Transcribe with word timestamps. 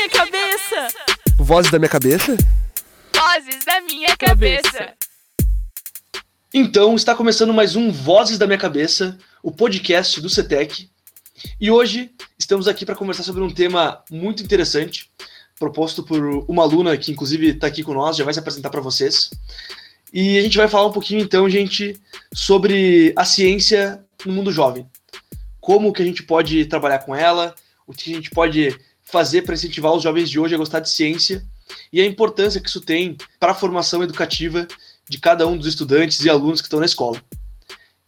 minha 0.00 0.08
cabeça. 0.08 0.88
Vozes 1.36 1.70
da 1.70 1.78
minha 1.78 1.88
cabeça? 1.88 2.36
Vozes 3.14 3.64
da 3.66 3.80
minha 3.82 4.16
cabeça. 4.16 4.94
Então, 6.54 6.96
está 6.96 7.14
começando 7.14 7.52
mais 7.52 7.76
um 7.76 7.92
Vozes 7.92 8.38
da 8.38 8.46
Minha 8.46 8.58
Cabeça, 8.58 9.18
o 9.42 9.52
podcast 9.52 10.18
do 10.22 10.30
CETEC. 10.30 10.88
E 11.60 11.70
hoje 11.70 12.12
estamos 12.38 12.66
aqui 12.66 12.86
para 12.86 12.94
conversar 12.94 13.24
sobre 13.24 13.42
um 13.42 13.50
tema 13.50 14.02
muito 14.10 14.42
interessante, 14.42 15.10
proposto 15.58 16.02
por 16.02 16.24
uma 16.48 16.62
aluna 16.62 16.96
que, 16.96 17.12
inclusive, 17.12 17.50
está 17.50 17.66
aqui 17.66 17.82
com 17.82 17.92
nós, 17.92 18.16
já 18.16 18.24
vai 18.24 18.32
se 18.32 18.40
apresentar 18.40 18.70
para 18.70 18.80
vocês. 18.80 19.28
E 20.14 20.38
a 20.38 20.42
gente 20.42 20.56
vai 20.56 20.66
falar 20.66 20.86
um 20.86 20.92
pouquinho, 20.92 21.20
então, 21.20 21.46
gente, 21.46 21.94
sobre 22.32 23.12
a 23.14 23.26
ciência 23.26 24.02
no 24.24 24.32
mundo 24.32 24.50
jovem. 24.50 24.88
Como 25.60 25.92
que 25.92 26.00
a 26.00 26.06
gente 26.06 26.22
pode 26.22 26.64
trabalhar 26.64 27.00
com 27.00 27.14
ela, 27.14 27.54
o 27.86 27.92
que 27.92 28.12
a 28.12 28.14
gente 28.14 28.30
pode 28.30 28.74
fazer 29.10 29.42
para 29.42 29.54
incentivar 29.54 29.92
os 29.92 30.02
jovens 30.02 30.30
de 30.30 30.38
hoje 30.38 30.54
a 30.54 30.58
gostar 30.58 30.80
de 30.80 30.90
ciência 30.90 31.44
e 31.92 32.00
a 32.00 32.06
importância 32.06 32.60
que 32.60 32.68
isso 32.68 32.80
tem 32.80 33.16
para 33.38 33.52
a 33.52 33.54
formação 33.54 34.02
educativa 34.02 34.66
de 35.08 35.18
cada 35.18 35.46
um 35.46 35.56
dos 35.56 35.66
estudantes 35.66 36.24
e 36.24 36.30
alunos 36.30 36.60
que 36.60 36.66
estão 36.66 36.80
na 36.80 36.86
escola. 36.86 37.20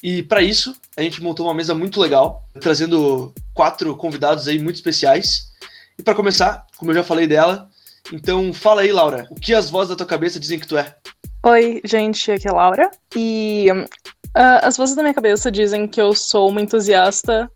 E 0.02 0.23
para 0.23 0.42
isso, 0.42 0.75
a 0.97 1.02
gente 1.02 1.23
montou 1.23 1.47
uma 1.47 1.55
mesa 1.55 1.75
muito 1.75 2.01
legal, 2.01 2.48
trazendo 2.61 3.33
quatro 3.55 3.97
convidados 3.97 4.48
aí 4.48 4.59
muito 4.59 4.77
especiais. 4.77 5.52
E 5.98 6.02
para 6.02 6.15
começar, 6.15 6.66
como 6.77 6.91
eu 6.91 6.97
já 6.97 7.05
falei 7.05 7.27
dela, 7.27 7.69
então 8.12 8.53
fala 8.53 8.83
aí, 8.83 8.91
Laura, 8.91 9.28
o 9.30 9.34
que 9.37 9.55
as 9.55 9.70
vozes 9.70 9.91
da 9.91 9.97
tua 9.97 10.06
cabeça 10.06 10.41
dizem 10.41 10.59
que 10.59 10.66
tu 10.66 10.77
é? 10.77 10.97
Oi, 11.45 11.80
gente, 11.84 12.30
aqui 12.30 12.48
é 12.48 12.50
a 12.50 12.55
Laura. 12.55 12.91
E 13.16 13.69
uh, 13.70 14.62
as 14.62 14.77
vozes 14.77 14.97
da 14.97 15.03
minha 15.03 15.14
cabeça 15.14 15.50
dizem 15.50 15.87
que 15.87 16.00
eu 16.00 16.14
sou 16.14 16.48
uma 16.48 16.61
entusiasta 16.61 17.50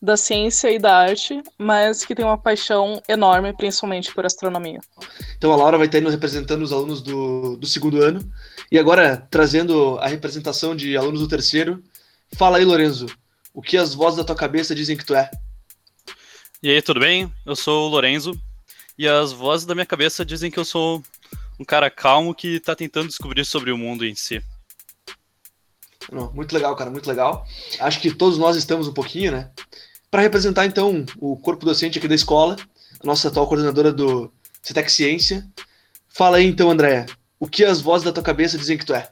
da 0.00 0.16
ciência 0.16 0.70
e 0.70 0.78
da 0.78 0.96
arte, 0.96 1.42
mas 1.56 2.04
que 2.04 2.14
tem 2.14 2.24
uma 2.24 2.38
paixão 2.38 3.02
enorme, 3.08 3.52
principalmente 3.52 4.14
por 4.14 4.24
astronomia. 4.24 4.80
Então 5.36 5.52
a 5.52 5.56
Laura 5.56 5.76
vai 5.76 5.86
estar 5.86 5.98
indo 5.98 6.10
representando 6.10 6.62
os 6.62 6.72
alunos 6.72 7.02
do, 7.02 7.56
do 7.56 7.66
segundo 7.66 8.02
ano. 8.02 8.20
E 8.70 8.78
agora, 8.78 9.26
trazendo 9.30 9.98
a 9.98 10.06
representação 10.06 10.76
de 10.76 10.96
alunos 10.96 11.20
do 11.20 11.28
terceiro, 11.28 11.82
fala 12.36 12.58
aí, 12.58 12.64
Lorenzo, 12.64 13.06
o 13.52 13.60
que 13.60 13.76
as 13.76 13.94
vozes 13.94 14.18
da 14.18 14.24
tua 14.24 14.36
cabeça 14.36 14.74
dizem 14.74 14.96
que 14.96 15.04
tu 15.04 15.14
é? 15.14 15.30
E 16.62 16.70
aí, 16.70 16.82
tudo 16.82 17.00
bem? 17.00 17.32
Eu 17.46 17.56
sou 17.56 17.86
o 17.86 17.90
Lorenzo, 17.90 18.38
e 18.98 19.06
as 19.06 19.32
vozes 19.32 19.64
da 19.64 19.76
minha 19.76 19.86
cabeça 19.86 20.24
dizem 20.24 20.50
que 20.50 20.58
eu 20.58 20.64
sou 20.64 21.00
um 21.58 21.64
cara 21.64 21.88
calmo 21.88 22.34
que 22.34 22.56
está 22.56 22.74
tentando 22.74 23.06
descobrir 23.06 23.44
sobre 23.44 23.70
o 23.70 23.78
mundo 23.78 24.04
em 24.04 24.14
si. 24.14 24.42
Muito 26.34 26.52
legal, 26.52 26.74
cara, 26.74 26.90
muito 26.90 27.08
legal. 27.08 27.46
Acho 27.78 28.00
que 28.00 28.12
todos 28.12 28.38
nós 28.38 28.56
estamos 28.56 28.88
um 28.88 28.92
pouquinho, 28.92 29.30
né? 29.30 29.50
Para 30.10 30.22
representar, 30.22 30.64
então, 30.64 31.04
o 31.18 31.36
corpo 31.36 31.66
docente 31.66 31.98
aqui 31.98 32.08
da 32.08 32.14
escola, 32.14 32.56
a 33.02 33.06
nossa 33.06 33.28
atual 33.28 33.46
coordenadora 33.46 33.92
do 33.92 34.32
CETEC 34.62 34.90
Ciência. 34.90 35.46
Fala 36.08 36.38
aí, 36.38 36.46
então, 36.46 36.70
Andréia, 36.70 37.04
o 37.38 37.46
que 37.46 37.62
as 37.62 37.80
vozes 37.80 38.06
da 38.06 38.12
tua 38.12 38.22
cabeça 38.22 38.56
dizem 38.56 38.78
que 38.78 38.86
tu 38.86 38.94
é? 38.94 39.06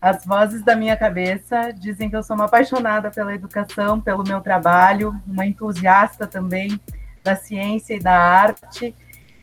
As 0.00 0.24
vozes 0.24 0.64
da 0.64 0.74
minha 0.74 0.96
cabeça 0.96 1.72
dizem 1.72 2.08
que 2.08 2.16
eu 2.16 2.22
sou 2.22 2.36
uma 2.36 2.46
apaixonada 2.46 3.10
pela 3.10 3.34
educação, 3.34 4.00
pelo 4.00 4.24
meu 4.24 4.40
trabalho, 4.40 5.14
uma 5.26 5.44
entusiasta 5.44 6.26
também 6.26 6.80
da 7.22 7.36
ciência 7.36 7.94
e 7.94 8.00
da 8.00 8.18
arte, 8.18 8.94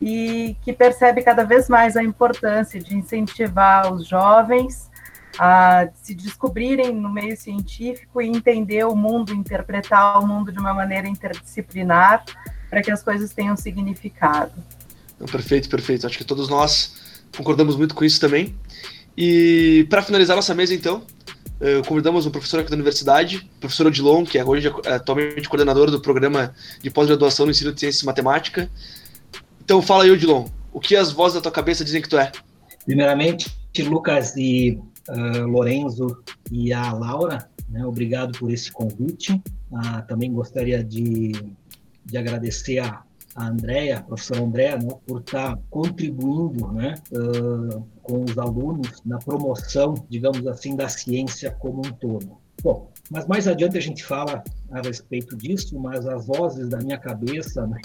e 0.02 0.56
que 0.62 0.72
percebe 0.72 1.22
cada 1.22 1.44
vez 1.44 1.68
mais 1.68 1.96
a 1.96 2.02
importância 2.02 2.80
de 2.80 2.96
incentivar 2.96 3.92
os 3.92 4.08
jovens 4.08 4.90
a 5.38 5.88
se 6.02 6.14
descobrirem 6.14 6.94
no 6.94 7.10
meio 7.10 7.36
científico 7.36 8.20
e 8.20 8.28
entender 8.28 8.84
o 8.84 8.94
mundo, 8.94 9.32
interpretar 9.32 10.20
o 10.20 10.26
mundo 10.26 10.52
de 10.52 10.58
uma 10.58 10.74
maneira 10.74 11.08
interdisciplinar, 11.08 12.24
para 12.70 12.82
que 12.82 12.90
as 12.90 13.02
coisas 13.02 13.32
tenham 13.32 13.56
significado. 13.56 14.52
Perfeito, 15.30 15.68
perfeito. 15.68 16.06
Acho 16.06 16.18
que 16.18 16.24
todos 16.24 16.48
nós 16.48 17.22
concordamos 17.36 17.76
muito 17.76 17.94
com 17.94 18.04
isso 18.04 18.20
também. 18.20 18.54
E 19.16 19.86
para 19.88 20.02
finalizar 20.02 20.34
nossa 20.34 20.54
mesa, 20.54 20.74
então, 20.74 21.02
eh, 21.60 21.82
convidamos 21.86 22.26
um 22.26 22.30
professor 22.30 22.60
aqui 22.60 22.70
da 22.70 22.74
universidade, 22.74 23.48
o 23.56 23.60
professor 23.60 23.86
Odilon, 23.86 24.24
que 24.24 24.38
é 24.38 24.44
hoje 24.44 24.72
é 24.84 24.92
atualmente 24.94 25.48
coordenador 25.48 25.90
do 25.90 26.00
programa 26.00 26.54
de 26.82 26.90
pós-graduação 26.90 27.46
no 27.46 27.52
ensino 27.52 27.72
de 27.72 27.80
ciência 27.80 28.04
e 28.04 28.06
matemática. 28.06 28.68
Então 29.64 29.80
fala 29.80 30.04
aí, 30.04 30.10
Odilon, 30.10 30.46
o 30.72 30.80
que 30.80 30.96
as 30.96 31.12
vozes 31.12 31.36
da 31.36 31.40
tua 31.40 31.52
cabeça 31.52 31.84
dizem 31.84 32.02
que 32.02 32.08
tu 32.08 32.18
é? 32.18 32.32
Primeiramente, 32.84 33.48
Lucas 33.82 34.36
e 34.36 34.78
uh, 35.08 35.46
Lorenzo 35.46 36.22
e 36.50 36.72
a 36.72 36.92
Laura, 36.92 37.48
né, 37.68 37.84
obrigado 37.84 38.38
por 38.38 38.50
esse 38.50 38.70
convite. 38.70 39.32
Uh, 39.70 40.06
também 40.06 40.32
gostaria 40.32 40.82
de, 40.82 41.32
de 42.04 42.16
agradecer 42.16 42.78
a, 42.78 43.02
a 43.34 43.48
Andrea, 43.48 43.98
a 43.98 44.02
professora 44.02 44.42
Andrea, 44.42 44.78
né, 44.78 44.94
por 45.06 45.20
estar 45.20 45.56
tá 45.56 45.62
contribuindo 45.70 46.72
né, 46.72 46.94
uh, 47.12 47.84
com 48.02 48.24
os 48.24 48.38
alunos 48.38 49.02
na 49.04 49.18
promoção, 49.18 49.94
digamos 50.08 50.46
assim, 50.46 50.76
da 50.76 50.88
ciência 50.88 51.50
como 51.50 51.78
um 51.78 51.92
todo. 51.92 52.36
Bom, 52.62 52.90
mas 53.10 53.26
mais 53.26 53.46
adiante 53.46 53.76
a 53.76 53.80
gente 53.80 54.04
fala 54.04 54.42
a 54.70 54.80
respeito 54.80 55.36
disso, 55.36 55.78
mas 55.78 56.06
as 56.06 56.26
vozes 56.26 56.68
da 56.68 56.78
minha 56.78 56.98
cabeça, 56.98 57.66
né, 57.66 57.78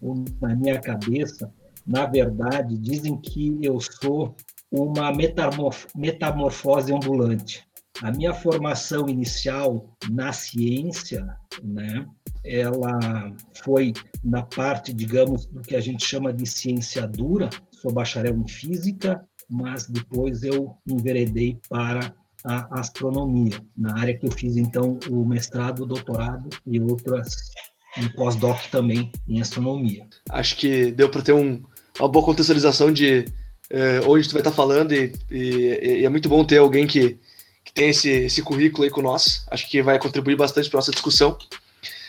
na 0.40 0.54
minha 0.54 0.80
cabeça, 0.80 1.50
na 1.86 2.06
verdade, 2.06 2.78
dizem 2.78 3.16
que 3.16 3.58
eu 3.60 3.80
sou 3.80 4.34
uma 4.72 5.12
metamorf 5.12 5.86
metamorfose 5.94 6.92
ambulante. 6.92 7.64
A 8.00 8.10
minha 8.10 8.32
formação 8.32 9.08
inicial 9.08 9.94
na 10.10 10.32
ciência, 10.32 11.24
né, 11.62 12.06
ela 12.42 13.32
foi 13.62 13.92
na 14.24 14.42
parte, 14.42 14.92
digamos, 14.92 15.46
do 15.46 15.60
que 15.60 15.76
a 15.76 15.80
gente 15.80 16.04
chama 16.04 16.32
de 16.32 16.46
ciência 16.46 17.06
dura. 17.06 17.50
Sou 17.70 17.92
bacharel 17.92 18.34
em 18.34 18.48
física, 18.48 19.22
mas 19.48 19.86
depois 19.86 20.42
eu 20.42 20.74
enveredei 20.88 21.60
para 21.68 22.14
a 22.44 22.80
astronomia, 22.80 23.60
na 23.76 23.96
área 24.00 24.16
que 24.16 24.26
eu 24.26 24.32
fiz 24.32 24.56
então 24.56 24.98
o 25.08 25.24
mestrado, 25.24 25.84
o 25.84 25.86
doutorado 25.86 26.48
e 26.66 26.80
outras 26.80 27.52
um 27.98 28.08
pós-doc 28.08 28.58
também 28.70 29.12
em 29.28 29.40
astronomia. 29.40 30.06
Acho 30.30 30.56
que 30.56 30.90
deu 30.92 31.10
para 31.10 31.22
ter 31.22 31.32
um, 31.32 31.62
uma 32.00 32.08
boa 32.08 32.24
contextualização 32.24 32.90
de 32.90 33.26
uh, 33.72 34.08
onde 34.08 34.28
tu 34.28 34.32
vai 34.32 34.40
estar 34.40 34.52
falando 34.52 34.92
e, 34.92 35.12
e, 35.30 36.00
e, 36.00 36.04
é 36.04 36.08
muito 36.08 36.28
bom 36.28 36.44
ter 36.44 36.58
alguém 36.58 36.86
que, 36.86 37.18
que 37.64 37.72
tem 37.72 37.88
esse, 37.88 38.10
esse 38.10 38.42
currículo 38.42 38.84
aí 38.84 38.90
com 38.90 39.02
nós. 39.02 39.44
Acho 39.50 39.68
que 39.68 39.82
vai 39.82 39.98
contribuir 39.98 40.36
bastante 40.36 40.68
para 40.68 40.78
nossa 40.78 40.92
discussão. 40.92 41.36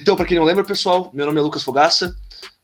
Então, 0.02 0.16
para 0.16 0.26
quem 0.26 0.38
não 0.38 0.44
lembra, 0.44 0.64
pessoal, 0.64 1.10
meu 1.14 1.26
nome 1.26 1.40
é 1.40 1.42
Lucas 1.42 1.64
Fogaça, 1.64 2.16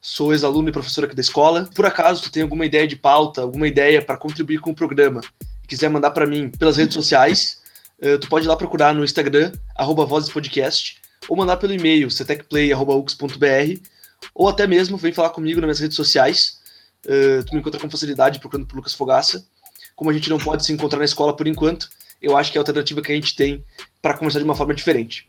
sou 0.02 0.34
ex-aluno 0.34 0.70
e 0.70 0.72
professor 0.72 1.06
aqui 1.06 1.16
da 1.16 1.22
escola. 1.22 1.70
Por 1.74 1.86
acaso 1.86 2.24
tu 2.24 2.32
tem 2.32 2.44
alguma 2.44 2.66
ideia 2.66 2.88
de 2.88 2.96
pauta, 2.96 3.42
alguma 3.42 3.68
ideia 3.68 4.02
para 4.02 4.18
contribuir 4.18 4.60
com 4.60 4.72
o 4.72 4.76
programa, 4.76 5.22
quiser 5.68 5.90
mandar 5.90 6.12
para 6.12 6.28
mim 6.28 6.50
pelas 6.50 6.78
redes 6.78 6.94
sociais, 6.94 7.62
uh, 8.02 8.20
tu 8.20 8.28
pode 8.28 8.46
ir 8.46 8.50
lá 8.50 8.56
procurar 8.56 8.94
no 8.94 9.04
Instagram, 9.04 9.52
arroba 9.76 10.06
Podcast, 10.08 10.98
ou 11.28 11.38
mandar 11.38 11.58
pelo 11.58 11.74
e-mail, 11.74 12.10
cetecplay.ux.br, 12.10 13.82
ou 14.36 14.50
até 14.50 14.68
mesmo 14.68 14.98
vem 14.98 15.14
falar 15.14 15.30
comigo 15.30 15.62
nas 15.62 15.68
minhas 15.68 15.80
redes 15.80 15.96
sociais, 15.96 16.59
Uh, 17.06 17.44
tu 17.46 17.54
me 17.54 17.60
encontra 17.60 17.80
com 17.80 17.90
facilidade 17.90 18.40
procurando 18.40 18.68
por 18.68 18.76
Lucas 18.76 18.94
Fogaça. 18.94 19.46
Como 19.96 20.10
a 20.10 20.14
gente 20.14 20.30
não 20.30 20.38
pode 20.38 20.66
se 20.66 20.74
encontrar 20.74 21.00
na 21.00 21.06
escola 21.06 21.36
por 21.36 21.48
enquanto, 21.48 21.90
eu 22.22 22.36
acho 22.38 22.52
que 22.52 22.58
é 22.58 22.60
a 22.60 22.62
alternativa 22.62 23.02
que 23.02 23.12
a 23.12 23.16
gente 23.16 23.36
tem 23.36 23.64
para 24.02 24.18
começar 24.18 24.40
de 24.40 24.46
uma 24.46 24.56
forma 24.56 24.74
diferente. 24.74 25.26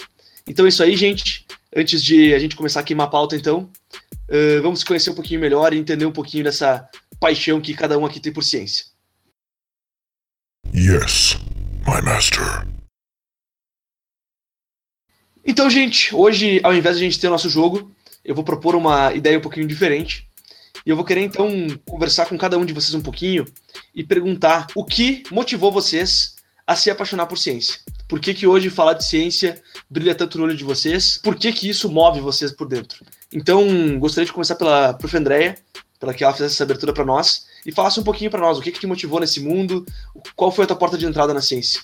Então 0.46 0.64
é 0.64 0.68
isso 0.68 0.82
aí, 0.82 0.96
gente. 0.96 1.46
Antes 1.74 2.02
de 2.02 2.34
a 2.34 2.38
gente 2.38 2.56
começar 2.56 2.80
a 2.80 2.82
queimar 2.82 3.06
a 3.06 3.10
pauta, 3.10 3.36
então, 3.36 3.70
uh, 4.28 4.62
vamos 4.62 4.80
se 4.80 4.84
conhecer 4.84 5.10
um 5.10 5.14
pouquinho 5.14 5.40
melhor 5.40 5.72
e 5.72 5.78
entender 5.78 6.06
um 6.06 6.12
pouquinho 6.12 6.44
dessa 6.44 6.88
paixão 7.20 7.60
que 7.60 7.74
cada 7.74 7.98
um 7.98 8.06
aqui 8.06 8.18
tem 8.18 8.32
por 8.32 8.42
ciência. 8.42 8.86
Yes, 10.74 11.36
my 11.86 12.00
master. 12.02 12.66
Então, 15.44 15.70
gente, 15.70 16.14
hoje, 16.14 16.60
ao 16.62 16.74
invés 16.74 16.96
de 16.96 17.02
a 17.02 17.04
gente 17.04 17.18
ter 17.18 17.28
o 17.28 17.30
nosso 17.30 17.48
jogo, 17.48 17.90
eu 18.24 18.34
vou 18.34 18.44
propor 18.44 18.74
uma 18.74 19.12
ideia 19.14 19.38
um 19.38 19.40
pouquinho 19.40 19.66
diferente. 19.66 20.28
E 20.84 20.90
eu 20.90 20.96
vou 20.96 21.04
querer 21.04 21.22
então 21.22 21.48
conversar 21.86 22.26
com 22.26 22.38
cada 22.38 22.58
um 22.58 22.64
de 22.64 22.72
vocês 22.72 22.94
um 22.94 23.02
pouquinho 23.02 23.44
e 23.94 24.02
perguntar 24.02 24.66
o 24.74 24.84
que 24.84 25.22
motivou 25.30 25.70
vocês 25.70 26.36
a 26.66 26.76
se 26.76 26.90
apaixonar 26.90 27.26
por 27.26 27.38
ciência. 27.38 27.80
Por 28.08 28.20
que, 28.20 28.34
que 28.34 28.46
hoje 28.46 28.70
falar 28.70 28.94
de 28.94 29.04
ciência 29.04 29.60
brilha 29.88 30.14
tanto 30.14 30.38
no 30.38 30.44
olho 30.44 30.56
de 30.56 30.64
vocês? 30.64 31.18
Por 31.18 31.36
que, 31.36 31.52
que 31.52 31.68
isso 31.68 31.90
move 31.90 32.20
vocês 32.20 32.52
por 32.52 32.66
dentro? 32.66 33.04
Então, 33.32 33.98
gostaria 33.98 34.26
de 34.26 34.32
começar 34.32 34.56
pela 34.56 34.94
prof. 34.94 35.16
Andréia, 35.16 35.56
para 35.98 36.14
que 36.14 36.24
ela 36.24 36.32
fizesse 36.32 36.54
essa 36.54 36.64
abertura 36.64 36.92
para 36.92 37.04
nós 37.04 37.46
e 37.66 37.72
falasse 37.72 38.00
um 38.00 38.04
pouquinho 38.04 38.30
para 38.30 38.40
nós 38.40 38.58
o 38.58 38.62
que, 38.62 38.72
que 38.72 38.80
te 38.80 38.86
motivou 38.86 39.20
nesse 39.20 39.40
mundo, 39.40 39.84
qual 40.34 40.50
foi 40.50 40.64
a 40.64 40.66
tua 40.66 40.76
porta 40.76 40.96
de 40.96 41.06
entrada 41.06 41.34
na 41.34 41.42
ciência. 41.42 41.82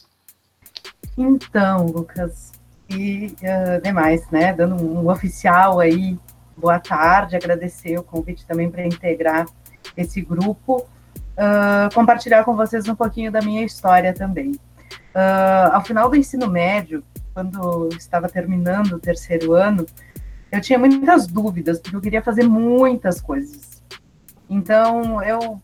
Então, 1.16 1.86
Lucas, 1.86 2.52
e 2.88 3.34
uh, 3.42 3.82
demais, 3.82 4.28
né? 4.30 4.52
Dando 4.52 4.76
um 4.76 5.10
oficial 5.10 5.80
aí 5.80 6.18
boa 6.56 6.78
tarde, 6.78 7.36
agradecer 7.36 7.98
o 7.98 8.02
convite 8.02 8.46
também 8.46 8.70
para 8.70 8.86
integrar 8.86 9.46
esse 9.96 10.20
grupo, 10.22 10.86
uh, 11.36 11.94
compartilhar 11.94 12.44
com 12.44 12.56
vocês 12.56 12.88
um 12.88 12.94
pouquinho 12.94 13.30
da 13.30 13.40
minha 13.40 13.64
história 13.64 14.12
também. 14.12 14.52
Uh, 15.14 15.72
ao 15.72 15.84
final 15.84 16.08
do 16.08 16.16
ensino 16.16 16.48
médio, 16.48 17.04
quando 17.32 17.88
estava 17.98 18.28
terminando 18.28 18.92
o 18.92 18.98
terceiro 18.98 19.52
ano, 19.52 19.86
eu 20.50 20.60
tinha 20.60 20.78
muitas 20.78 21.26
dúvidas, 21.26 21.78
porque 21.78 21.96
eu 21.96 22.00
queria 22.00 22.22
fazer 22.22 22.44
muitas 22.44 23.20
coisas. 23.20 23.82
Então, 24.48 25.22
eu 25.22 25.60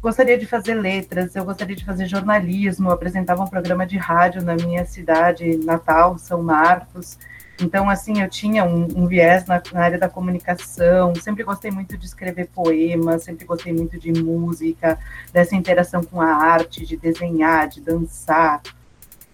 gostaria 0.00 0.38
de 0.38 0.46
fazer 0.46 0.74
letras, 0.74 1.34
eu 1.34 1.44
gostaria 1.44 1.74
de 1.74 1.84
fazer 1.84 2.06
jornalismo, 2.06 2.90
apresentava 2.90 3.42
um 3.42 3.46
programa 3.46 3.86
de 3.86 3.96
rádio 3.96 4.42
na 4.42 4.54
minha 4.54 4.84
cidade 4.84 5.56
natal, 5.64 6.18
São 6.18 6.42
Marcos. 6.42 7.18
Então, 7.60 7.90
assim, 7.90 8.22
eu 8.22 8.28
tinha 8.28 8.64
um, 8.64 8.88
um 8.96 9.06
viés 9.06 9.46
na, 9.46 9.62
na, 9.72 9.80
área 9.80 9.98
da 9.98 10.08
comunicação, 10.08 11.14
sempre 11.14 11.44
gostei 11.44 11.70
muito 11.70 11.96
de 11.96 12.06
escrever 12.06 12.48
poemas, 12.48 13.22
sempre 13.24 13.44
gostei 13.44 13.72
muito 13.72 13.98
de 13.98 14.12
música, 14.12 14.98
dessa 15.32 15.54
interação 15.54 16.02
com 16.02 16.20
a 16.20 16.32
arte, 16.32 16.86
de 16.86 16.96
desenhar, 16.96 17.68
de 17.68 17.80
dançar. 17.80 18.62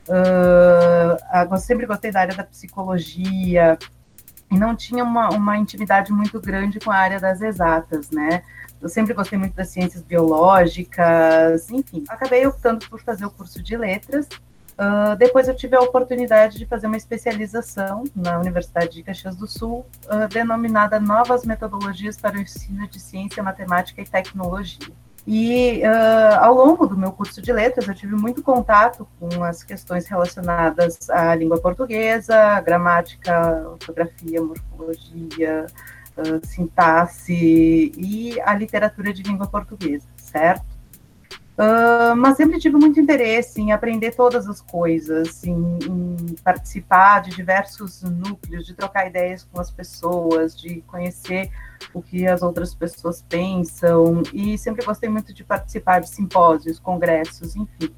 Uh, 0.08 1.58
sempre 1.58 1.86
gostei 1.86 2.10
da 2.10 2.20
área 2.20 2.34
da 2.34 2.44
psicologia, 2.44 3.78
e 4.50 4.56
não 4.56 4.76
tinha 4.76 5.02
uma, 5.02 5.28
uma 5.30 5.56
intimidade 5.56 6.12
muito 6.12 6.40
grande 6.40 6.78
com 6.78 6.90
a 6.90 6.96
área 6.96 7.18
das 7.18 7.40
exatas, 7.40 8.10
né? 8.10 8.42
Eu 8.80 8.88
sempre 8.88 9.14
gostei 9.14 9.38
muito 9.38 9.54
das 9.54 9.68
ciências 9.68 10.02
biológicas, 10.02 11.70
enfim. 11.70 12.04
Acabei 12.08 12.46
optando 12.46 12.88
por 12.88 13.00
fazer 13.00 13.24
o 13.24 13.30
curso 13.30 13.62
de 13.62 13.76
letras. 13.76 14.28
Uh, 14.78 15.16
depois 15.16 15.48
eu 15.48 15.56
tive 15.56 15.74
a 15.74 15.80
oportunidade 15.80 16.58
de 16.58 16.66
fazer 16.66 16.86
uma 16.86 16.98
especialização 16.98 18.04
na 18.14 18.38
Universidade 18.38 18.90
de 18.90 19.02
Caxias 19.02 19.34
do 19.34 19.46
Sul, 19.46 19.86
uh, 20.04 20.28
denominada 20.28 21.00
Novas 21.00 21.46
Metodologias 21.46 22.18
para 22.18 22.36
o 22.36 22.40
Ensino 22.40 22.86
de 22.86 23.00
Ciência, 23.00 23.42
Matemática 23.42 24.02
e 24.02 24.04
Tecnologia. 24.04 24.92
E 25.26 25.80
uh, 25.82 26.44
ao 26.44 26.54
longo 26.54 26.86
do 26.86 26.96
meu 26.96 27.10
curso 27.10 27.40
de 27.40 27.50
letras, 27.50 27.88
eu 27.88 27.94
tive 27.94 28.14
muito 28.14 28.42
contato 28.42 29.08
com 29.18 29.42
as 29.42 29.64
questões 29.64 30.06
relacionadas 30.06 31.08
à 31.08 31.34
língua 31.34 31.58
portuguesa, 31.58 32.60
gramática, 32.60 33.66
ortografia, 33.66 34.42
morfologia, 34.42 35.66
sintaxe 36.44 37.92
e 37.94 38.40
a 38.40 38.54
literatura 38.54 39.12
de 39.12 39.22
língua 39.22 39.46
portuguesa, 39.46 40.06
certo? 40.16 40.75
Uh, 41.56 42.14
mas 42.14 42.36
sempre 42.36 42.58
tive 42.58 42.76
muito 42.76 43.00
interesse 43.00 43.62
em 43.62 43.72
aprender 43.72 44.14
todas 44.14 44.46
as 44.46 44.60
coisas, 44.60 45.42
em, 45.42 45.78
em, 45.88 46.34
participar 46.44 47.20
de 47.20 47.30
diversos 47.30 48.02
núcleos, 48.02 48.66
de 48.66 48.74
trocar 48.74 49.06
ideias 49.06 49.48
com 49.50 49.58
as 49.58 49.70
pessoas, 49.70 50.54
de 50.54 50.82
conhecer 50.82 51.50
o 51.94 52.02
que 52.02 52.26
as 52.26 52.42
outras 52.42 52.74
pessoas 52.74 53.24
pensam, 53.26 54.22
e 54.34 54.58
sempre 54.58 54.84
gostei 54.84 55.08
muito 55.08 55.32
de 55.32 55.44
participar 55.44 56.00
de 56.00 56.10
simpósios, 56.10 56.78
congressos, 56.78 57.56
enfim, 57.56 57.90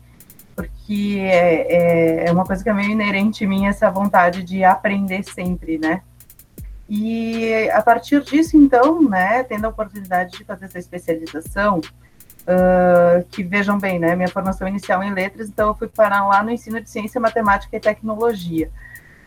porque 0.55 1.19
é, 1.19 2.27
é, 2.27 2.29
é 2.29 2.33
uma 2.33 2.45
coisa 2.45 2.63
que 2.63 2.71
é 2.71 2.73
meio 2.73 2.91
inerente 2.91 3.43
em 3.43 3.49
mim, 3.49 3.67
essa 3.67 3.91
vontade 3.91 4.45
de 4.45 4.63
aprender 4.63 5.25
sempre, 5.25 5.79
né? 5.79 6.03
E 6.89 7.69
a 7.71 7.83
partir 7.83 8.23
disso, 8.23 8.57
então, 8.57 9.03
né, 9.03 9.43
tendo 9.43 9.65
a 9.67 9.69
oportunidade 9.69 10.39
de 10.39 10.45
fazer 10.45 10.67
essa 10.67 10.79
especialização, 10.79 11.81
Uh, 12.49 13.23
que 13.31 13.45
vejam 13.45 13.79
bem, 13.79 13.99
né? 13.99 14.17
Minha 14.17 14.29
formação 14.29 14.67
inicial 14.67 15.03
em 15.03 15.13
letras, 15.13 15.51
então 15.51 15.69
eu 15.69 15.75
fui 15.75 15.87
parar 15.87 16.27
lá 16.27 16.43
no 16.43 16.51
ensino 16.51 16.81
de 16.81 16.89
ciência, 16.89 17.21
matemática 17.21 17.77
e 17.77 17.81
tecnologia. 17.81 18.71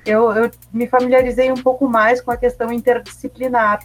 Eu, 0.03 0.31
eu 0.31 0.49
me 0.73 0.87
familiarizei 0.87 1.51
um 1.51 1.61
pouco 1.61 1.87
mais 1.87 2.19
com 2.19 2.31
a 2.31 2.37
questão 2.37 2.73
interdisciplinar. 2.73 3.83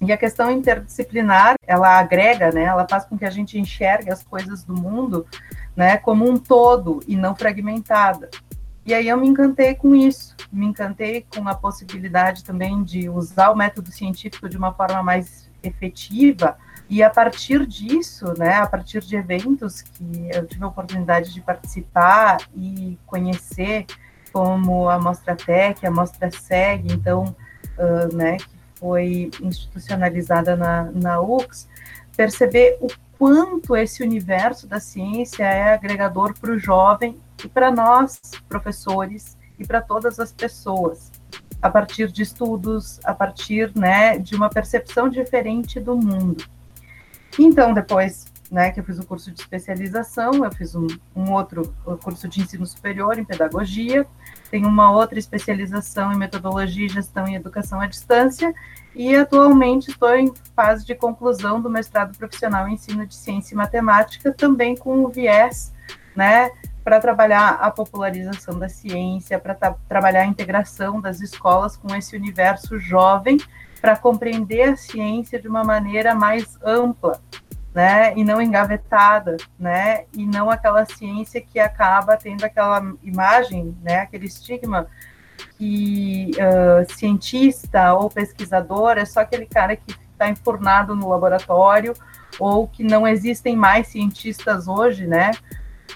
E 0.00 0.12
a 0.12 0.16
questão 0.16 0.52
interdisciplinar, 0.52 1.56
ela 1.66 1.98
agrega, 1.98 2.52
né? 2.52 2.62
Ela 2.62 2.86
faz 2.88 3.04
com 3.04 3.18
que 3.18 3.24
a 3.24 3.30
gente 3.30 3.58
enxergue 3.58 4.12
as 4.12 4.22
coisas 4.22 4.62
do 4.62 4.72
mundo, 4.72 5.26
né? 5.74 5.96
Como 5.96 6.24
um 6.24 6.36
todo 6.36 7.00
e 7.08 7.16
não 7.16 7.34
fragmentada. 7.34 8.30
E 8.86 8.94
aí 8.94 9.08
eu 9.08 9.16
me 9.16 9.26
encantei 9.26 9.74
com 9.74 9.96
isso, 9.96 10.36
me 10.52 10.66
encantei 10.66 11.26
com 11.34 11.48
a 11.48 11.56
possibilidade 11.56 12.44
também 12.44 12.84
de 12.84 13.08
usar 13.08 13.50
o 13.50 13.56
método 13.56 13.90
científico 13.90 14.48
de 14.48 14.56
uma 14.56 14.72
forma 14.72 15.02
mais 15.02 15.50
efetiva 15.60 16.56
e 16.88 17.02
a 17.02 17.08
partir 17.08 17.66
disso, 17.66 18.34
né, 18.38 18.54
a 18.54 18.66
partir 18.66 19.00
de 19.00 19.16
eventos 19.16 19.82
que 19.82 20.28
eu 20.32 20.46
tive 20.46 20.64
a 20.64 20.68
oportunidade 20.68 21.32
de 21.32 21.40
participar 21.40 22.38
e 22.54 22.98
conhecer, 23.06 23.86
como 24.32 24.88
a 24.88 24.98
Mostra 24.98 25.34
Tech, 25.34 25.86
a 25.86 25.90
Mostra 25.90 26.30
SEG, 26.30 26.92
então, 26.92 27.34
uh, 27.78 28.14
né, 28.14 28.36
que 28.36 28.58
foi 28.74 29.30
institucionalizada 29.40 30.56
na, 30.56 30.90
na 30.92 31.20
UX, 31.20 31.68
perceber 32.16 32.76
o 32.80 32.88
quanto 33.18 33.76
esse 33.76 34.02
universo 34.02 34.66
da 34.66 34.80
ciência 34.80 35.44
é 35.44 35.74
agregador 35.74 36.38
para 36.38 36.50
o 36.50 36.58
jovem 36.58 37.16
e 37.42 37.48
para 37.48 37.70
nós, 37.70 38.20
professores, 38.48 39.36
e 39.58 39.66
para 39.66 39.80
todas 39.80 40.18
as 40.18 40.32
pessoas, 40.32 41.12
a 41.62 41.70
partir 41.70 42.10
de 42.10 42.22
estudos, 42.22 43.00
a 43.04 43.14
partir 43.14 43.72
né, 43.74 44.18
de 44.18 44.34
uma 44.34 44.50
percepção 44.50 45.08
diferente 45.08 45.80
do 45.80 45.96
mundo. 45.96 46.44
Então, 47.38 47.74
depois 47.74 48.26
né, 48.50 48.70
que 48.70 48.78
eu 48.78 48.84
fiz 48.84 48.98
o 48.98 49.06
curso 49.06 49.32
de 49.32 49.40
especialização, 49.40 50.44
eu 50.44 50.52
fiz 50.52 50.74
um, 50.74 50.86
um 51.16 51.32
outro 51.32 51.74
curso 52.02 52.28
de 52.28 52.40
ensino 52.40 52.64
superior 52.64 53.18
em 53.18 53.24
pedagogia, 53.24 54.06
tenho 54.50 54.68
uma 54.68 54.92
outra 54.92 55.18
especialização 55.18 56.12
em 56.12 56.16
metodologia, 56.16 56.88
gestão 56.88 57.26
e 57.26 57.34
educação 57.34 57.80
à 57.80 57.86
distância, 57.86 58.54
e 58.94 59.14
atualmente 59.16 59.90
estou 59.90 60.14
em 60.14 60.32
fase 60.54 60.86
de 60.86 60.94
conclusão 60.94 61.60
do 61.60 61.68
mestrado 61.68 62.16
profissional 62.16 62.68
em 62.68 62.74
ensino 62.74 63.04
de 63.06 63.16
ciência 63.16 63.54
e 63.54 63.56
matemática, 63.56 64.32
também 64.32 64.76
com 64.76 65.04
o 65.04 65.08
viés, 65.08 65.72
né, 66.14 66.50
para 66.84 67.00
trabalhar 67.00 67.58
a 67.60 67.70
popularização 67.70 68.58
da 68.58 68.68
ciência, 68.68 69.38
para 69.38 69.54
trabalhar 69.88 70.20
a 70.20 70.26
integração 70.26 71.00
das 71.00 71.20
escolas 71.20 71.76
com 71.76 71.92
esse 71.96 72.14
universo 72.14 72.78
jovem, 72.78 73.38
para 73.84 73.96
compreender 73.98 74.70
a 74.70 74.76
ciência 74.76 75.38
de 75.38 75.46
uma 75.46 75.62
maneira 75.62 76.14
mais 76.14 76.58
ampla, 76.64 77.20
né, 77.74 78.14
e 78.16 78.24
não 78.24 78.40
engavetada, 78.40 79.36
né, 79.58 80.06
e 80.14 80.24
não 80.24 80.48
aquela 80.48 80.86
ciência 80.86 81.38
que 81.38 81.60
acaba 81.60 82.16
tendo 82.16 82.44
aquela 82.44 82.94
imagem, 83.02 83.76
né, 83.82 84.00
aquele 84.00 84.24
estigma 84.24 84.86
que 85.58 86.30
uh, 86.38 86.90
cientista 86.94 87.92
ou 87.92 88.08
pesquisador 88.08 88.96
é 88.96 89.04
só 89.04 89.20
aquele 89.20 89.44
cara 89.44 89.76
que 89.76 89.94
está 90.12 90.30
enfurnado 90.30 90.96
no 90.96 91.10
laboratório 91.10 91.92
ou 92.40 92.66
que 92.66 92.82
não 92.82 93.06
existem 93.06 93.54
mais 93.54 93.88
cientistas 93.88 94.66
hoje, 94.66 95.06
né, 95.06 95.32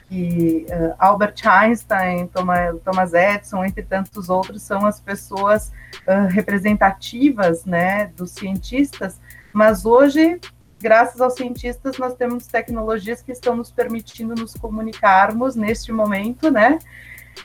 que 0.09 0.67
uh, 0.71 0.95
Albert 0.99 1.35
Einstein, 1.45 2.29
Thomas, 2.29 3.13
Edison, 3.13 3.65
entre 3.65 3.83
tantos 3.83 4.29
outros, 4.31 4.63
são 4.63 4.87
as 4.87 5.01
pessoas 5.01 5.71
uh, 6.07 6.27
representativas, 6.31 7.65
né, 7.65 8.07
dos 8.17 8.31
cientistas, 8.31 9.21
mas 9.53 9.85
hoje, 9.85 10.41
graças 10.81 11.21
aos 11.21 11.35
cientistas, 11.35 11.99
nós 11.99 12.15
temos 12.15 12.47
tecnologias 12.47 13.21
que 13.21 13.33
estão 13.33 13.55
nos 13.55 13.71
permitindo 13.71 14.35
nos 14.35 14.55
comunicarmos 14.55 15.55
neste 15.55 15.93
momento, 15.93 16.51
né, 16.51 16.79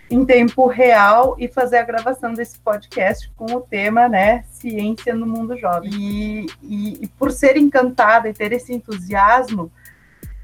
em 0.10 0.26
tempo 0.26 0.68
real 0.68 1.36
e 1.38 1.48
fazer 1.48 1.78
a 1.78 1.84
gravação 1.84 2.34
desse 2.34 2.58
podcast 2.60 3.32
com 3.36 3.46
o 3.54 3.62
tema, 3.62 4.08
né, 4.08 4.44
ciência 4.50 5.14
no 5.14 5.28
mundo 5.28 5.58
jovem. 5.58 5.92
E, 5.94 6.46
e, 6.64 7.04
e 7.04 7.08
por 7.08 7.32
ser 7.32 7.58
encantada 7.58 8.30
e 8.30 8.34
ter 8.34 8.54
esse 8.54 8.74
entusiasmo, 8.74 9.72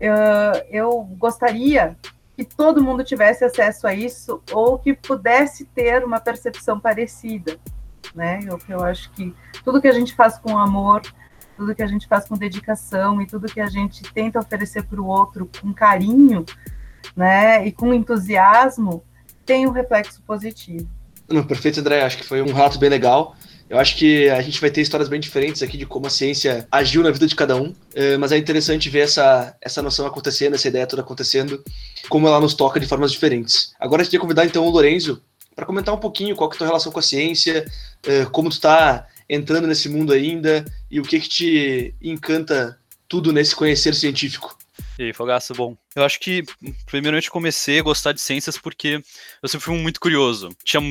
uh, 0.02 0.66
eu 0.70 1.02
gostaria 1.18 1.98
que 2.36 2.46
todo 2.46 2.82
mundo 2.82 3.04
tivesse 3.04 3.44
acesso 3.44 3.86
a 3.86 3.94
isso 3.94 4.42
ou 4.54 4.80
que 4.80 4.94
pudesse 4.94 5.66
ter 5.66 6.06
uma 6.06 6.20
percepção 6.20 6.80
parecida, 6.80 7.58
né? 8.16 8.40
Eu, 8.46 8.60
eu 8.70 8.84
acho 8.84 9.12
que 9.12 9.36
tudo 9.64 9.82
que 9.82 9.88
a 9.88 9.94
gente 9.94 10.16
faz 10.16 10.38
com 10.38 10.58
amor, 10.58 11.02
tudo 11.58 11.76
que 11.76 11.84
a 11.84 11.88
gente 11.88 12.08
faz 12.08 12.26
com 12.28 12.38
dedicação 12.38 13.22
e 13.22 13.28
tudo 13.28 13.52
que 13.52 13.60
a 13.60 13.68
gente 13.68 14.02
tenta 14.14 14.40
oferecer 14.40 14.84
para 14.84 15.02
o 15.02 15.06
outro 15.06 15.50
com 15.62 15.74
carinho, 15.74 16.46
né? 17.16 17.68
E 17.68 17.72
com 17.72 17.94
entusiasmo, 17.94 19.04
tem 19.46 19.68
um 19.68 19.72
reflexo 19.72 20.22
positivo. 20.22 20.90
Não, 21.28 21.44
perfeito, 21.44 21.80
André. 21.80 22.04
Acho 22.04 22.18
que 22.18 22.26
foi 22.26 22.42
um 22.42 22.54
relato 22.54 22.80
bem 22.80 22.90
legal. 22.90 23.36
Eu 23.70 23.78
acho 23.78 23.96
que 23.98 24.28
a 24.30 24.42
gente 24.42 24.60
vai 24.60 24.72
ter 24.72 24.82
histórias 24.82 25.08
bem 25.08 25.20
diferentes 25.20 25.62
aqui 25.62 25.78
de 25.78 25.86
como 25.86 26.08
a 26.08 26.10
ciência 26.10 26.68
agiu 26.72 27.04
na 27.04 27.12
vida 27.12 27.28
de 27.28 27.36
cada 27.36 27.56
um, 27.56 27.74
é, 27.94 28.18
mas 28.18 28.32
é 28.32 28.38
interessante 28.38 28.90
ver 28.90 29.02
essa, 29.02 29.56
essa 29.62 29.82
noção 29.82 30.08
acontecendo, 30.08 30.56
essa 30.56 30.68
ideia 30.68 30.88
toda 30.88 31.04
acontecendo, 31.04 31.64
como 32.10 32.28
ela 32.28 32.40
nos 32.40 32.56
toca 32.56 32.80
de 32.80 32.88
formas 32.88 33.12
diferentes. 33.12 33.74
Agora 33.80 34.02
eu 34.02 34.06
queria 34.06 34.20
convidar 34.20 34.46
então 34.46 34.66
o 34.66 34.72
Lorenzo 34.72 35.22
para 35.56 35.68
comentar 35.68 35.94
um 35.94 36.00
pouquinho 36.00 36.36
qual 36.36 36.50
que 36.50 36.56
é 36.56 36.58
a 36.58 36.60
tua 36.60 36.68
relação 36.68 36.92
com 36.92 37.00
a 37.00 37.04
ciência, 37.04 37.64
é, 38.08 38.26
como 38.26 38.50
tu 38.50 38.54
está 38.54 39.08
entrando 39.30 39.68
nesse 39.68 39.88
mundo 39.88 40.14
ainda 40.14 40.66
e 40.90 41.00
o 41.00 41.04
que 41.04 41.20
que 41.20 41.30
te 41.30 41.96
encanta 42.02 42.80
tudo 43.08 43.32
nesse 43.32 43.56
conhecer 43.56 43.94
científico. 43.94 44.58
E 44.98 45.04
aí, 45.04 45.14
Fogaça, 45.14 45.54
bom. 45.54 45.78
Eu 45.96 46.04
acho 46.04 46.20
que, 46.20 46.44
primeiramente, 46.86 47.30
comecei 47.30 47.80
a 47.80 47.84
gostar 47.84 48.12
de 48.12 48.20
ciências 48.20 48.58
porque 48.58 49.02
eu 49.42 49.48
sempre 49.48 49.66
fui 49.66 49.78
muito 49.78 50.00
curioso. 50.00 50.50
Tinha 50.64 50.82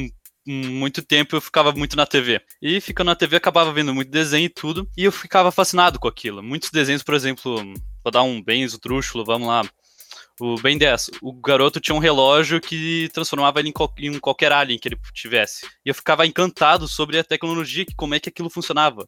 muito 0.49 1.03
tempo 1.03 1.37
eu 1.37 1.41
ficava 1.41 1.73
muito 1.73 1.97
na 1.97 2.07
TV. 2.07 2.41
E 2.63 2.81
ficando 2.81 3.09
na 3.09 3.15
TV 3.15 3.37
acabava 3.37 3.73
vendo 3.73 3.95
muito 3.95 4.11
desenho 4.11 4.47
e 4.47 4.49
tudo, 4.49 4.89
e 4.97 5.05
eu 5.05 5.13
ficava 5.13 5.53
fascinado 5.53 5.99
com 5.99 6.09
aquilo. 6.09 6.43
Muitos 6.43 6.71
desenhos, 6.71 7.03
por 7.03 7.15
exemplo, 7.15 7.57
vou 8.03 8.11
dar 8.11 8.23
um 8.23 8.43
bem 8.43 8.63
esdrúxulo, 8.63 9.25
vamos 9.25 9.49
lá. 9.49 9.63
O 10.41 10.55
Ben 10.55 10.79
10, 10.79 11.11
o 11.21 11.33
garoto 11.33 11.81
tinha 11.81 11.95
um 11.95 11.99
relógio 11.99 12.61
que 12.61 13.11
transformava 13.13 13.59
ele 13.59 13.71
em, 13.71 13.73
qual, 13.73 13.93
em 13.99 14.19
qualquer 14.21 14.53
alien 14.53 14.79
que 14.79 14.89
ele 14.89 14.99
tivesse. 15.13 15.67
E 15.85 15.89
eu 15.89 15.95
ficava 15.95 16.25
encantado 16.25 16.87
sobre 16.87 17.19
a 17.19 17.25
tecnologia, 17.25 17.85
como 17.97 18.15
é 18.15 18.21
que 18.21 18.29
aquilo 18.29 18.49
funcionava. 18.49 19.05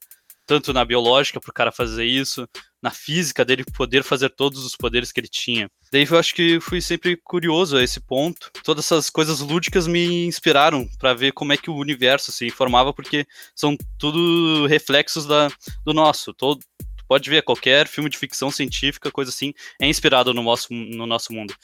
Tanto 0.50 0.72
na 0.72 0.84
biológica 0.84 1.40
para 1.40 1.48
o 1.48 1.54
cara 1.54 1.70
fazer 1.70 2.04
isso, 2.04 2.44
na 2.82 2.90
física 2.90 3.44
dele 3.44 3.64
poder 3.64 4.02
fazer 4.02 4.30
todos 4.30 4.64
os 4.64 4.74
poderes 4.74 5.12
que 5.12 5.20
ele 5.20 5.28
tinha. 5.28 5.70
Daí 5.92 6.04
eu 6.10 6.18
acho 6.18 6.34
que 6.34 6.58
fui 6.58 6.80
sempre 6.80 7.16
curioso 7.16 7.76
a 7.76 7.84
esse 7.84 8.00
ponto. 8.00 8.50
Todas 8.64 8.84
essas 8.86 9.08
coisas 9.08 9.38
lúdicas 9.38 9.86
me 9.86 10.26
inspiraram 10.26 10.88
para 10.98 11.14
ver 11.14 11.30
como 11.30 11.52
é 11.52 11.56
que 11.56 11.70
o 11.70 11.76
universo 11.76 12.32
se 12.32 12.50
formava, 12.50 12.92
porque 12.92 13.24
são 13.54 13.76
tudo 13.96 14.66
reflexos 14.66 15.24
da, 15.24 15.48
do 15.84 15.94
nosso. 15.94 16.34
Todo, 16.34 16.58
pode 17.06 17.30
ver 17.30 17.44
qualquer 17.44 17.86
filme 17.86 18.10
de 18.10 18.18
ficção 18.18 18.50
científica, 18.50 19.08
coisa 19.08 19.30
assim, 19.30 19.54
é 19.80 19.86
inspirado 19.86 20.34
no 20.34 20.42
nosso, 20.42 20.74
no 20.74 21.06
nosso 21.06 21.32
mundo. 21.32 21.54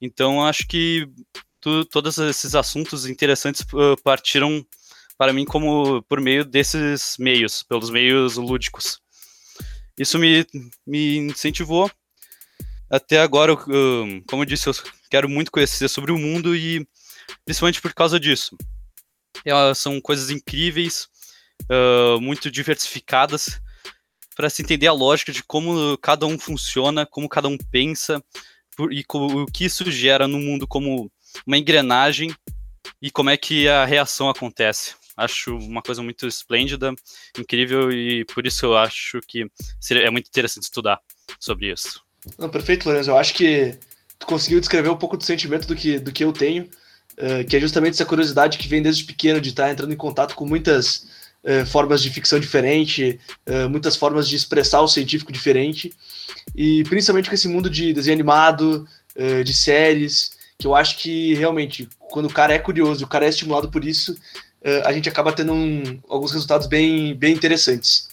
Então 0.00 0.46
acho 0.46 0.68
que 0.68 1.04
tu, 1.60 1.84
todos 1.86 2.16
esses 2.16 2.54
assuntos 2.54 3.06
interessantes 3.06 3.62
uh, 3.72 4.00
partiram 4.04 4.64
para 5.20 5.34
mim 5.34 5.44
como 5.44 6.02
por 6.04 6.18
meio 6.18 6.46
desses 6.46 7.16
meios, 7.18 7.62
pelos 7.62 7.90
meios 7.90 8.36
lúdicos. 8.36 9.02
Isso 9.98 10.18
me, 10.18 10.46
me 10.86 11.18
incentivou. 11.18 11.90
Até 12.88 13.20
agora, 13.20 13.52
uh, 13.52 14.24
como 14.26 14.40
eu 14.40 14.46
disse, 14.46 14.70
eu 14.70 14.74
quero 15.10 15.28
muito 15.28 15.52
conhecer 15.52 15.90
sobre 15.90 16.10
o 16.10 16.16
mundo 16.16 16.56
e 16.56 16.88
principalmente 17.44 17.82
por 17.82 17.92
causa 17.92 18.18
disso. 18.18 18.56
Elas 19.44 19.76
são 19.76 20.00
coisas 20.00 20.30
incríveis, 20.30 21.06
uh, 21.64 22.18
muito 22.18 22.50
diversificadas, 22.50 23.60
para 24.34 24.48
se 24.48 24.62
entender 24.62 24.86
a 24.86 24.92
lógica 24.94 25.32
de 25.32 25.42
como 25.42 25.98
cada 25.98 26.24
um 26.24 26.38
funciona, 26.38 27.04
como 27.04 27.28
cada 27.28 27.46
um 27.46 27.58
pensa 27.58 28.24
e 28.90 29.04
o 29.06 29.44
que 29.44 29.66
isso 29.66 29.90
gera 29.90 30.26
no 30.26 30.38
mundo 30.38 30.66
como 30.66 31.12
uma 31.46 31.58
engrenagem 31.58 32.34
e 33.02 33.10
como 33.10 33.28
é 33.28 33.36
que 33.36 33.68
a 33.68 33.84
reação 33.84 34.30
acontece. 34.30 34.98
Acho 35.22 35.56
uma 35.56 35.82
coisa 35.82 36.02
muito 36.02 36.26
esplêndida, 36.26 36.94
incrível 37.38 37.92
e 37.92 38.24
por 38.24 38.46
isso 38.46 38.66
eu 38.66 38.76
acho 38.76 39.20
que 39.26 39.46
seria, 39.80 40.06
é 40.06 40.10
muito 40.10 40.28
interessante 40.28 40.64
estudar 40.64 40.98
sobre 41.38 41.70
isso. 41.70 42.02
Não, 42.38 42.48
perfeito, 42.48 42.86
Lorenzo. 42.86 43.10
Eu 43.10 43.16
acho 43.16 43.34
que 43.34 43.78
tu 44.18 44.26
conseguiu 44.26 44.60
descrever 44.60 44.90
um 44.90 44.96
pouco 44.96 45.16
do 45.16 45.24
sentimento 45.24 45.66
do 45.66 45.74
que, 45.74 45.98
do 45.98 46.12
que 46.12 46.22
eu 46.22 46.32
tenho, 46.32 46.64
uh, 47.18 47.44
que 47.48 47.56
é 47.56 47.60
justamente 47.60 47.94
essa 47.94 48.04
curiosidade 48.04 48.58
que 48.58 48.68
vem 48.68 48.82
desde 48.82 49.04
pequeno 49.04 49.40
de 49.40 49.48
estar 49.48 49.70
entrando 49.70 49.92
em 49.92 49.96
contato 49.96 50.34
com 50.34 50.46
muitas 50.46 51.06
uh, 51.42 51.66
formas 51.66 52.02
de 52.02 52.10
ficção 52.10 52.38
diferente, 52.38 53.18
uh, 53.48 53.68
muitas 53.68 53.96
formas 53.96 54.28
de 54.28 54.36
expressar 54.36 54.82
o 54.82 54.88
científico 54.88 55.32
diferente, 55.32 55.92
e 56.54 56.84
principalmente 56.84 57.28
com 57.28 57.34
esse 57.34 57.48
mundo 57.48 57.68
de 57.68 57.92
desenho 57.92 58.14
animado, 58.14 58.86
de 59.44 59.52
séries, 59.52 60.30
que 60.56 60.66
eu 60.66 60.74
acho 60.74 60.96
que 60.96 61.34
realmente, 61.34 61.88
quando 61.98 62.26
o 62.26 62.32
cara 62.32 62.54
é 62.54 62.58
curioso, 62.58 63.04
o 63.04 63.08
cara 63.08 63.26
é 63.26 63.28
estimulado 63.28 63.68
por 63.68 63.84
isso, 63.84 64.16
a 64.84 64.92
gente 64.92 65.08
acaba 65.08 65.32
tendo 65.32 65.52
um, 65.52 65.98
alguns 66.08 66.32
resultados 66.32 66.66
bem, 66.66 67.14
bem 67.14 67.34
interessantes. 67.34 68.08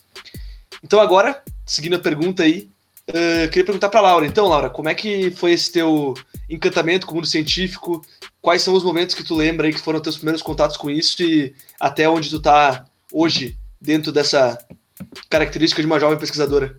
Então 0.84 1.00
agora, 1.00 1.44
seguindo 1.66 1.96
a 1.96 2.00
pergunta 2.00 2.44
aí, 2.44 2.70
Uh, 3.10 3.48
queria 3.48 3.64
perguntar 3.64 3.88
para 3.88 4.02
Laura. 4.02 4.26
Então, 4.26 4.48
Laura, 4.48 4.70
como 4.70 4.90
é 4.90 4.94
que 4.94 5.32
foi 5.32 5.54
esse 5.54 5.72
teu 5.72 6.14
encantamento 6.50 7.06
com 7.06 7.14
o 7.14 7.16
mundo 7.16 7.28
científico? 7.28 8.06
Quais 8.42 8.62
são 8.62 8.74
os 8.74 8.84
momentos 8.84 9.16
que 9.16 9.24
tu 9.24 9.34
lembra 9.34 9.66
aí 9.66 9.74
que 9.74 9.80
foram 9.80 10.02
teus 10.02 10.18
primeiros 10.18 10.42
contatos 10.42 10.76
com 10.76 10.90
isso 10.90 11.24
e 11.24 11.56
até 11.80 12.10
onde 12.10 12.30
tu 12.30 12.42
tá 12.42 12.86
hoje 13.12 13.58
dentro 13.80 14.12
dessa 14.12 14.58
característica 15.30 15.82
de 15.82 15.86
uma 15.86 16.02
jovem 16.02 16.18
pesquisadora? 16.18 16.78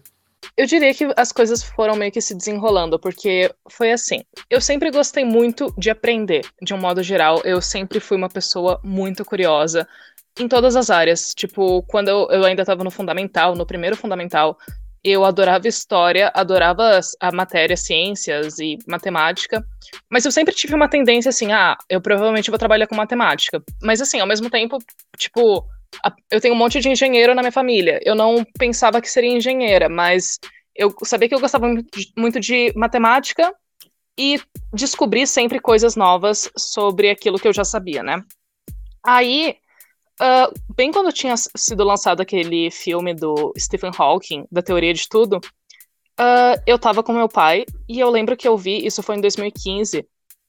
Eu 0.56 0.66
diria 0.66 0.92
que 0.94 1.08
as 1.16 1.32
coisas 1.32 1.62
foram 1.62 1.96
meio 1.96 2.12
que 2.12 2.20
se 2.20 2.34
desenrolando, 2.34 2.98
porque 2.98 3.52
foi 3.70 3.92
assim. 3.92 4.22
Eu 4.50 4.60
sempre 4.60 4.90
gostei 4.90 5.24
muito 5.24 5.72
de 5.78 5.90
aprender, 5.90 6.44
de 6.62 6.74
um 6.74 6.78
modo 6.78 7.02
geral. 7.02 7.40
Eu 7.44 7.60
sempre 7.60 8.00
fui 8.00 8.16
uma 8.16 8.28
pessoa 8.28 8.80
muito 8.82 9.24
curiosa 9.24 9.86
em 10.38 10.48
todas 10.48 10.76
as 10.76 10.90
áreas. 10.90 11.34
Tipo, 11.34 11.82
quando 11.84 12.08
eu, 12.08 12.28
eu 12.30 12.44
ainda 12.44 12.62
estava 12.62 12.84
no 12.84 12.90
fundamental, 12.90 13.54
no 13.54 13.66
primeiro 13.66 13.96
fundamental, 13.96 14.58
eu 15.02 15.24
adorava 15.24 15.68
história, 15.68 16.30
adorava 16.34 17.00
a 17.20 17.32
matéria, 17.32 17.76
ciências 17.76 18.58
e 18.58 18.78
matemática, 18.86 19.64
mas 20.10 20.24
eu 20.24 20.32
sempre 20.32 20.54
tive 20.54 20.74
uma 20.74 20.88
tendência 20.88 21.30
assim, 21.30 21.52
ah, 21.52 21.76
eu 21.88 22.00
provavelmente 22.00 22.50
vou 22.50 22.58
trabalhar 22.58 22.86
com 22.86 22.94
matemática. 22.94 23.62
Mas 23.82 24.00
assim, 24.00 24.20
ao 24.20 24.26
mesmo 24.26 24.50
tempo, 24.50 24.78
tipo, 25.16 25.64
eu 26.30 26.40
tenho 26.40 26.54
um 26.54 26.58
monte 26.58 26.80
de 26.80 26.88
engenheiro 26.88 27.34
na 27.34 27.42
minha 27.42 27.52
família. 27.52 28.00
Eu 28.04 28.14
não 28.14 28.44
pensava 28.58 29.00
que 29.00 29.10
seria 29.10 29.36
engenheira, 29.36 29.88
mas 29.88 30.38
eu 30.74 30.94
sabia 31.04 31.28
que 31.28 31.34
eu 31.34 31.40
gostava 31.40 31.66
muito 32.16 32.38
de 32.40 32.72
matemática 32.76 33.52
e 34.18 34.40
descobri 34.72 35.26
sempre 35.26 35.60
coisas 35.60 35.96
novas 35.96 36.50
sobre 36.56 37.10
aquilo 37.10 37.38
que 37.38 37.46
eu 37.46 37.52
já 37.52 37.64
sabia, 37.64 38.02
né? 38.02 38.22
Aí, 39.04 39.56
uh, 40.20 40.74
bem 40.74 40.92
quando 40.92 41.12
tinha 41.12 41.34
sido 41.36 41.84
lançado 41.84 42.20
aquele 42.20 42.70
filme 42.70 43.14
do 43.14 43.52
Stephen 43.58 43.92
Hawking, 43.96 44.44
da 44.50 44.60
teoria 44.60 44.92
de 44.92 45.08
tudo, 45.08 45.36
uh, 45.38 46.62
eu 46.66 46.78
tava 46.78 47.02
com 47.02 47.12
meu 47.12 47.28
pai 47.28 47.64
e 47.88 48.00
eu 48.00 48.10
lembro 48.10 48.36
que 48.36 48.46
eu 48.46 48.56
vi, 48.56 48.84
isso 48.84 49.02
foi 49.02 49.16
em 49.16 49.20
2015, 49.20 50.06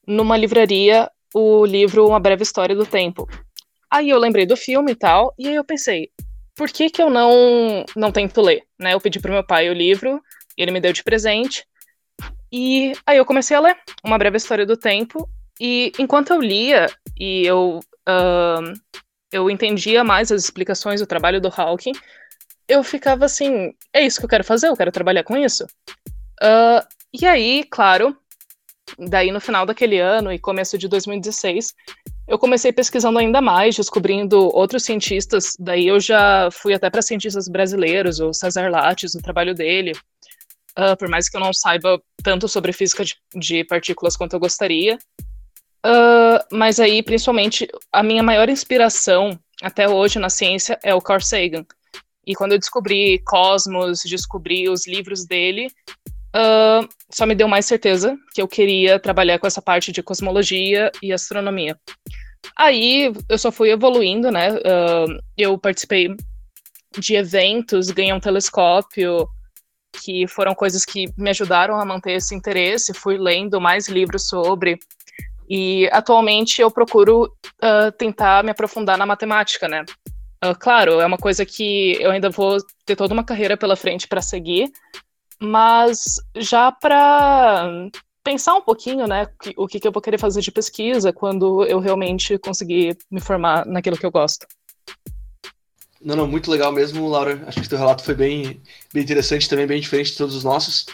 numa 0.08 0.36
livraria, 0.36 1.10
o 1.34 1.64
livro 1.64 2.08
Uma 2.08 2.20
Breve 2.20 2.42
História 2.42 2.76
do 2.76 2.86
Tempo. 2.86 3.28
Aí 3.92 4.10
eu 4.10 4.20
lembrei 4.20 4.46
do 4.46 4.56
filme 4.56 4.92
e 4.92 4.96
tal, 4.96 5.34
e 5.38 5.48
aí 5.48 5.56
eu 5.56 5.64
pensei, 5.64 6.10
por 6.56 6.70
que 6.70 6.90
que 6.90 7.02
eu 7.02 7.10
não, 7.10 7.86
não 7.96 8.12
tento 8.12 8.42
ler? 8.42 8.64
Né? 8.78 8.94
Eu 8.94 9.02
pedi 9.02 9.20
pro 9.20 9.32
meu 9.32 9.44
pai 9.44 9.70
o 9.70 9.74
livro, 9.74 10.22
ele 10.58 10.72
me 10.72 10.80
deu 10.80 10.94
de 10.94 11.04
presente, 11.04 11.66
e 12.52 12.94
aí 13.06 13.18
eu 13.18 13.26
comecei 13.26 13.56
a 13.56 13.60
ler 13.60 13.78
Uma 14.04 14.18
Breve 14.18 14.38
História 14.38 14.66
do 14.66 14.78
Tempo, 14.78 15.30
e 15.60 15.92
enquanto 15.98 16.32
eu 16.32 16.40
lia, 16.40 16.88
e 17.20 17.46
eu, 17.46 17.80
uh, 18.08 18.74
eu 19.32 19.50
entendia 19.50 20.04
mais 20.04 20.32
as 20.32 20.44
explicações 20.44 21.00
do 21.02 21.08
trabalho 21.08 21.42
do 21.42 21.52
Hawking, 21.56 21.94
eu 22.68 22.84
ficava 22.84 23.26
assim, 23.26 23.74
é 23.92 24.06
isso 24.06 24.20
que 24.20 24.26
eu 24.26 24.30
quero 24.30 24.44
fazer, 24.44 24.68
eu 24.68 24.78
quero 24.78 24.92
trabalhar 24.92 25.24
com 25.24 25.36
isso. 25.36 25.66
Uh, 26.42 26.86
e 27.12 27.26
aí, 27.26 27.66
claro, 27.70 28.16
daí 28.98 29.32
no 29.32 29.42
final 29.42 29.66
daquele 29.66 30.00
ano 30.00 30.32
e 30.32 30.40
começo 30.40 30.78
de 30.78 30.88
2016, 30.88 31.74
eu 32.30 32.38
comecei 32.38 32.72
pesquisando 32.72 33.18
ainda 33.18 33.42
mais, 33.42 33.76
descobrindo 33.76 34.56
outros 34.56 34.84
cientistas. 34.84 35.56
Daí 35.60 35.88
eu 35.88 36.00
já 36.00 36.50
fui 36.52 36.76
até 36.76 36.88
para 36.88 37.02
cientistas 37.02 37.48
brasileiros, 37.48 38.20
o 38.20 38.32
Cesar 38.32 38.70
Lattes, 38.70 39.16
o 39.16 39.22
trabalho 39.22 39.56
dele. 39.56 39.94
Uh, 40.78 40.96
por 40.98 41.10
mais 41.10 41.28
que 41.28 41.36
eu 41.36 41.42
não 41.42 41.52
saiba 41.52 42.00
tanto 42.24 42.48
sobre 42.48 42.72
física 42.72 43.04
de, 43.04 43.16
de 43.36 43.64
partículas 43.64 44.16
quanto 44.16 44.34
eu 44.34 44.40
gostaria. 44.40 45.00
Uh, 45.84 46.40
mas 46.52 46.80
aí, 46.80 47.02
principalmente, 47.02 47.68
a 47.92 48.04
minha 48.04 48.22
maior 48.22 48.48
inspiração 48.48 49.38
até 49.64 49.90
hoje 49.90 50.20
na 50.20 50.30
ciência 50.30 50.80
é 50.84 50.94
o 50.94 51.02
Carl 51.02 51.22
Sagan. 51.22 51.66
E 52.28 52.36
quando 52.36 52.52
eu 52.52 52.60
descobri 52.60 53.20
Cosmos, 53.26 54.02
descobri 54.06 54.70
os 54.70 54.86
livros 54.86 55.26
dele, 55.26 55.68
uh, 56.36 56.88
só 57.10 57.26
me 57.26 57.36
deu 57.36 57.48
mais 57.48 57.66
certeza 57.66 58.18
que 58.34 58.42
eu 58.42 58.48
queria 58.48 59.00
trabalhar 59.00 59.40
com 59.40 59.48
essa 59.48 59.62
parte 59.62 59.92
de 59.92 60.04
cosmologia 60.04 60.92
e 61.02 61.12
astronomia. 61.12 61.78
Aí 62.56 63.12
eu 63.28 63.38
só 63.38 63.52
fui 63.52 63.72
evoluindo, 63.72 64.32
né? 64.32 64.54
Uh, 64.54 65.20
eu 65.38 65.58
participei 65.58 66.16
de 66.98 67.16
eventos, 67.16 67.92
ganhei 67.92 68.14
um 68.14 68.20
telescópio, 68.20 69.28
que 70.04 70.28
foram 70.28 70.56
coisas 70.56 70.86
que 70.86 71.06
me 71.18 71.30
ajudaram 71.30 71.80
a 71.80 71.86
manter 71.86 72.14
esse 72.14 72.36
interesse. 72.36 72.94
Fui 72.94 73.18
lendo 73.18 73.60
mais 73.60 73.88
livros 73.88 74.28
sobre. 74.28 74.78
E 75.50 75.90
atualmente 75.92 76.62
eu 76.62 76.70
procuro 76.70 77.26
uh, 77.26 77.92
tentar 77.98 78.44
me 78.44 78.52
aprofundar 78.52 78.98
na 78.98 79.06
matemática, 79.06 79.68
né? 79.68 79.84
Uh, 80.44 80.58
claro, 80.58 81.02
é 81.02 81.06
uma 81.06 81.18
coisa 81.18 81.46
que 81.46 81.98
eu 82.00 82.12
ainda 82.12 82.30
vou 82.30 82.58
ter 82.86 82.96
toda 82.96 83.14
uma 83.14 83.24
carreira 83.24 83.58
pela 83.58 83.76
frente 83.76 84.08
para 84.08 84.22
seguir, 84.22 84.72
mas 85.42 86.16
já 86.36 86.72
para 86.72 87.90
pensar 88.24 88.56
um 88.56 88.62
pouquinho, 88.62 89.08
né, 89.08 89.28
o 89.56 89.68
que, 89.68 89.80
que 89.80 89.88
eu 89.88 89.92
vou 89.92 90.02
querer 90.02 90.20
fazer 90.20 90.42
de 90.42 90.52
pesquisa 90.52 91.14
quando 91.14 91.66
eu 91.66 91.80
realmente 91.80 92.38
conseguir 92.38 92.98
me 93.10 93.20
formar 93.20 93.66
naquilo 93.66 93.98
que 93.98 94.06
eu 94.06 94.12
gosto. 94.12 94.46
Não, 96.02 96.16
não, 96.16 96.28
muito 96.28 96.50
legal 96.50 96.72
mesmo, 96.72 97.10
Laura. 97.10 97.44
Acho 97.46 97.60
que 97.60 97.68
o 97.68 97.70
teu 97.70 97.78
relato 97.78 98.04
foi 98.04 98.16
bem, 98.16 98.62
bem 98.94 99.04
interessante, 99.04 99.50
também 99.50 99.68
bem 99.68 99.82
diferente 99.82 100.12
de 100.12 100.18
todos 100.18 100.36
os 100.36 100.44
nossos. 100.44 100.86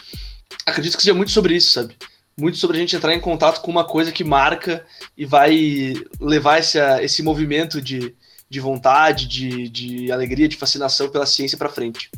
Acredito 0.64 0.96
que 0.96 1.02
seja 1.02 1.14
muito 1.14 1.30
sobre 1.30 1.54
isso, 1.54 1.72
sabe? 1.72 1.96
Muito 2.36 2.58
sobre 2.58 2.76
a 2.76 2.80
gente 2.80 2.96
entrar 2.96 3.14
em 3.14 3.20
contato 3.20 3.60
com 3.60 3.70
uma 3.70 3.84
coisa 3.84 4.10
que 4.10 4.24
marca 4.24 4.84
e 5.16 5.24
vai 5.24 5.94
levar 6.20 6.58
esse, 6.58 6.78
esse 7.02 7.22
movimento 7.22 7.80
de, 7.80 8.14
de 8.48 8.60
vontade, 8.60 9.26
de, 9.28 9.68
de 9.68 10.12
alegria, 10.12 10.48
de 10.48 10.56
fascinação 10.56 11.08
pela 11.08 11.24
ciência 11.24 11.56
para 11.56 11.68
frente. 11.68 12.10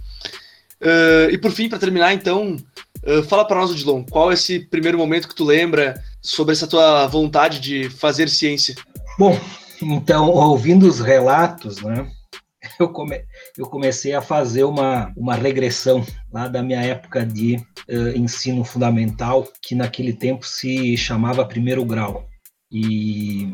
Uh, 0.80 1.30
e 1.30 1.38
por 1.38 1.50
fim, 1.50 1.68
para 1.68 1.78
terminar, 1.78 2.12
então, 2.14 2.56
uh, 3.04 3.22
fala 3.24 3.44
para 3.44 3.58
nós, 3.58 3.70
Odilon, 3.70 4.04
qual 4.04 4.30
é 4.30 4.34
esse 4.34 4.60
primeiro 4.60 4.98
momento 4.98 5.28
que 5.28 5.34
tu 5.34 5.44
lembra 5.44 6.02
sobre 6.20 6.52
essa 6.52 6.66
tua 6.66 7.06
vontade 7.06 7.60
de 7.60 7.90
fazer 7.90 8.28
ciência? 8.28 8.74
Bom, 9.18 9.38
então, 9.82 10.30
ouvindo 10.30 10.86
os 10.86 11.00
relatos, 11.00 11.80
né, 11.82 12.08
eu, 12.78 12.88
come, 12.88 13.20
eu 13.56 13.66
comecei 13.66 14.14
a 14.14 14.22
fazer 14.22 14.64
uma, 14.64 15.12
uma 15.16 15.34
regressão 15.34 16.06
lá 16.32 16.46
da 16.46 16.62
minha 16.62 16.80
época 16.80 17.26
de 17.26 17.56
uh, 17.88 18.16
ensino 18.16 18.64
fundamental, 18.64 19.48
que 19.60 19.74
naquele 19.74 20.12
tempo 20.12 20.46
se 20.46 20.96
chamava 20.96 21.44
primeiro 21.44 21.84
grau. 21.84 22.28
E 22.70 23.50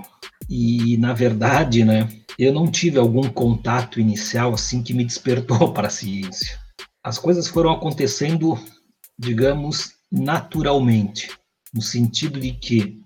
E, 0.48 0.96
na 0.98 1.12
verdade, 1.12 1.84
né, 1.84 2.08
eu 2.38 2.52
não 2.52 2.70
tive 2.70 2.98
algum 2.98 3.28
contato 3.28 4.00
inicial 4.00 4.52
assim 4.52 4.82
que 4.82 4.92
me 4.92 5.04
despertou 5.04 5.72
para 5.72 5.88
a 5.88 5.90
ciência. 5.90 6.58
As 7.04 7.18
coisas 7.18 7.46
foram 7.46 7.70
acontecendo, 7.70 8.58
digamos, 9.18 9.92
naturalmente, 10.10 11.30
no 11.72 11.82
sentido 11.82 12.40
de 12.40 12.52
que 12.52 13.04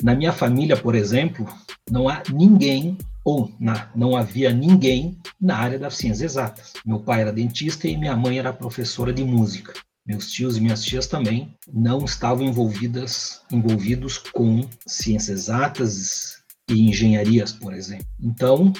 na 0.00 0.14
minha 0.14 0.32
família, 0.32 0.76
por 0.76 0.94
exemplo, 0.94 1.46
não 1.90 2.08
há 2.08 2.22
ninguém 2.32 2.96
ou 3.24 3.52
na, 3.58 3.90
não 3.94 4.16
havia 4.16 4.52
ninguém 4.52 5.18
na 5.38 5.56
área 5.56 5.80
das 5.80 5.96
ciências 5.96 6.22
exatas. 6.22 6.74
Meu 6.86 7.00
pai 7.00 7.22
era 7.22 7.32
dentista 7.32 7.88
e 7.88 7.96
minha 7.96 8.16
mãe 8.16 8.38
era 8.38 8.52
professora 8.52 9.12
de 9.12 9.24
música. 9.24 9.72
Meus 10.06 10.30
tios 10.30 10.56
e 10.56 10.60
minhas 10.60 10.84
tias 10.84 11.08
também 11.08 11.52
não 11.70 12.04
estavam 12.04 12.46
envolvidas, 12.46 13.42
envolvidos 13.50 14.16
com 14.16 14.64
ciências 14.86 15.40
exatas 15.40 16.36
e 16.70 16.88
engenharias, 16.88 17.52
por 17.52 17.74
exemplo. 17.74 18.06
Então, 18.18 18.72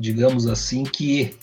digamos 0.00 0.46
assim 0.46 0.84
que 0.84 1.34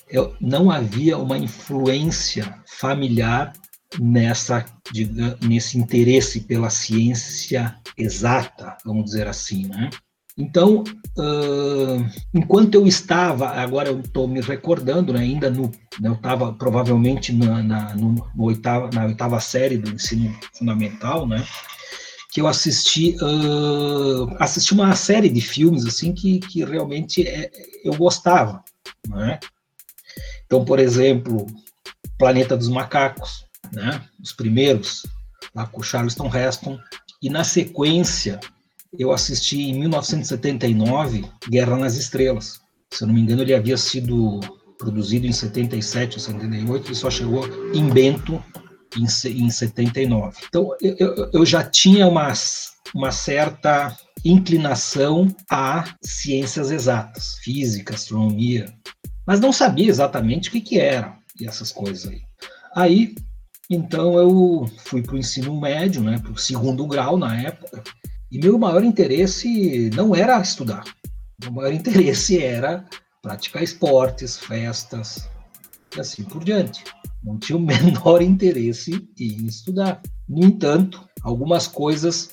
não 0.41 0.71
havia 0.71 1.17
uma 1.17 1.37
influência 1.37 2.61
familiar 2.65 3.53
nessa 3.99 4.65
diga, 4.91 5.37
nesse 5.41 5.77
interesse 5.77 6.41
pela 6.41 6.69
ciência 6.69 7.75
exata, 7.97 8.75
vamos 8.85 9.05
dizer 9.05 9.27
assim, 9.27 9.67
né? 9.67 9.89
Então, 10.37 10.83
uh, 11.17 12.05
enquanto 12.31 12.75
eu 12.75 12.85
estava, 12.85 13.49
agora 13.49 13.89
eu 13.89 13.99
estou 14.01 14.27
me 14.27 14.39
recordando, 14.39 15.11
né, 15.11 15.21
ainda 15.21 15.49
no, 15.49 15.71
eu 16.03 16.13
estava 16.13 16.53
provavelmente 16.53 17.33
na, 17.33 17.63
na, 17.63 17.95
no, 17.95 18.11
no 18.13 18.43
oitava, 18.43 18.87
na 18.93 19.05
oitava 19.05 19.39
série 19.39 19.79
do 19.79 19.89
ensino 19.89 20.31
fundamental, 20.53 21.27
né, 21.27 21.43
que 22.37 22.41
eu 22.41 22.47
assisti, 22.47 23.17
uh, 23.19 24.31
assisti 24.37 24.71
uma 24.71 24.95
série 24.95 25.27
de 25.27 25.41
filmes 25.41 25.87
assim 25.87 26.13
que, 26.13 26.37
que 26.37 26.63
realmente 26.63 27.27
é, 27.27 27.49
eu 27.83 27.95
gostava, 27.95 28.63
né? 29.07 29.39
Então, 30.45 30.63
por 30.63 30.77
exemplo, 30.77 31.47
Planeta 32.15 32.55
dos 32.55 32.67
Macacos, 32.67 33.43
né? 33.73 34.03
Os 34.21 34.33
primeiros, 34.33 35.03
lá 35.55 35.65
com 35.65 35.81
Charleston 35.81 36.29
Heston, 36.31 36.79
e 37.23 37.27
na 37.27 37.43
sequência 37.43 38.39
eu 38.99 39.11
assisti 39.11 39.59
em 39.71 39.79
1979 39.79 41.25
Guerra 41.49 41.75
nas 41.75 41.95
Estrelas. 41.95 42.61
Se 42.91 43.03
eu 43.03 43.07
não 43.07 43.15
me 43.15 43.21
engano, 43.21 43.41
ele 43.41 43.55
havia 43.55 43.77
sido 43.77 44.41
produzido 44.77 45.25
em 45.25 45.33
77 45.33 46.17
ou 46.17 46.19
78 46.19 46.91
e 46.91 46.95
só 46.95 47.09
chegou 47.09 47.47
em 47.73 47.89
Bento 47.89 48.39
em, 48.97 49.05
em 49.31 49.49
79. 49.49 50.37
Então, 50.47 50.75
eu, 50.81 51.29
eu 51.33 51.45
já 51.45 51.63
tinha 51.63 52.07
uma, 52.07 52.33
certa 53.11 53.95
inclinação 54.25 55.27
a 55.49 55.95
ciências 56.01 56.71
exatas, 56.71 57.35
física, 57.43 57.95
astronomia, 57.95 58.73
mas 59.25 59.39
não 59.39 59.51
sabia 59.51 59.89
exatamente 59.89 60.49
o 60.49 60.51
que, 60.51 60.61
que 60.61 60.79
era 60.79 61.17
e 61.39 61.47
essas 61.47 61.71
coisas 61.71 62.11
aí. 62.11 62.21
Aí, 62.75 63.15
então, 63.69 64.17
eu 64.17 64.69
fui 64.85 65.01
para 65.01 65.15
o 65.15 65.17
ensino 65.17 65.59
médio, 65.59 66.01
né, 66.01 66.19
para 66.19 66.31
o 66.31 66.37
segundo 66.37 66.87
grau 66.87 67.17
na 67.17 67.39
época, 67.41 67.83
e 68.31 68.39
meu 68.39 68.57
maior 68.57 68.83
interesse 68.83 69.89
não 69.93 70.15
era 70.15 70.39
estudar. 70.39 70.83
Meu 71.41 71.51
maior 71.51 71.71
interesse 71.73 72.41
era 72.41 72.85
praticar 73.21 73.63
esportes, 73.63 74.37
festas 74.37 75.29
e 75.95 75.99
assim 75.99 76.23
por 76.23 76.43
diante. 76.43 76.83
Não 77.27 77.37
tinha 77.37 77.57
o 77.57 77.61
menor 77.61 78.21
interesse 78.21 79.05
em 79.19 79.45
estudar. 79.45 80.01
No 80.27 80.45
entanto, 80.45 81.05
algumas 81.21 81.67
coisas, 81.67 82.29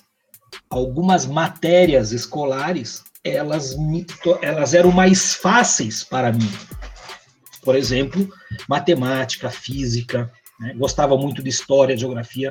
algumas 0.70 1.26
matérias 1.26 2.12
escolares, 2.12 3.02
elas, 3.24 3.76
me, 3.76 4.06
elas 4.40 4.72
eram 4.72 4.92
mais 4.92 5.34
fáceis 5.34 6.04
para 6.04 6.32
mim. 6.32 6.50
Por 7.62 7.74
exemplo, 7.74 8.28
matemática, 8.68 9.50
física, 9.50 10.30
né? 10.60 10.74
gostava 10.74 11.16
muito 11.16 11.42
de 11.42 11.48
história, 11.48 11.96
geografia. 11.96 12.50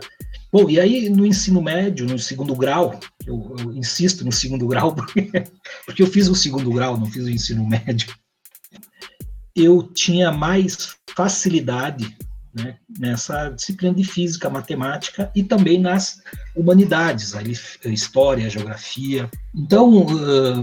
Bom, 0.52 0.70
e 0.70 0.80
aí 0.80 1.10
no 1.10 1.26
ensino 1.26 1.62
médio, 1.62 2.06
no 2.06 2.20
segundo 2.20 2.56
grau, 2.56 3.00
eu, 3.26 3.56
eu 3.60 3.74
insisto 3.74 4.26
no 4.26 4.32
segundo 4.32 4.68
grau, 4.68 4.94
porque, 4.96 5.32
porque 5.86 6.04
eu 6.04 6.08
fiz 6.08 6.28
o 6.28 6.36
segundo 6.36 6.72
grau, 6.72 6.98
não 6.98 7.06
fiz 7.06 7.24
o 7.24 7.30
ensino 7.30 7.66
médio, 7.66 8.14
eu 9.56 9.84
tinha 9.84 10.32
mais 10.32 10.96
facilidade 11.16 12.18
né, 12.54 12.78
nessa 13.00 13.50
disciplina 13.50 13.94
de 13.94 14.04
física, 14.04 14.50
matemática 14.50 15.32
e 15.36 15.44
também 15.44 15.80
nas 15.80 16.22
humanidades, 16.56 17.36
ali, 17.36 17.54
história, 17.86 18.50
geografia. 18.50 19.30
Então, 19.56 20.06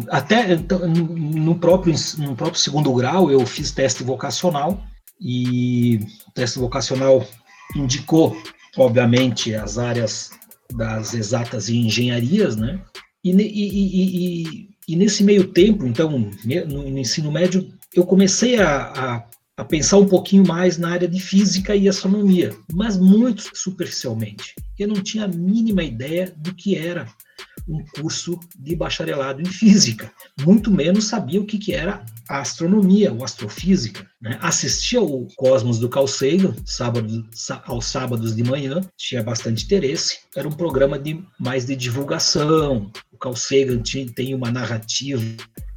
até 0.09 0.53
então, 0.53 0.87
no 0.88 1.59
próprio, 1.59 1.94
no 2.18 2.37
próprio 2.37 2.61
segundo 2.61 2.92
grau, 2.94 3.31
eu 3.31 3.44
fiz 3.44 3.70
teste 3.72 4.03
vocacional 4.03 4.83
e 5.20 6.00
o 6.29 6.31
teste 6.33 6.59
vocacional 6.59 7.26
indicou 7.74 8.37
obviamente, 8.76 9.55
as 9.55 9.79
áreas 9.79 10.31
das 10.72 11.14
exatas 11.14 11.68
e 11.68 11.76
engenharias, 11.76 12.57
né? 12.57 12.81
E, 13.22 13.31
e, 13.31 14.44
e, 14.44 14.68
e 14.88 14.96
nesse 14.96 15.22
meio 15.24 15.48
tempo, 15.48 15.87
então, 15.87 16.11
no, 16.11 16.98
ensino 16.98 17.31
médio, 17.31 17.68
eu 17.94 18.05
comecei 18.05 18.59
a, 18.61 18.83
a, 18.83 19.24
a, 19.61 19.64
pensar 19.64 19.99
um 19.99 20.07
pouquinho 20.07 20.46
mais 20.46 20.79
na 20.79 20.90
área 20.90 21.07
de 21.09 21.20
física 21.20 21.77
e 21.77 21.88
astronomia, 21.88 22.57
mas 22.73 22.96
muito 22.96 23.51
superficialmente. 23.55 24.55
Eu 24.79 24.88
não 24.88 25.03
tinha 25.03 25.25
a 25.25 25.29
mínima 25.29 25.83
ideia 25.83 26.33
do 26.37 26.55
que 26.55 26.77
era 26.77 27.07
um 27.68 27.85
curso 27.94 28.40
de 28.59 28.75
bacharelado 28.75 29.40
em 29.40 29.44
física, 29.44 30.11
muito 30.40 30.70
menos 30.70 31.05
sabia 31.05 31.40
o 31.40 31.44
que, 31.44 31.59
que 31.59 31.73
era 31.73 32.05
a 32.29 32.40
astronomia 32.40 33.12
ou 33.12 33.23
astrofísica. 33.23 34.07
Né? 34.20 34.38
Assistia 34.40 34.99
ao 34.99 35.27
Cosmos 35.37 35.79
do 35.79 35.88
Sagan, 36.07 36.57
sábado, 36.64 37.29
aos 37.66 37.85
sábados 37.85 38.35
de 38.35 38.42
manhã, 38.42 38.81
tinha 38.96 39.23
bastante 39.23 39.64
interesse, 39.64 40.20
era 40.35 40.49
um 40.49 40.53
programa 40.53 40.99
de 40.99 41.23
mais 41.38 41.66
de 41.66 41.77
divulgação. 41.77 42.90
O 43.12 43.18
tinha, 43.83 44.07
tem 44.07 44.35
uma 44.35 44.51
narrativa 44.51 45.23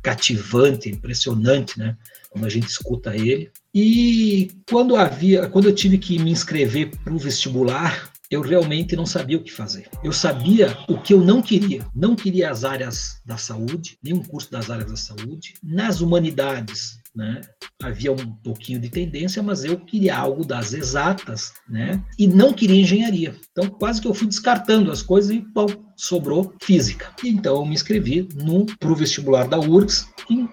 cativante, 0.04 0.90
impressionante, 0.90 1.80
né? 1.80 1.98
quando 2.34 2.46
a 2.46 2.50
gente 2.50 2.68
escuta 2.68 3.16
ele. 3.16 3.52
E 3.74 4.52
quando 4.70 4.96
havia, 4.96 5.48
quando 5.48 5.70
eu 5.70 5.76
tive 5.76 5.98
que 5.98 6.20
me 6.20 6.32
inscrever 6.32 6.92
para 7.04 7.14
o 7.14 7.18
vestibular, 7.18 8.12
eu 8.30 8.42
realmente 8.42 8.96
não 8.96 9.06
sabia 9.06 9.38
o 9.38 9.44
que 9.44 9.52
fazer. 9.52 9.88
Eu 10.04 10.12
sabia 10.12 10.76
o 10.88 11.00
que 11.00 11.14
eu 11.14 11.22
não 11.22 11.42
queria. 11.42 11.86
Não 11.96 12.16
queria 12.16 12.50
as 12.50 12.64
áreas 12.64 13.22
da 13.24 13.38
saúde, 13.38 13.98
nenhum 14.04 14.24
curso 14.24 14.52
das 14.52 14.70
áreas 14.70 14.90
da 14.90 14.98
saúde. 14.98 15.54
Nas 15.64 16.02
humanidades, 16.02 17.00
né? 17.16 17.42
Havia 17.82 18.12
um 18.12 18.32
pouquinho 18.44 18.80
de 18.80 18.90
tendência, 18.90 19.44
mas 19.44 19.64
eu 19.64 19.78
queria 19.78 20.16
algo 20.18 20.46
das 20.46 20.74
exatas, 20.74 21.54
né? 21.70 22.02
E 22.18 22.28
não 22.28 22.54
queria 22.54 22.82
engenharia. 22.82 23.36
Então, 23.52 23.70
quase 23.70 24.02
que 24.02 24.08
eu 24.08 24.14
fui 24.14 24.28
descartando 24.28 24.92
as 24.92 25.02
coisas 25.02 25.32
e, 25.32 25.40
bom, 25.40 25.68
sobrou 25.96 26.54
física. 26.62 27.12
Então, 27.24 27.58
eu 27.58 27.66
me 27.66 27.74
inscrevi 27.74 28.28
no 28.36 28.66
pro 28.80 28.96
vestibular 28.96 29.48
da 29.48 29.60
URGS, 29.60 30.08
em, 30.30 30.50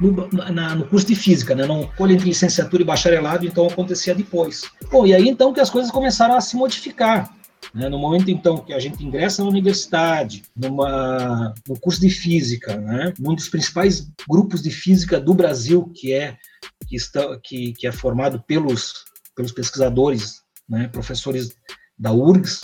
no, 0.00 0.28
na, 0.52 0.74
no, 0.74 0.86
curso 0.86 1.06
de 1.06 1.16
física, 1.16 1.54
né? 1.54 1.66
Não 1.66 1.82
escolha 1.82 2.12
entre 2.12 2.28
licenciatura 2.28 2.82
e 2.82 2.86
bacharelado, 2.86 3.46
então 3.46 3.66
acontecia 3.66 4.14
depois. 4.14 4.62
Bom, 4.90 5.06
e 5.06 5.14
aí 5.14 5.28
então 5.28 5.52
que 5.52 5.60
as 5.60 5.70
coisas 5.70 5.90
começaram 5.90 6.36
a 6.36 6.40
se 6.40 6.56
modificar. 6.56 7.34
Né? 7.74 7.88
No 7.88 7.98
momento, 7.98 8.30
então, 8.30 8.64
que 8.64 8.72
a 8.72 8.78
gente 8.78 9.04
ingressa 9.04 9.42
na 9.42 9.48
universidade, 9.48 10.44
numa, 10.54 11.52
no 11.66 11.78
curso 11.80 12.00
de 12.00 12.08
física, 12.08 12.76
né? 12.76 13.12
um 13.20 13.34
dos 13.34 13.48
principais 13.48 14.08
grupos 14.28 14.62
de 14.62 14.70
física 14.70 15.20
do 15.20 15.34
Brasil, 15.34 15.90
que 15.92 16.12
é, 16.12 16.38
que 16.86 16.94
está, 16.94 17.36
que, 17.42 17.72
que 17.72 17.86
é 17.86 17.92
formado 17.92 18.40
pelos, 18.46 19.04
pelos 19.34 19.50
pesquisadores, 19.50 20.40
né? 20.68 20.86
professores 20.86 21.56
da 21.98 22.12
URGS, 22.12 22.60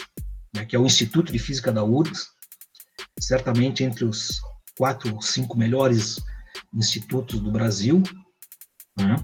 né? 0.54 0.64
que 0.64 0.76
é 0.76 0.78
o 0.78 0.86
Instituto 0.86 1.32
de 1.32 1.38
Física 1.40 1.72
da 1.72 1.82
URGS, 1.82 2.28
certamente 3.18 3.82
entre 3.82 4.04
os 4.04 4.40
quatro 4.78 5.12
ou 5.12 5.20
cinco 5.20 5.58
melhores 5.58 6.20
institutos 6.72 7.40
do 7.40 7.50
Brasil, 7.50 8.00
né? 8.96 9.16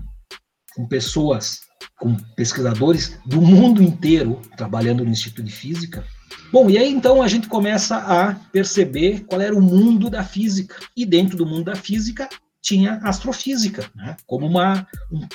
com 0.74 0.86
pessoas 0.88 1.60
com 1.98 2.14
pesquisadores 2.36 3.18
do 3.24 3.40
mundo 3.40 3.82
inteiro 3.82 4.40
trabalhando 4.56 5.04
no 5.04 5.10
Instituto 5.10 5.44
de 5.44 5.52
Física. 5.52 6.04
Bom, 6.52 6.70
e 6.70 6.78
aí 6.78 6.90
então 6.90 7.22
a 7.22 7.28
gente 7.28 7.48
começa 7.48 7.96
a 7.96 8.34
perceber 8.52 9.24
qual 9.26 9.40
era 9.40 9.54
o 9.54 9.60
mundo 9.60 10.08
da 10.08 10.24
física. 10.24 10.76
E 10.96 11.04
dentro 11.04 11.36
do 11.36 11.46
mundo 11.46 11.64
da 11.64 11.76
física 11.76 12.28
tinha 12.62 12.94
astrofísica, 13.04 13.88
né, 13.94 14.16
como 14.26 14.44
uma, 14.46 14.86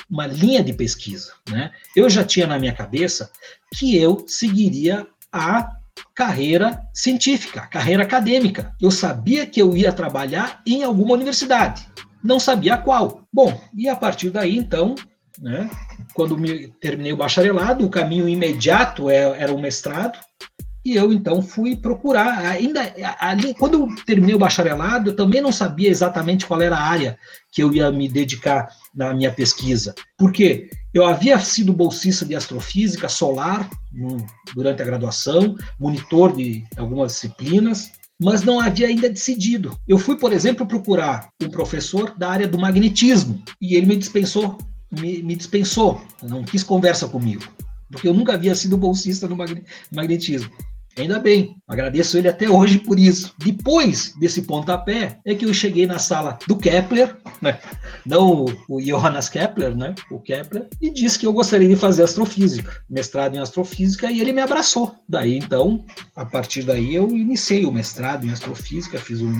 uma 0.08 0.26
linha 0.26 0.62
de 0.62 0.74
pesquisa. 0.74 1.32
Né? 1.48 1.70
Eu 1.96 2.10
já 2.10 2.22
tinha 2.22 2.46
na 2.46 2.58
minha 2.58 2.74
cabeça 2.74 3.30
que 3.74 3.96
eu 3.96 4.24
seguiria 4.28 5.06
a 5.32 5.76
carreira 6.14 6.86
científica, 6.92 7.66
carreira 7.66 8.02
acadêmica. 8.02 8.74
Eu 8.80 8.90
sabia 8.90 9.46
que 9.46 9.60
eu 9.60 9.74
ia 9.76 9.92
trabalhar 9.92 10.60
em 10.66 10.82
alguma 10.82 11.14
universidade, 11.14 11.86
não 12.22 12.38
sabia 12.38 12.76
qual. 12.76 13.22
Bom, 13.32 13.58
e 13.74 13.88
a 13.88 13.96
partir 13.96 14.30
daí, 14.30 14.56
então, 14.56 14.94
né? 15.42 15.68
Quando 16.14 16.38
me, 16.38 16.68
terminei 16.80 17.12
o 17.12 17.16
bacharelado, 17.16 17.84
o 17.84 17.90
caminho 17.90 18.28
imediato 18.28 19.10
é, 19.10 19.42
era 19.42 19.52
o 19.52 19.60
mestrado. 19.60 20.16
E 20.84 20.96
eu 20.96 21.12
então 21.12 21.42
fui 21.42 21.76
procurar. 21.76 22.38
Ainda 22.38 22.92
ali, 23.18 23.54
quando 23.54 23.74
eu 23.74 24.04
terminei 24.04 24.34
o 24.34 24.38
bacharelado, 24.38 25.10
eu 25.10 25.16
também 25.16 25.40
não 25.40 25.52
sabia 25.52 25.88
exatamente 25.88 26.46
qual 26.46 26.60
era 26.60 26.76
a 26.76 26.82
área 26.82 27.18
que 27.52 27.62
eu 27.62 27.72
ia 27.72 27.90
me 27.90 28.08
dedicar 28.08 28.68
na 28.94 29.12
minha 29.12 29.32
pesquisa. 29.32 29.94
Porque 30.16 30.70
eu 30.94 31.04
havia 31.04 31.38
sido 31.38 31.72
bolsista 31.72 32.24
de 32.24 32.34
astrofísica 32.34 33.08
solar 33.08 33.68
durante 34.54 34.82
a 34.82 34.84
graduação, 34.84 35.56
monitor 35.78 36.34
de 36.34 36.64
algumas 36.76 37.12
disciplinas, 37.12 37.92
mas 38.20 38.42
não 38.42 38.60
havia 38.60 38.86
ainda 38.86 39.08
decidido. 39.08 39.76
Eu 39.86 39.98
fui, 39.98 40.16
por 40.16 40.32
exemplo, 40.32 40.66
procurar 40.66 41.28
um 41.42 41.48
professor 41.48 42.16
da 42.16 42.30
área 42.30 42.48
do 42.48 42.58
magnetismo 42.58 43.42
e 43.60 43.74
ele 43.74 43.86
me 43.86 43.96
dispensou, 43.96 44.58
me, 44.92 45.22
me 45.22 45.34
dispensou, 45.34 46.00
não 46.22 46.44
quis 46.44 46.62
conversa 46.62 47.08
comigo, 47.08 47.42
porque 47.90 48.06
eu 48.06 48.14
nunca 48.14 48.34
havia 48.34 48.54
sido 48.54 48.76
bolsista 48.76 49.26
no 49.26 49.36
magnetismo. 49.90 50.50
Ainda 50.96 51.18
bem, 51.18 51.56
agradeço 51.66 52.18
ele 52.18 52.28
até 52.28 52.48
hoje 52.48 52.78
por 52.78 52.98
isso. 52.98 53.34
Depois 53.38 54.14
desse 54.18 54.42
pontapé, 54.42 55.18
é 55.24 55.34
que 55.34 55.46
eu 55.46 55.54
cheguei 55.54 55.86
na 55.86 55.98
sala 55.98 56.38
do 56.46 56.56
Kepler, 56.56 57.16
né? 57.40 57.58
não 58.04 58.44
o 58.68 58.80
Johannes 58.80 59.28
Kepler, 59.28 59.74
né? 59.74 59.94
o 60.10 60.20
Kepler, 60.20 60.68
e 60.80 60.90
disse 60.90 61.18
que 61.18 61.26
eu 61.26 61.32
gostaria 61.32 61.68
de 61.68 61.76
fazer 61.76 62.02
astrofísica, 62.02 62.82
mestrado 62.90 63.34
em 63.34 63.38
astrofísica, 63.38 64.10
e 64.10 64.20
ele 64.20 64.32
me 64.32 64.42
abraçou. 64.42 64.94
Daí, 65.08 65.38
então, 65.38 65.84
a 66.14 66.26
partir 66.26 66.62
daí, 66.62 66.94
eu 66.94 67.08
iniciei 67.08 67.64
o 67.64 67.72
mestrado 67.72 68.26
em 68.26 68.30
astrofísica, 68.30 68.98
fiz 68.98 69.22
um 69.22 69.32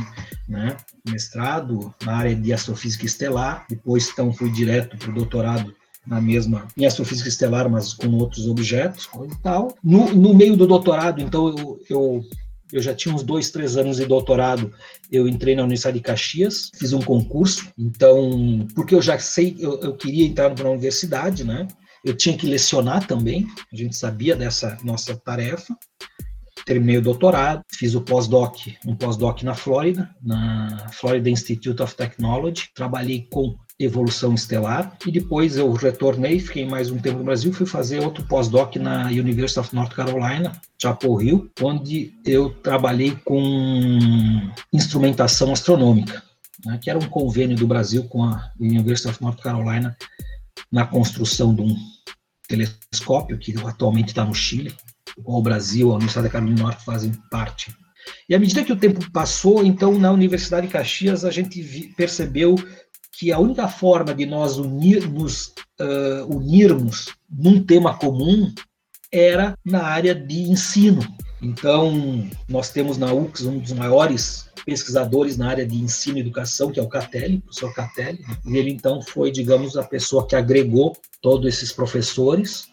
né, 0.49 0.77
mestrado 1.07 1.95
na 2.03 2.17
área 2.17 2.35
de 2.35 2.53
astrofísica 2.53 3.05
estelar, 3.05 3.67
depois, 3.69 4.09
então, 4.11 4.33
fui 4.33 4.51
direto 4.51 4.97
para 4.97 5.11
o 5.11 5.15
doutorado 5.15 5.75
na 6.07 6.21
mesma, 6.21 6.67
em 6.77 6.85
astrofísica 6.85 7.29
estelar, 7.29 7.69
mas 7.71 7.95
com 7.95 8.09
outros 8.17 8.47
objetos 8.47 9.09
e 9.31 9.43
tal. 9.43 9.75
No, 9.83 10.12
no 10.15 10.35
meio 10.35 10.57
do 10.57 10.67
doutorado, 10.67 11.21
então, 11.21 11.49
eu, 11.49 11.81
eu, 11.88 12.25
eu 12.73 12.83
já 12.83 12.95
tinha 12.95 13.15
uns 13.15 13.23
dois, 13.23 13.51
três 13.51 13.77
anos 13.77 13.99
de 13.99 14.07
doutorado, 14.07 14.73
eu 15.11 15.29
entrei 15.29 15.55
na 15.55 15.62
Universidade 15.62 15.99
de 15.99 16.03
Caxias, 16.03 16.71
fiz 16.77 16.93
um 16.93 17.03
concurso, 17.03 17.69
então, 17.79 18.67
porque 18.75 18.95
eu 18.95 19.03
já 19.03 19.19
sei, 19.19 19.57
eu, 19.59 19.79
eu 19.81 19.95
queria 19.95 20.27
entrar 20.27 20.51
para 20.51 20.71
universidade, 20.71 21.45
né? 21.45 21.69
Eu 22.05 22.17
tinha 22.17 22.37
que 22.37 22.47
lecionar 22.47 23.07
também, 23.07 23.47
a 23.73 23.77
gente 23.77 23.97
sabia 23.97 24.35
dessa 24.35 24.77
nossa 24.83 25.17
tarefa. 25.17 25.77
Terminei 26.65 26.99
o 26.99 27.03
doutorado, 27.03 27.62
fiz 27.73 27.95
o 27.95 28.01
pós-doc, 28.01 28.57
um 28.87 28.95
pós-doc 28.95 29.43
na 29.43 29.55
Flórida, 29.55 30.09
na 30.23 30.88
Florida 30.93 31.29
Institute 31.29 31.83
of 31.83 31.95
Technology. 31.97 32.69
Trabalhei 32.75 33.27
com 33.31 33.57
evolução 33.85 34.35
estelar, 34.35 34.97
e 35.07 35.11
depois 35.11 35.57
eu 35.57 35.73
retornei, 35.73 36.38
fiquei 36.38 36.66
mais 36.66 36.90
um 36.90 36.99
tempo 36.99 37.18
no 37.18 37.25
Brasil, 37.25 37.53
fui 37.53 37.66
fazer 37.66 38.01
outro 38.01 38.25
pós-doc 38.25 38.77
na 38.77 39.07
University 39.07 39.59
of 39.59 39.75
North 39.75 39.95
Carolina, 39.95 40.53
Chapel 40.81 41.21
Hill, 41.21 41.51
onde 41.61 42.12
eu 42.25 42.51
trabalhei 42.51 43.16
com 43.25 43.40
instrumentação 44.73 45.53
astronômica, 45.53 46.23
né, 46.64 46.79
que 46.83 46.90
era 46.90 46.99
um 46.99 47.09
convênio 47.09 47.57
do 47.57 47.66
Brasil 47.66 48.05
com 48.05 48.25
a 48.25 48.53
University 48.59 49.09
of 49.09 49.23
North 49.23 49.40
Carolina 49.40 49.97
na 50.71 50.87
construção 50.87 51.55
de 51.55 51.62
um 51.62 51.77
telescópio 52.49 53.38
que 53.38 53.55
atualmente 53.66 54.09
está 54.09 54.25
no 54.25 54.35
Chile, 54.35 54.75
o 55.25 55.42
Brasil, 55.42 55.90
a 55.90 55.95
Universidade 55.95 56.29
da 56.29 56.33
Carolina 56.33 56.57
do 56.57 56.62
Norte 56.62 56.85
fazem 56.85 57.12
parte. 57.31 57.75
E 58.29 58.35
à 58.35 58.38
medida 58.38 58.64
que 58.64 58.73
o 58.73 58.77
tempo 58.77 59.11
passou, 59.11 59.64
então 59.64 59.99
na 59.99 60.11
Universidade 60.11 60.66
de 60.66 60.73
Caxias 60.73 61.25
a 61.25 61.31
gente 61.31 61.62
percebeu 61.97 62.57
que 63.23 63.31
a 63.31 63.39
única 63.39 63.69
forma 63.69 64.13
de 64.13 64.27
nós 64.27 64.59
unir, 64.59 65.09
nos 65.09 65.55
uh, 65.81 66.27
unirmos 66.29 67.15
num 67.31 67.63
tema 67.63 67.97
comum 67.97 68.53
era 69.13 69.57
na 69.65 69.85
área 69.85 70.13
de 70.13 70.41
ensino. 70.43 71.07
Então, 71.41 72.29
nós 72.49 72.71
temos 72.71 72.99
na 72.99 73.13
UX 73.13 73.43
um 73.43 73.61
dos 73.61 73.71
maiores 73.75 74.51
pesquisadores 74.67 75.37
na 75.37 75.49
área 75.49 75.65
de 75.65 75.77
ensino 75.77 76.19
e 76.19 76.21
educação, 76.21 76.73
que 76.73 76.81
é 76.81 76.83
o 76.83 76.89
Catelli, 76.89 77.37
o 77.37 77.43
professor 77.43 77.73
Catelli. 77.73 78.19
Né? 78.27 78.37
E 78.45 78.57
ele, 78.57 78.73
então, 78.73 79.01
foi, 79.01 79.31
digamos, 79.31 79.77
a 79.77 79.85
pessoa 79.85 80.27
que 80.27 80.35
agregou 80.35 80.97
todos 81.21 81.47
esses 81.47 81.73
professores. 81.73 82.67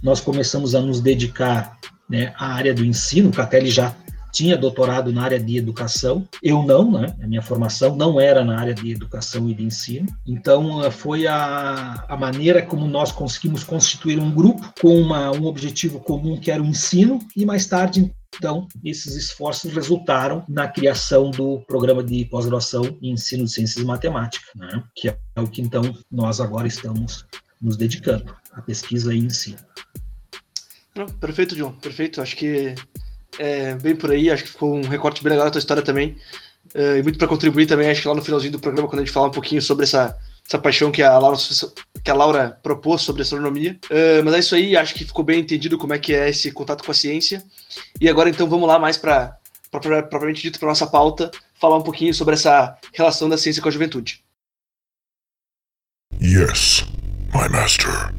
Nós 0.00 0.20
começamos 0.20 0.76
a 0.76 0.80
nos 0.80 1.00
dedicar 1.00 1.76
né, 2.08 2.32
à 2.38 2.54
área 2.54 2.72
do 2.72 2.84
ensino. 2.84 3.30
O 3.30 3.32
Catelli 3.32 3.68
já 3.68 3.96
tinha 4.32 4.56
doutorado 4.56 5.12
na 5.12 5.22
área 5.22 5.40
de 5.40 5.56
educação, 5.56 6.28
eu 6.42 6.62
não, 6.62 6.90
né? 6.90 7.14
A 7.22 7.26
minha 7.26 7.42
formação 7.42 7.96
não 7.96 8.20
era 8.20 8.44
na 8.44 8.58
área 8.58 8.74
de 8.74 8.90
educação 8.90 9.48
e 9.48 9.54
de 9.54 9.64
ensino. 9.64 10.06
Então, 10.26 10.84
eh, 10.84 10.90
foi 10.90 11.26
a, 11.26 12.04
a 12.08 12.16
maneira 12.16 12.62
como 12.62 12.86
nós 12.86 13.12
conseguimos 13.12 13.64
constituir 13.64 14.18
um 14.18 14.30
grupo 14.30 14.72
com 14.80 14.94
uma, 15.00 15.30
um 15.32 15.46
objetivo 15.46 16.00
comum 16.00 16.38
que 16.38 16.50
era 16.50 16.62
o 16.62 16.66
ensino, 16.66 17.18
e 17.36 17.44
mais 17.44 17.66
tarde, 17.66 18.12
então, 18.36 18.68
esses 18.84 19.16
esforços 19.16 19.72
resultaram 19.72 20.44
na 20.48 20.68
criação 20.68 21.30
do 21.30 21.60
programa 21.66 22.04
de 22.04 22.24
pós-graduação 22.26 22.84
em 23.02 23.12
ensino 23.12 23.44
de 23.44 23.50
ciências 23.50 23.82
e 23.82 23.86
matemática, 23.86 24.46
né? 24.54 24.82
que 24.94 25.08
é 25.08 25.18
o 25.36 25.46
que, 25.46 25.62
então, 25.62 25.82
nós 26.10 26.40
agora 26.40 26.68
estamos 26.68 27.26
nos 27.60 27.76
dedicando, 27.76 28.36
a 28.52 28.62
pesquisa 28.62 29.14
e 29.14 29.18
ensino. 29.18 29.58
Perfeito, 31.20 31.54
John, 31.54 31.72
perfeito. 31.72 32.20
Acho 32.20 32.36
que 32.36 32.74
é, 33.38 33.74
bem 33.76 33.94
por 33.94 34.10
aí, 34.10 34.30
acho 34.30 34.44
que 34.44 34.50
ficou 34.50 34.74
um 34.74 34.82
recorte 34.82 35.22
bem 35.22 35.30
legal 35.30 35.46
da 35.46 35.52
tua 35.52 35.58
história 35.58 35.82
também. 35.82 36.16
É, 36.74 36.98
e 36.98 37.02
muito 37.02 37.18
para 37.18 37.28
contribuir 37.28 37.66
também, 37.66 37.88
acho 37.88 38.02
que 38.02 38.08
lá 38.08 38.14
no 38.14 38.22
finalzinho 38.22 38.52
do 38.52 38.60
programa, 38.60 38.88
quando 38.88 39.00
a 39.00 39.04
gente 39.04 39.14
fala 39.14 39.28
um 39.28 39.32
pouquinho 39.32 39.62
sobre 39.62 39.84
essa, 39.84 40.18
essa 40.46 40.58
paixão 40.58 40.90
que 40.90 41.02
a 41.02 41.18
Laura, 41.18 41.38
que 42.02 42.10
a 42.10 42.14
Laura 42.14 42.58
propôs 42.62 43.02
sobre 43.02 43.22
astronomia. 43.22 43.78
É, 43.88 44.22
mas 44.22 44.34
é 44.34 44.38
isso 44.38 44.54
aí, 44.54 44.76
acho 44.76 44.94
que 44.94 45.04
ficou 45.04 45.24
bem 45.24 45.40
entendido 45.40 45.78
como 45.78 45.94
é 45.94 45.98
que 45.98 46.14
é 46.14 46.28
esse 46.28 46.50
contato 46.52 46.84
com 46.84 46.90
a 46.90 46.94
ciência. 46.94 47.42
E 48.00 48.08
agora 48.08 48.28
então 48.28 48.48
vamos 48.48 48.68
lá 48.68 48.78
mais 48.78 48.96
para, 48.96 49.38
propriamente 49.70 50.42
dito, 50.42 50.58
para 50.58 50.68
nossa 50.68 50.86
pauta, 50.86 51.30
falar 51.60 51.76
um 51.76 51.82
pouquinho 51.82 52.12
sobre 52.12 52.34
essa 52.34 52.76
relação 52.92 53.28
da 53.28 53.38
ciência 53.38 53.62
com 53.62 53.68
a 53.68 53.72
juventude. 53.72 54.22
Yes, 56.20 56.84
my 57.32 57.48
master. 57.48 58.12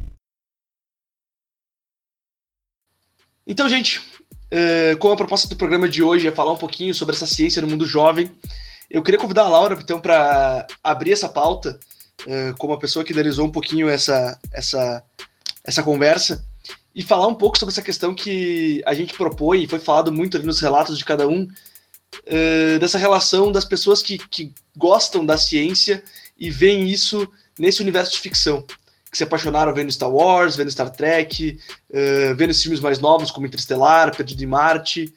Então, 3.46 3.68
gente, 3.68 4.00
Uh, 4.52 4.96
como 4.98 5.14
a 5.14 5.16
proposta 5.16 5.48
do 5.48 5.54
programa 5.54 5.88
de 5.88 6.02
hoje 6.02 6.26
é 6.26 6.32
falar 6.32 6.52
um 6.52 6.56
pouquinho 6.56 6.92
sobre 6.92 7.14
essa 7.14 7.26
ciência 7.26 7.62
no 7.62 7.68
mundo 7.68 7.86
jovem, 7.86 8.30
eu 8.90 9.02
queria 9.02 9.20
convidar 9.20 9.42
a 9.42 9.48
Laura, 9.48 9.78
então, 9.80 10.00
para 10.00 10.66
abrir 10.82 11.12
essa 11.12 11.28
pauta, 11.28 11.78
uh, 12.22 12.56
como 12.58 12.72
a 12.72 12.78
pessoa 12.78 13.04
que 13.04 13.12
idealizou 13.12 13.46
um 13.46 13.52
pouquinho 13.52 13.88
essa, 13.88 14.36
essa, 14.52 15.04
essa 15.64 15.82
conversa, 15.82 16.44
e 16.92 17.02
falar 17.02 17.28
um 17.28 17.34
pouco 17.34 17.56
sobre 17.56 17.72
essa 17.72 17.82
questão 17.82 18.12
que 18.12 18.82
a 18.84 18.92
gente 18.92 19.14
propõe, 19.14 19.62
e 19.62 19.68
foi 19.68 19.78
falado 19.78 20.10
muito 20.10 20.36
ali 20.36 20.44
nos 20.44 20.60
relatos 20.60 20.98
de 20.98 21.04
cada 21.04 21.28
um, 21.28 21.44
uh, 21.44 22.78
dessa 22.80 22.98
relação 22.98 23.52
das 23.52 23.64
pessoas 23.64 24.02
que, 24.02 24.18
que 24.18 24.52
gostam 24.76 25.24
da 25.24 25.38
ciência 25.38 26.02
e 26.36 26.50
veem 26.50 26.88
isso 26.88 27.28
nesse 27.56 27.80
universo 27.80 28.12
de 28.12 28.18
ficção 28.18 28.64
que 29.10 29.18
se 29.18 29.24
apaixonaram 29.24 29.74
vendo 29.74 29.90
Star 29.90 30.10
Wars, 30.10 30.56
vendo 30.56 30.70
Star 30.70 30.90
Trek, 30.90 31.58
uh, 31.90 32.34
vendo 32.36 32.50
os 32.50 32.62
filmes 32.62 32.80
mais 32.80 32.98
novos 32.98 33.30
como 33.30 33.46
Interestelar, 33.46 34.14
Perdido 34.16 34.42
em 34.42 34.46
Marte. 34.46 35.12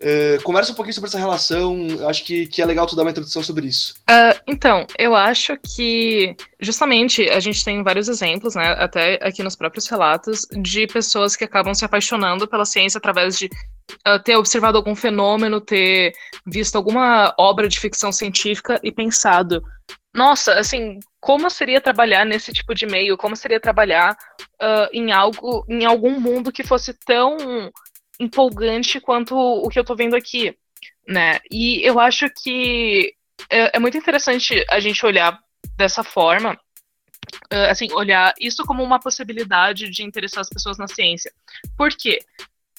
Uh, 0.00 0.42
conversa 0.42 0.72
um 0.72 0.74
pouquinho 0.74 0.94
sobre 0.94 1.08
essa 1.08 1.18
relação, 1.18 1.76
acho 2.08 2.24
que, 2.24 2.46
que 2.46 2.62
é 2.62 2.64
legal 2.64 2.86
tu 2.86 2.96
dar 2.96 3.02
uma 3.02 3.10
introdução 3.10 3.42
sobre 3.42 3.66
isso. 3.66 3.96
Uh, 4.08 4.40
então, 4.46 4.86
eu 4.98 5.14
acho 5.14 5.58
que 5.58 6.34
justamente 6.58 7.28
a 7.28 7.38
gente 7.38 7.62
tem 7.62 7.82
vários 7.82 8.08
exemplos, 8.08 8.54
né, 8.54 8.72
até 8.78 9.18
aqui 9.22 9.42
nos 9.42 9.54
próprios 9.54 9.86
relatos, 9.88 10.46
de 10.52 10.86
pessoas 10.86 11.36
que 11.36 11.44
acabam 11.44 11.74
se 11.74 11.84
apaixonando 11.84 12.48
pela 12.48 12.64
ciência 12.64 12.96
através 12.96 13.38
de 13.38 13.50
uh, 14.08 14.18
ter 14.24 14.36
observado 14.36 14.78
algum 14.78 14.94
fenômeno, 14.94 15.60
ter 15.60 16.14
visto 16.46 16.76
alguma 16.76 17.34
obra 17.38 17.68
de 17.68 17.78
ficção 17.78 18.10
científica 18.10 18.80
e 18.82 18.90
pensado, 18.90 19.62
nossa, 20.12 20.54
assim, 20.54 20.98
como 21.20 21.48
seria 21.48 21.80
trabalhar 21.80 22.24
nesse 22.24 22.52
tipo 22.52 22.74
de 22.74 22.86
meio? 22.86 23.16
Como 23.16 23.36
seria 23.36 23.60
trabalhar 23.60 24.16
uh, 24.60 24.88
em 24.92 25.12
algo, 25.12 25.64
em 25.68 25.84
algum 25.84 26.18
mundo 26.18 26.52
que 26.52 26.64
fosse 26.64 26.92
tão 26.94 27.70
empolgante 28.18 29.00
quanto 29.00 29.36
o 29.36 29.68
que 29.68 29.78
eu 29.78 29.84
tô 29.84 29.94
vendo 29.94 30.16
aqui, 30.16 30.56
né? 31.06 31.38
E 31.50 31.80
eu 31.86 32.00
acho 32.00 32.26
que 32.42 33.14
é, 33.48 33.76
é 33.76 33.78
muito 33.78 33.96
interessante 33.96 34.64
a 34.68 34.80
gente 34.80 35.04
olhar 35.06 35.38
dessa 35.76 36.02
forma, 36.02 36.58
uh, 37.52 37.70
assim, 37.70 37.92
olhar 37.92 38.34
isso 38.40 38.64
como 38.64 38.82
uma 38.82 38.98
possibilidade 38.98 39.88
de 39.90 40.02
interessar 40.02 40.40
as 40.40 40.50
pessoas 40.50 40.76
na 40.76 40.88
ciência. 40.88 41.32
Por 41.76 41.90
quê? 41.90 42.18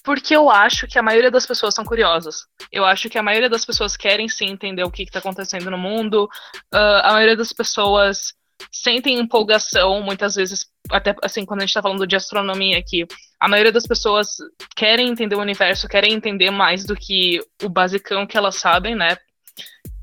Porque 0.03 0.35
eu 0.35 0.49
acho 0.49 0.87
que 0.87 0.97
a 0.97 1.03
maioria 1.03 1.29
das 1.29 1.45
pessoas 1.45 1.75
são 1.75 1.85
curiosas. 1.85 2.45
Eu 2.71 2.83
acho 2.85 3.09
que 3.09 3.17
a 3.17 3.23
maioria 3.23 3.49
das 3.49 3.65
pessoas 3.65 3.95
querem 3.95 4.27
sim 4.27 4.49
entender 4.49 4.83
o 4.83 4.91
que 4.91 5.03
está 5.03 5.19
acontecendo 5.19 5.69
no 5.69 5.77
mundo. 5.77 6.27
Uh, 6.73 7.01
a 7.03 7.13
maioria 7.13 7.37
das 7.37 7.53
pessoas 7.53 8.33
sentem 8.71 9.19
empolgação, 9.19 10.01
muitas 10.01 10.35
vezes, 10.35 10.67
até 10.89 11.15
assim, 11.23 11.45
quando 11.45 11.61
a 11.61 11.63
gente 11.63 11.69
está 11.69 11.81
falando 11.81 12.05
de 12.05 12.15
astronomia 12.15 12.77
aqui, 12.77 13.07
a 13.39 13.47
maioria 13.47 13.71
das 13.71 13.87
pessoas 13.87 14.37
querem 14.75 15.09
entender 15.09 15.35
o 15.35 15.41
universo, 15.41 15.87
querem 15.87 16.13
entender 16.13 16.51
mais 16.51 16.85
do 16.85 16.95
que 16.95 17.39
o 17.63 17.69
basicão 17.69 18.25
que 18.27 18.37
elas 18.37 18.55
sabem, 18.55 18.95
né? 18.95 19.17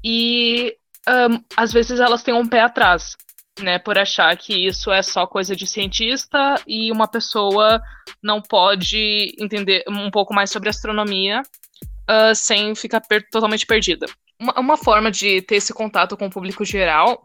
E 0.05 0.77
um, 1.09 1.43
às 1.57 1.73
vezes 1.73 2.01
elas 2.01 2.23
têm 2.23 2.35
um 2.35 2.49
pé 2.49 2.61
atrás. 2.61 3.17
Né, 3.61 3.79
por 3.79 3.99
achar 3.99 4.37
que 4.37 4.55
isso 4.55 4.91
é 4.91 5.03
só 5.03 5.27
coisa 5.27 5.55
de 5.55 5.67
cientista 5.67 6.57
e 6.67 6.91
uma 6.93 7.09
pessoa 7.09 7.81
não 8.23 8.41
pode 8.41 9.35
entender 9.39 9.85
um 9.89 10.11
pouco 10.11 10.35
mais 10.35 10.51
sobre 10.51 10.69
astronomia 10.69 11.43
uh, 12.09 12.35
sem 12.35 12.75
ficar 12.75 13.01
per 13.01 13.29
totalmente 13.31 13.67
perdida. 13.67 14.07
Uma, 14.41 14.61
uma, 14.61 14.77
forma 14.77 15.11
de 15.11 15.43
ter 15.43 15.57
esse 15.57 15.75
contato 15.75 16.17
com 16.17 16.27
o 16.27 16.31
público 16.31 16.65
geral 16.65 17.25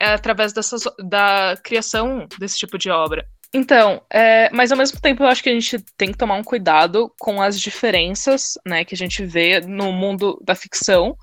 é 0.00 0.12
através 0.12 0.52
dessas, 0.52 0.84
da 0.98 1.56
criação 1.62 2.26
desse 2.38 2.56
tipo 2.56 2.78
de 2.78 2.90
obra. 2.90 3.26
Então, 3.54 4.00
é, 4.10 4.48
mas 4.50 4.72
ao 4.72 4.78
mesmo 4.78 4.98
tempo 4.98 5.22
eu 5.22 5.26
acho 5.26 5.42
que 5.42 5.50
a 5.50 5.52
gente 5.52 5.78
tem 5.96 6.10
que 6.10 6.16
tomar 6.16 6.36
um 6.36 6.44
cuidado 6.44 7.12
com 7.18 7.42
as 7.42 7.60
diferenças 7.60 8.54
né, 8.66 8.82
que 8.84 8.94
a 8.94 8.98
gente 8.98 9.24
vê 9.26 9.60
no 9.60 9.92
mundo 9.92 10.40
da 10.42 10.54
ficção 10.54 11.16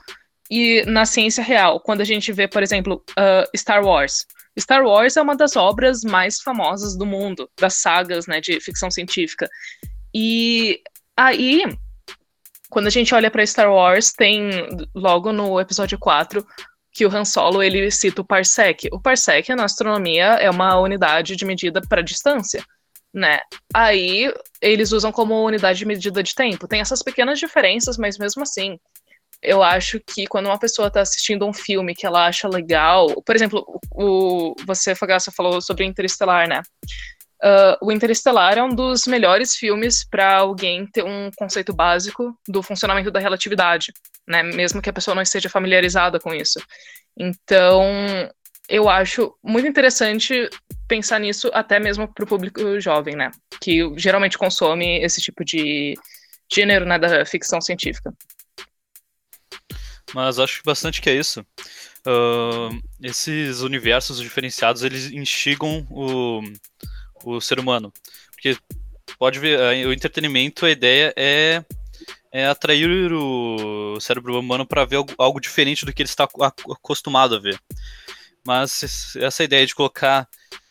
e 0.50 0.84
na 0.86 1.06
ciência 1.06 1.44
real. 1.44 1.80
Quando 1.80 2.02
a 2.02 2.06
gente 2.06 2.32
vê, 2.32 2.48
por 2.48 2.62
exemplo, 2.62 3.04
uh, 3.12 3.58
Star 3.58 3.84
Wars. 3.84 4.28
Star 4.60 4.84
Wars 4.84 5.18
é 5.18 5.22
uma 5.22 5.36
das 5.36 5.56
obras 5.56 6.02
mais 6.04 6.42
famosas 6.42 6.98
do 6.98 7.06
mundo, 7.06 7.50
das 7.60 7.76
sagas 7.76 8.28
né, 8.28 8.42
de 8.42 8.60
ficção 8.60 8.90
científica. 8.90 9.48
E 10.14 10.82
aí, 11.16 11.64
quando 12.70 12.88
a 12.88 12.92
gente 12.92 13.14
olha 13.14 13.32
para 13.32 13.46
Star 13.46 13.72
Wars, 13.72 14.12
tem 14.12 14.50
logo 14.94 15.32
no 15.32 15.60
episódio 15.60 15.98
4 15.98 16.46
que 16.92 17.06
o 17.06 17.16
Han 17.16 17.26
Solo 17.26 17.64
ele 17.64 17.90
cita 17.92 18.22
o 18.22 18.26
parsec. 18.26 18.90
O 18.92 19.00
parsec 19.00 19.50
na 19.56 19.66
astronomia 19.66 20.34
é 20.36 20.50
uma 20.50 20.80
unidade 20.80 21.36
de 21.36 21.46
medida 21.46 21.82
para 21.88 22.02
distância, 22.02 22.64
né? 23.14 23.40
Aí 23.74 24.34
eles 24.62 24.92
usam 24.92 25.12
como 25.12 25.46
unidade 25.46 25.80
de 25.80 25.86
medida 25.86 26.22
de 26.22 26.36
tempo. 26.36 26.68
Tem 26.68 26.82
essas 26.82 27.02
pequenas 27.02 27.40
diferenças, 27.40 27.98
mas 27.98 28.18
mesmo 28.18 28.44
assim, 28.44 28.78
eu 29.42 29.64
acho 29.64 30.00
que 30.00 30.28
quando 30.28 30.48
uma 30.48 30.60
pessoa 30.60 30.90
está 30.90 31.02
assistindo 31.02 31.48
um 31.48 31.54
filme 31.54 31.96
que 31.96 32.06
ela 32.06 32.28
acha 32.28 32.48
legal, 32.48 33.22
por 33.22 33.36
exemplo, 33.36 33.66
o, 33.92 34.54
você, 34.66 34.94
Fagaça, 34.94 35.32
falou 35.32 35.62
sobre 35.62 35.86
Interestelar, 35.86 36.48
né? 36.48 36.62
Uh, 37.42 37.86
o 37.86 37.92
Interestelar 37.92 38.58
é 38.58 38.64
um 38.64 38.76
dos 38.76 39.08
melhores 39.08 39.56
filmes 39.56 40.04
para 40.04 40.40
alguém 40.40 40.86
ter 40.86 41.06
um 41.06 41.32
conceito 41.38 41.74
básico 41.74 42.38
do 42.46 42.62
funcionamento 42.62 43.10
da 43.10 43.20
relatividade, 43.20 43.94
né? 44.28 44.44
Mesmo 44.44 44.82
que 44.82 44.90
a 44.90 44.94
pessoa 44.94 45.16
não 45.16 45.22
esteja 45.22 45.50
familiarizada 45.50 46.20
com 46.20 46.34
isso. 46.34 46.60
Então, 47.18 47.84
eu 48.68 48.90
acho 48.90 49.34
muito 49.42 49.68
interessante 49.68 50.50
pensar 50.86 51.20
nisso 51.20 51.50
até 51.54 51.80
mesmo 51.80 52.14
para 52.14 52.26
o 52.26 52.28
público 52.28 52.80
jovem, 52.82 53.16
né? 53.16 53.32
Que 53.62 53.90
geralmente 53.96 54.38
consome 54.38 55.02
esse 55.02 55.22
tipo 55.22 55.46
de 55.46 55.96
gênero 56.52 56.86
né, 56.86 57.00
da 57.00 57.26
ficção 57.26 57.62
científica. 57.62 58.14
Mas 60.14 60.40
acho 60.40 60.62
bastante 60.66 61.02
que 61.02 61.10
é 61.10 61.16
isso. 61.16 61.46
Uh, 62.06 62.82
esses 63.02 63.62
universos 63.62 64.20
diferenciados, 64.20 64.84
eles 64.84 65.12
instigam 65.12 65.86
o, 65.90 66.42
o 67.24 67.42
ser 67.42 67.60
humano. 67.60 67.92
Porque 68.32 68.58
pode 69.18 69.40
ver, 69.40 69.60
o 69.86 69.94
entretenimento, 69.94 70.66
a 70.66 70.72
ideia 70.72 71.14
é, 71.16 71.64
é 72.32 72.46
atrair 72.46 73.12
o 73.14 74.00
cérebro 74.00 74.40
humano 74.40 74.66
para 74.66 74.86
ver 74.86 74.98
algo, 74.98 75.14
algo, 75.18 75.40
diferente 75.40 75.86
do 75.86 75.94
que 75.94 76.02
ele 76.02 76.10
está 76.10 76.24
acostumado 76.24 77.36
a 77.36 77.40
ver. 77.40 77.60
Mas 78.46 79.16
essa 79.18 79.44
ideia 79.44 79.66
de 79.66 79.76
colocar 79.76 80.28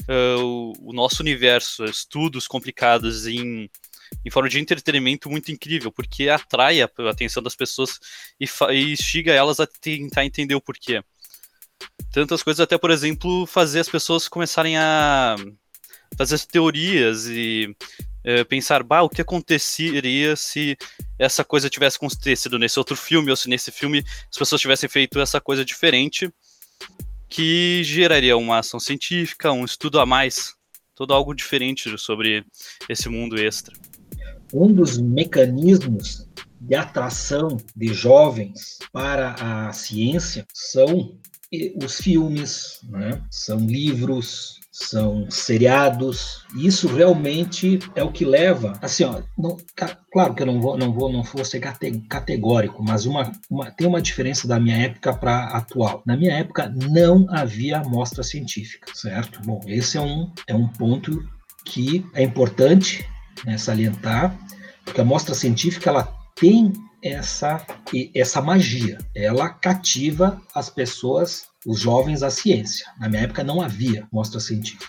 uh, 0.09 0.43
o, 0.43 0.91
o 0.91 0.93
nosso 0.93 1.23
universo, 1.23 1.85
estudos 1.85 2.47
complicados 2.49 3.27
em 3.27 3.71
em 4.29 4.31
forma 4.31 4.49
de 4.49 4.61
entretenimento 4.61 5.31
muito 5.31 5.51
incrível, 5.51 5.91
porque 5.91 6.29
atrai 6.29 6.83
a 6.83 6.91
atenção 7.11 7.43
das 7.43 7.57
pessoas 7.57 7.99
e, 8.39 8.47
e 8.73 8.93
instiga 8.93 9.33
elas 9.33 9.59
a 9.59 9.67
tentar 9.67 10.25
entender 10.25 10.55
o 10.55 10.61
porquê. 10.61 11.03
Tantas 12.13 12.43
coisas, 12.43 12.61
até 12.61 12.77
por 12.77 12.91
exemplo, 12.91 13.47
fazer 13.47 13.81
as 13.81 13.89
pessoas 13.89 14.29
começarem 14.29 14.77
a 14.77 15.35
fazer 16.17 16.39
teorias 16.41 17.27
e 17.27 17.75
é, 18.23 18.45
pensar, 18.45 18.83
bah, 18.83 19.03
o 19.03 19.09
que 19.09 19.23
aconteceria 19.23 20.37
se 20.37 20.77
essa 21.19 21.43
coisa 21.43 21.71
tivesse 21.71 21.97
acontecido 21.97 22.59
nesse 22.59 22.79
outro 22.79 22.97
filme, 22.97 23.31
ou 23.31 23.37
se 23.37 23.49
nesse 23.49 23.71
filme 23.71 24.05
as 24.31 24.37
pessoas 24.37 24.61
tivessem 24.61 24.91
feito 24.91 25.19
essa 25.21 25.41
coisa 25.41 25.65
diferente, 25.65 26.31
que 27.31 27.83
geraria 27.83 28.37
uma 28.37 28.59
ação 28.59 28.79
científica, 28.79 29.53
um 29.53 29.65
estudo 29.65 29.99
a 29.99 30.05
mais, 30.05 30.55
todo 30.95 31.15
algo 31.15 31.33
diferente 31.33 31.97
sobre 31.97 32.45
esse 32.91 33.09
mundo 33.09 33.39
extra 33.41 33.73
um 34.53 34.73
dos 34.73 34.99
mecanismos 34.99 36.27
de 36.61 36.75
atração 36.75 37.57
de 37.77 37.93
jovens 37.95 38.79
para 38.93 39.35
a 39.39 39.73
ciência 39.73 40.47
são 40.53 41.17
os 41.83 41.97
filmes, 41.97 42.81
né? 42.91 43.23
são 43.31 43.59
livros, 43.59 44.61
são 44.71 45.31
seriados. 45.31 46.45
Isso 46.55 46.87
realmente 46.87 47.79
é 47.95 48.03
o 48.03 48.13
que 48.13 48.25
leva, 48.25 48.79
assim, 48.83 49.05
ó, 49.05 49.23
não, 49.37 49.57
claro 50.13 50.35
que 50.35 50.43
eu 50.43 50.47
não 50.47 50.61
vou, 50.61 50.77
não 50.77 50.93
vou, 50.93 51.11
não 51.11 51.23
vou 51.23 51.45
ser 51.45 51.61
categórico, 52.09 52.83
mas 52.83 53.07
uma, 53.07 53.33
uma 53.51 53.71
tem 53.71 53.87
uma 53.87 54.03
diferença 54.03 54.47
da 54.47 54.61
minha 54.61 54.77
época 54.77 55.15
para 55.15 55.47
atual. 55.47 56.03
Na 56.07 56.17
minha 56.17 56.35
época 56.35 56.73
não 56.91 57.27
havia 57.31 57.79
amostra 57.79 58.23
científica, 58.23 58.93
certo? 58.95 59.41
Bom, 59.45 59.61
esse 59.67 59.97
é 59.97 60.01
um 60.01 60.31
é 60.47 60.55
um 60.55 60.69
ponto 60.69 61.27
que 61.65 62.05
é 62.15 62.23
importante 62.23 63.09
né, 63.45 63.57
salientar, 63.59 64.37
porque 64.85 65.01
a 65.01 65.05
mostra 65.05 65.35
científica 65.35 65.91
ela 65.91 66.15
tem 66.35 66.73
essa, 67.03 67.65
essa 68.15 68.41
magia, 68.41 68.99
ela 69.15 69.49
cativa 69.49 70.41
as 70.55 70.69
pessoas, 70.69 71.47
os 71.67 71.81
jovens, 71.81 72.23
à 72.23 72.31
ciência. 72.31 72.87
Na 72.99 73.09
minha 73.09 73.23
época 73.23 73.45
não 73.45 73.61
havia 73.61 74.07
mostra 74.13 74.41
científica, 74.41 74.87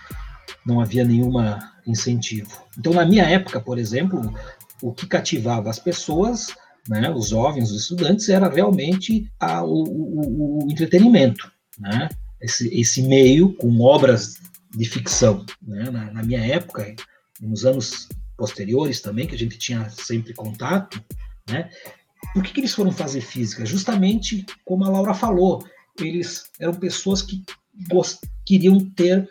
não 0.66 0.80
havia 0.80 1.04
nenhuma 1.04 1.74
incentivo. 1.86 2.52
Então, 2.78 2.94
na 2.94 3.06
minha 3.06 3.24
época, 3.24 3.60
por 3.60 3.78
exemplo, 3.78 4.34
o 4.82 4.94
que 4.94 5.06
cativava 5.08 5.70
as 5.70 5.80
pessoas 5.80 6.54
né, 6.90 7.10
os 7.12 7.30
jovens, 7.30 7.72
os 7.72 7.84
estudantes, 7.84 8.30
era 8.30 8.50
realmente 8.50 9.32
a, 9.40 9.64
o, 9.64 9.84
o, 9.84 10.66
o, 10.66 10.72
entretenimento, 10.72 11.52
né? 11.78 12.10
esse, 12.42 12.68
esse 12.74 13.04
meio 13.04 13.54
com 13.54 13.80
obras 13.82 14.36
de 14.76 14.86
ficção. 14.86 15.46
Né? 15.62 15.90
Na, 15.92 16.12
na, 16.12 16.24
minha 16.24 16.44
época, 16.44 16.96
nos 17.40 17.64
anos 17.64 18.10
posteriores 18.40 19.02
também, 19.02 19.28
que 19.28 19.36
a 19.36 19.38
gente 19.38 19.58
tinha 19.58 19.90
sempre 19.90 20.34
contato, 20.34 21.04
né? 21.50 21.70
Por 22.34 22.44
que, 22.44 22.54
que 22.54 22.62
eles 22.62 22.74
foram 22.74 22.92
fazer 22.92 23.22
física? 23.22 23.66
Justamente 23.66 24.46
como 24.66 24.86
a 24.86 24.90
Laura 24.90 25.14
falou, 25.14 25.64
eles 26.00 26.50
eram 26.60 26.74
pessoas 26.74 27.22
que 27.22 27.44
queriam 28.46 28.80
ter 28.92 29.28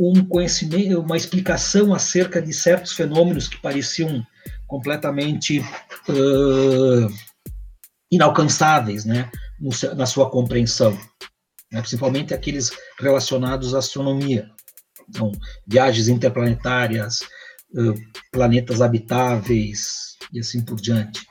um 0.00 0.24
conhecimento, 0.24 1.00
uma 1.00 1.16
explicação 1.16 1.92
acerca 1.94 2.40
de 2.40 2.52
certos 2.52 2.92
fenômenos 2.92 3.48
que 3.48 3.60
pareciam 3.60 4.24
completamente 4.66 5.60
uh, 5.60 7.14
inalcançáveis, 8.10 9.04
né, 9.04 9.30
no, 9.60 9.70
na 9.94 10.06
sua 10.06 10.30
compreensão, 10.30 10.98
né, 11.70 11.80
principalmente 11.80 12.32
aqueles 12.32 12.72
relacionados 12.98 13.74
à 13.74 13.78
astronomia. 13.78 14.50
Então, 15.08 15.30
viagens 15.66 16.08
interplanetárias, 16.08 17.20
planetas 18.30 18.80
habitáveis 18.80 20.16
e 20.32 20.40
assim 20.40 20.62
por 20.62 20.76
diante? 20.76 21.26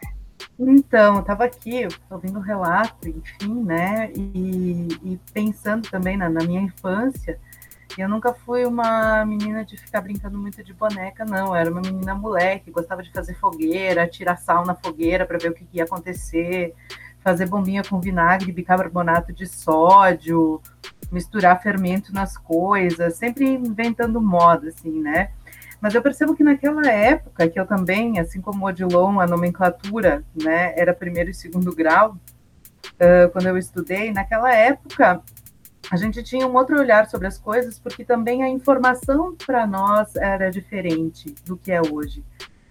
Então, 0.59 1.15
eu 1.15 1.21
estava 1.21 1.45
aqui 1.45 1.87
ouvindo 2.09 2.37
o 2.37 2.41
relato, 2.41 3.09
enfim, 3.09 3.63
né, 3.63 4.11
e, 4.15 4.87
e 5.03 5.19
pensando 5.33 5.89
também 5.89 6.15
na, 6.15 6.29
na, 6.29 6.43
minha 6.43 6.61
infância, 6.61 7.39
eu 7.97 8.07
nunca 8.07 8.33
fui 8.33 8.65
uma 8.65 9.25
menina 9.25 9.65
de 9.65 9.75
ficar 9.75 10.01
brincando 10.01 10.37
muito 10.37 10.63
de 10.63 10.73
boneca, 10.73 11.25
não, 11.25 11.47
eu 11.47 11.55
era 11.55 11.71
uma 11.71 11.81
menina 11.81 12.13
moleque, 12.13 12.69
gostava 12.69 13.01
de 13.01 13.11
fazer 13.11 13.33
fogueira, 13.35 14.07
tirar 14.07 14.37
sal 14.37 14.65
na 14.65 14.75
fogueira 14.75 15.25
para 15.25 15.39
ver 15.39 15.49
o 15.49 15.53
que, 15.53 15.65
que 15.65 15.77
ia 15.77 15.83
acontecer, 15.83 16.75
fazer 17.23 17.47
bombinha 17.47 17.83
com 17.83 17.99
vinagre, 17.99 18.51
bicarbonato 18.51 19.33
de 19.33 19.47
sódio, 19.47 20.61
misturar 21.11 21.61
fermento 21.61 22.13
nas 22.13 22.37
coisas, 22.37 23.15
sempre 23.15 23.45
inventando 23.45 24.21
moda, 24.21 24.69
assim, 24.69 25.01
né? 25.01 25.31
Mas 25.81 25.95
eu 25.95 26.01
percebo 26.01 26.35
que 26.35 26.43
naquela 26.43 26.87
época, 26.87 27.49
que 27.49 27.59
eu 27.59 27.65
também, 27.65 28.19
assim 28.19 28.39
como 28.39 28.63
o 28.63 28.67
Odilon, 28.67 29.19
a 29.19 29.25
nomenclatura 29.25 30.23
né, 30.39 30.73
era 30.77 30.93
primeiro 30.93 31.31
e 31.31 31.33
segundo 31.33 31.75
grau, 31.75 32.11
uh, 32.11 33.29
quando 33.31 33.47
eu 33.47 33.57
estudei, 33.57 34.11
naquela 34.13 34.53
época 34.53 35.21
a 35.89 35.97
gente 35.97 36.21
tinha 36.21 36.47
um 36.47 36.55
outro 36.55 36.79
olhar 36.79 37.09
sobre 37.09 37.27
as 37.27 37.37
coisas, 37.39 37.79
porque 37.79 38.05
também 38.05 38.43
a 38.43 38.47
informação 38.47 39.35
para 39.35 39.65
nós 39.65 40.15
era 40.15 40.51
diferente 40.51 41.33
do 41.43 41.57
que 41.57 41.71
é 41.71 41.81
hoje. 41.81 42.23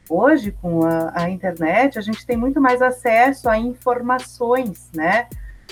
Hoje, 0.09 0.53
com 0.53 0.85
a, 0.87 1.25
a, 1.25 1.31
internet, 1.31 1.99
a 1.99 2.03
gente 2.03 2.25
tem 2.25 2.37
muito 2.37 2.61
mais 2.61 2.81
acesso 2.81 3.49
a 3.49 3.59
informações, 3.59 4.88
né? 4.94 5.29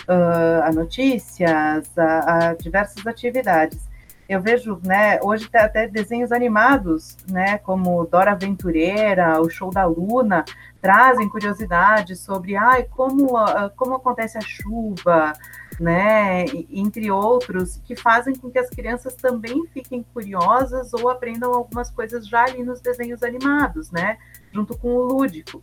Uh, 0.08 0.62
a 0.62 0.72
notícias, 0.72 1.96
a, 1.96 2.50
a 2.50 2.54
diversas 2.54 3.06
atividades 3.06 3.87
eu 4.28 4.42
vejo, 4.42 4.78
né, 4.84 5.18
hoje 5.22 5.48
tem 5.48 5.60
até 5.60 5.88
desenhos 5.88 6.30
animados, 6.32 7.16
né, 7.26 7.56
como 7.58 8.04
Dora 8.04 8.32
Aventureira, 8.32 9.40
o 9.40 9.48
Show 9.48 9.70
da 9.70 9.86
Luna, 9.86 10.44
trazem 10.82 11.26
curiosidades 11.28 12.20
sobre, 12.20 12.54
ai, 12.54 12.84
como, 12.84 13.28
como 13.74 13.94
acontece 13.94 14.36
a 14.36 14.42
chuva, 14.42 15.32
né, 15.80 16.44
entre 16.70 17.10
outros, 17.10 17.80
que 17.84 17.96
fazem 17.96 18.34
com 18.34 18.50
que 18.50 18.58
as 18.58 18.68
crianças 18.68 19.14
também 19.14 19.66
fiquem 19.68 20.04
curiosas 20.12 20.92
ou 20.92 21.08
aprendam 21.08 21.54
algumas 21.54 21.90
coisas 21.90 22.28
já 22.28 22.44
ali 22.44 22.62
nos 22.62 22.82
desenhos 22.82 23.22
animados, 23.22 23.90
né, 23.90 24.18
junto 24.52 24.76
com 24.76 24.88
o 24.88 25.04
lúdico. 25.04 25.62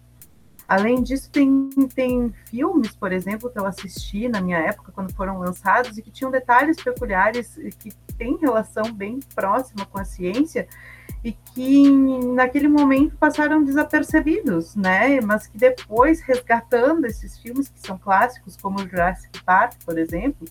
Além 0.67 1.03
disso, 1.03 1.29
tem, 1.29 1.69
tem 1.93 2.33
filmes, 2.45 2.95
por 2.95 3.11
exemplo, 3.11 3.51
que 3.51 3.59
eu 3.59 3.67
assisti 3.67 4.27
na 4.27 4.41
minha 4.41 4.57
época, 4.57 4.91
quando 4.91 5.13
foram 5.13 5.37
lançados, 5.37 5.95
e 5.95 6.01
que 6.01 6.09
tinham 6.09 6.31
detalhes 6.31 6.81
peculiares 6.81 7.55
que 7.77 7.91
têm 8.17 8.37
relação 8.37 8.91
bem 8.91 9.19
próxima 9.33 9.85
com 9.85 9.99
a 9.99 10.05
ciência, 10.05 10.67
e 11.23 11.31
que 11.31 11.89
naquele 12.33 12.67
momento 12.67 13.17
passaram 13.17 13.63
desapercebidos, 13.63 14.75
né? 14.75 15.19
Mas 15.21 15.47
que 15.47 15.57
depois, 15.57 16.21
resgatando 16.21 17.05
esses 17.05 17.39
filmes 17.39 17.67
que 17.67 17.79
são 17.79 17.97
clássicos, 17.97 18.55
como 18.55 18.87
Jurassic 18.87 19.43
Park, 19.43 19.73
por 19.83 19.97
exemplo, 19.97 20.47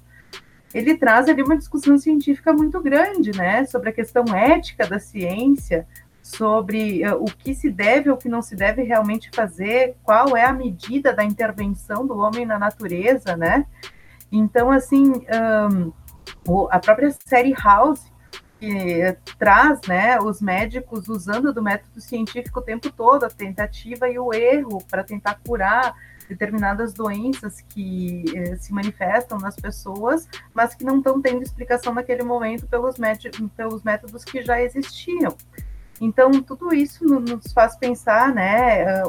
ele 0.74 0.96
traz 0.96 1.29
ali 1.29 1.42
uma 1.42 1.57
discussão 1.57 1.96
científica 1.96 2.53
muito 2.53 2.81
grande, 2.83 3.31
né? 3.31 3.64
Sobre 3.66 3.90
a 3.90 3.92
questão 3.92 4.24
ética 4.35 4.85
da 4.85 4.98
ciência, 4.98 5.87
sobre 6.20 7.07
uh, 7.07 7.22
o 7.22 7.27
que 7.27 7.55
se 7.55 7.70
deve 7.70 8.11
ou 8.11 8.16
que 8.16 8.29
não 8.29 8.42
se 8.42 8.57
deve 8.57 8.83
realmente 8.83 9.31
fazer, 9.33 9.94
qual 10.03 10.37
é 10.37 10.44
a 10.44 10.53
medida 10.53 11.12
da 11.12 11.22
intervenção 11.22 12.05
do 12.05 12.18
homem 12.18 12.44
na 12.44 12.59
natureza, 12.59 13.37
né? 13.37 13.64
Então, 14.33 14.72
assim, 14.72 15.12
um, 15.12 15.92
a 16.70 16.78
própria 16.78 17.14
série 17.26 17.54
House 17.54 18.12
que 18.59 19.16
traz 19.38 19.80
né, 19.87 20.18
os 20.18 20.40
médicos 20.40 21.09
usando 21.09 21.52
do 21.52 21.62
método 21.62 22.00
científico 22.00 22.61
o 22.61 22.62
tempo 22.62 22.90
todo, 22.90 23.24
a 23.24 23.30
tentativa 23.30 24.09
e 24.09 24.18
o 24.18 24.33
erro 24.33 24.83
para 24.88 25.04
tentar 25.04 25.40
curar 25.46 25.94
determinadas 26.28 26.94
doenças 26.94 27.61
que 27.61 28.24
eh, 28.35 28.57
se 28.57 28.72
manifestam 28.72 29.38
nas 29.38 29.57
pessoas, 29.57 30.26
mas 30.54 30.74
que 30.74 30.83
não 30.83 30.98
estão 30.98 31.20
tendo 31.20 31.42
explicação 31.42 31.92
naquele 31.92 32.22
momento 32.22 32.66
pelos, 32.66 32.96
pelos 33.54 33.83
métodos 33.83 34.24
que 34.24 34.42
já 34.42 34.61
existiam. 34.62 35.37
Então, 36.00 36.30
tudo 36.42 36.74
isso 36.74 37.04
nos 37.04 37.52
faz 37.52 37.76
pensar, 37.76 38.35
né, 38.35 39.02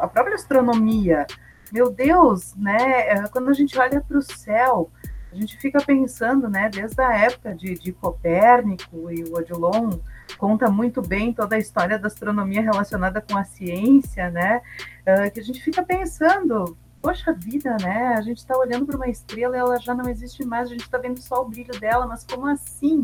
a 0.00 0.08
própria 0.08 0.36
astronomia. 0.36 1.26
Meu 1.72 1.90
Deus, 1.90 2.54
né, 2.54 3.08
eh, 3.08 3.28
quando 3.32 3.48
a 3.50 3.52
gente 3.52 3.76
olha 3.78 4.00
para 4.00 4.18
o 4.18 4.22
céu, 4.22 4.90
a 5.32 5.34
gente 5.36 5.56
fica 5.58 5.80
pensando, 5.80 6.48
né, 6.48 6.68
desde 6.68 7.00
a 7.00 7.12
época 7.16 7.54
de, 7.54 7.74
de 7.74 7.92
Copérnico 7.92 9.10
e 9.10 9.24
o 9.24 9.34
Odilon, 9.34 9.98
conta 10.36 10.70
muito 10.70 11.00
bem 11.00 11.32
toda 11.32 11.56
a 11.56 11.58
história 11.58 11.98
da 11.98 12.08
astronomia 12.08 12.62
relacionada 12.62 13.20
com 13.20 13.36
a 13.36 13.44
ciência, 13.44 14.30
né, 14.30 14.60
uh, 15.02 15.30
que 15.30 15.40
a 15.40 15.42
gente 15.42 15.62
fica 15.62 15.82
pensando, 15.82 16.76
poxa 17.00 17.32
vida, 17.32 17.76
né, 17.80 18.14
a 18.16 18.20
gente 18.20 18.38
está 18.38 18.56
olhando 18.56 18.86
para 18.86 18.96
uma 18.96 19.08
estrela 19.08 19.56
e 19.56 19.60
ela 19.60 19.78
já 19.78 19.94
não 19.94 20.08
existe 20.08 20.44
mais, 20.44 20.68
a 20.68 20.72
gente 20.72 20.82
está 20.82 20.98
vendo 20.98 21.20
só 21.20 21.42
o 21.42 21.48
brilho 21.48 21.78
dela, 21.78 22.06
mas 22.06 22.24
como 22.24 22.46
assim? 22.46 23.02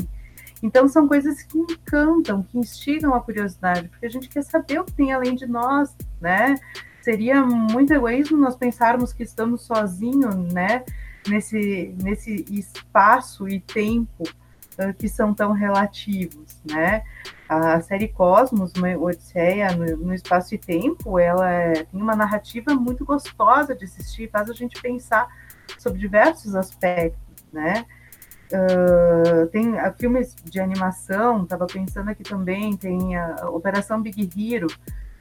Então 0.62 0.88
são 0.88 1.06
coisas 1.06 1.42
que 1.42 1.58
encantam, 1.58 2.42
que 2.42 2.58
instigam 2.58 3.14
a 3.14 3.20
curiosidade, 3.20 3.88
porque 3.88 4.06
a 4.06 4.10
gente 4.10 4.28
quer 4.28 4.42
saber 4.42 4.80
o 4.80 4.84
que 4.84 4.92
tem 4.92 5.12
além 5.12 5.34
de 5.34 5.46
nós, 5.46 5.94
né? 6.20 6.56
Seria 7.02 7.40
muito 7.44 7.92
egoísmo 7.92 8.36
nós 8.36 8.56
pensarmos 8.56 9.12
que 9.12 9.22
estamos 9.22 9.62
sozinhos, 9.62 10.34
né? 10.52 10.82
Nesse, 11.28 11.94
nesse 12.02 12.44
espaço 12.50 13.48
e 13.48 13.60
tempo 13.60 14.24
uh, 14.78 14.94
que 14.94 15.08
são 15.08 15.34
tão 15.34 15.52
relativos, 15.52 16.60
né? 16.64 17.02
A 17.48 17.80
série 17.80 18.08
Cosmos, 18.08 18.72
uma 18.76 18.96
Odisseia 18.96 19.72
no, 19.72 19.96
no 19.98 20.14
espaço 20.14 20.54
e 20.54 20.58
tempo, 20.58 21.18
ela 21.18 21.48
é, 21.48 21.84
tem 21.84 22.00
uma 22.00 22.16
narrativa 22.16 22.74
muito 22.74 23.04
gostosa 23.04 23.74
de 23.74 23.84
assistir, 23.84 24.28
faz 24.30 24.50
a 24.50 24.52
gente 24.52 24.80
pensar 24.82 25.28
sobre 25.78 26.00
diversos 26.00 26.54
aspectos, 26.54 27.44
né? 27.52 27.84
Uh, 28.52 29.46
tem 29.48 29.74
uh, 29.74 29.92
filmes 29.98 30.34
de 30.44 30.60
animação, 30.60 31.42
estava 31.42 31.66
pensando 31.66 32.10
aqui 32.10 32.22
também, 32.22 32.76
tem 32.76 33.16
a 33.16 33.48
Operação 33.50 34.00
Big 34.00 34.28
Hero, 34.36 34.68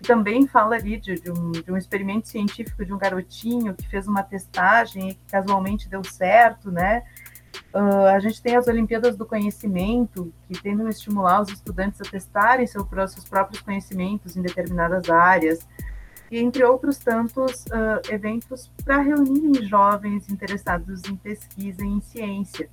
também 0.05 0.47
fala 0.47 0.75
ali 0.75 0.97
de, 0.97 1.15
de, 1.15 1.31
um, 1.31 1.51
de, 1.51 1.71
um, 1.71 1.77
experimento 1.77 2.27
científico 2.27 2.85
de 2.85 2.93
um 2.93 2.97
garotinho 2.97 3.73
que 3.73 3.87
fez 3.87 4.07
uma 4.07 4.23
testagem 4.23 5.09
e 5.09 5.13
que 5.15 5.25
casualmente 5.31 5.89
deu 5.89 6.03
certo, 6.03 6.71
né? 6.71 7.03
Uh, 7.73 8.05
a 8.05 8.19
gente 8.19 8.41
tem 8.41 8.55
as 8.55 8.67
Olimpíadas 8.67 9.17
do 9.17 9.25
Conhecimento, 9.25 10.33
que 10.47 10.61
tentam 10.61 10.87
estimular 10.87 11.41
os 11.41 11.49
estudantes 11.49 11.99
a 12.01 12.03
testarem 12.05 12.67
seu, 12.67 12.87
seus 13.07 13.27
próprios 13.27 13.61
conhecimentos 13.61 14.35
em 14.37 14.41
determinadas 14.41 15.09
áreas, 15.09 15.67
e 16.31 16.39
entre 16.39 16.63
outros 16.63 16.97
tantos 16.97 17.65
uh, 17.65 18.01
eventos 18.09 18.71
para 18.83 19.01
reunirem 19.01 19.63
jovens 19.67 20.29
interessados 20.29 21.03
em 21.05 21.15
pesquisa 21.15 21.83
e 21.83 21.87
em 21.87 22.01
ciência. 22.01 22.69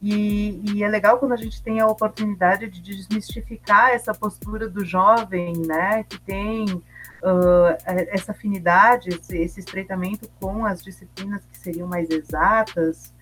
E, 0.00 0.60
e, 0.64 0.84
é 0.84 0.88
legal 0.88 1.18
quando 1.18 1.32
a 1.32 1.36
gente 1.36 1.60
tem 1.60 1.80
a 1.80 1.86
oportunidade 1.86 2.68
de 2.68 2.80
desmistificar 2.80 3.90
essa 3.90 4.14
postura 4.14 4.68
do 4.68 4.84
jovem, 4.84 5.52
né, 5.66 6.04
que 6.04 6.20
tem 6.20 6.66
uh, 6.70 7.76
essa 7.86 8.30
afinidade, 8.30 9.08
esse, 9.08 9.36
esse, 9.36 9.58
estreitamento 9.58 10.30
com 10.40 10.64
as 10.64 10.82
disciplinas 10.82 11.44
que 11.46 11.58
seriam 11.58 11.88
mais 11.88 12.08
exatas, 12.10 13.12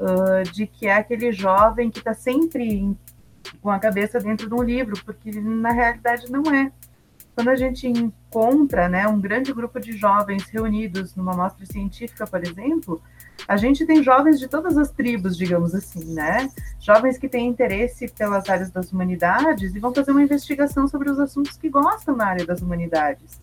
uh, 0.00 0.42
de 0.50 0.66
que 0.66 0.88
é 0.88 0.94
aquele 0.94 1.30
jovem 1.30 1.90
que 1.90 2.00
está 2.00 2.12
sempre 2.12 2.96
com 3.62 3.70
a 3.70 3.78
cabeça 3.78 4.18
dentro 4.18 4.48
de 4.48 4.54
um 4.54 4.62
livro, 4.62 5.00
porque 5.04 5.30
na 5.40 5.70
realidade 5.70 6.30
não 6.30 6.42
é. 6.52 6.72
Quando 7.36 7.50
a 7.50 7.56
gente 7.56 7.86
encontra 7.86 8.88
né, 8.88 9.06
um 9.06 9.20
grande 9.20 9.52
grupo 9.52 9.78
de 9.78 9.92
jovens 9.92 10.48
reunidos 10.48 11.14
numa 11.14 11.34
mostra 11.34 11.66
científica, 11.66 12.26
por 12.26 12.42
exemplo, 12.42 13.00
a 13.46 13.56
gente 13.56 13.86
tem 13.86 14.02
jovens 14.02 14.38
de 14.38 14.48
todas 14.48 14.76
as 14.76 14.90
tribos, 14.90 15.36
digamos 15.36 15.74
assim, 15.74 16.04
né? 16.14 16.50
Jovens 16.80 17.18
que 17.18 17.28
têm 17.28 17.46
interesse 17.46 18.08
pelas 18.08 18.48
áreas 18.48 18.70
das 18.70 18.92
humanidades 18.92 19.74
e 19.74 19.78
vão 19.78 19.94
fazer 19.94 20.10
uma 20.10 20.22
investigação 20.22 20.88
sobre 20.88 21.10
os 21.10 21.18
assuntos 21.18 21.56
que 21.56 21.68
gostam 21.68 22.16
na 22.16 22.26
área 22.26 22.46
das 22.46 22.60
humanidades, 22.60 23.40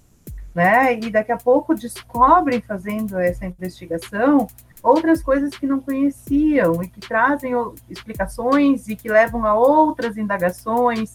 né? 0.53 0.93
E 0.97 1.09
daqui 1.09 1.31
a 1.31 1.37
pouco 1.37 1.73
descobrem, 1.73 2.61
fazendo 2.61 3.17
essa 3.17 3.45
investigação, 3.45 4.47
outras 4.81 5.23
coisas 5.23 5.51
que 5.51 5.65
não 5.65 5.79
conheciam 5.79 6.83
e 6.83 6.87
que 6.87 6.99
trazem 6.99 7.53
explicações 7.89 8.89
e 8.89 8.95
que 8.95 9.09
levam 9.09 9.45
a 9.45 9.53
outras 9.53 10.17
indagações 10.17 11.13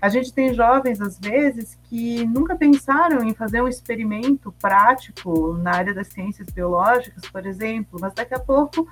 a 0.00 0.08
gente 0.08 0.32
tem 0.32 0.52
jovens, 0.52 1.00
às 1.00 1.18
vezes, 1.18 1.78
que 1.84 2.26
nunca 2.26 2.54
pensaram 2.54 3.24
em 3.24 3.34
fazer 3.34 3.62
um 3.62 3.68
experimento 3.68 4.52
prático 4.60 5.54
na 5.54 5.74
área 5.74 5.94
das 5.94 6.08
ciências 6.08 6.48
biológicas, 6.50 7.24
por 7.30 7.46
exemplo, 7.46 7.98
mas 8.00 8.12
daqui 8.12 8.34
a 8.34 8.38
pouco 8.38 8.86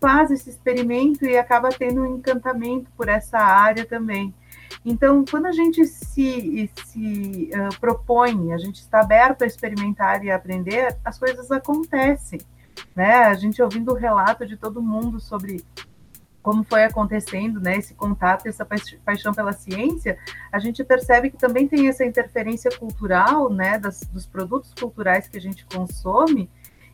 faz 0.00 0.30
esse 0.30 0.50
experimento 0.50 1.24
e 1.24 1.36
acaba 1.36 1.70
tendo 1.70 2.02
um 2.02 2.16
encantamento 2.16 2.90
por 2.96 3.08
essa 3.08 3.38
área 3.38 3.84
também. 3.84 4.34
Então, 4.84 5.24
quando 5.28 5.46
a 5.46 5.52
gente 5.52 5.84
se, 5.86 6.70
se 6.86 7.50
uh, 7.52 7.80
propõe, 7.80 8.52
a 8.52 8.58
gente 8.58 8.80
está 8.80 9.00
aberto 9.00 9.42
a 9.42 9.46
experimentar 9.46 10.24
e 10.24 10.30
aprender, 10.30 10.96
as 11.04 11.18
coisas 11.18 11.50
acontecem. 11.50 12.40
Né? 12.94 13.24
A 13.24 13.34
gente 13.34 13.60
ouvindo 13.62 13.92
o 13.92 13.96
relato 13.96 14.46
de 14.46 14.56
todo 14.56 14.82
mundo 14.82 15.20
sobre 15.20 15.64
como 16.48 16.64
foi 16.64 16.82
acontecendo, 16.82 17.60
né, 17.60 17.76
esse 17.76 17.92
contato, 17.92 18.46
essa 18.46 18.66
paixão 19.04 19.34
pela 19.34 19.52
ciência, 19.52 20.16
a 20.50 20.58
gente 20.58 20.82
percebe 20.82 21.28
que 21.28 21.36
também 21.36 21.68
tem 21.68 21.88
essa 21.88 22.06
interferência 22.06 22.70
cultural, 22.70 23.50
né, 23.52 23.78
das, 23.78 24.00
dos 24.10 24.24
produtos 24.24 24.72
culturais 24.72 25.28
que 25.28 25.36
a 25.36 25.40
gente 25.42 25.66
consome, 25.66 26.48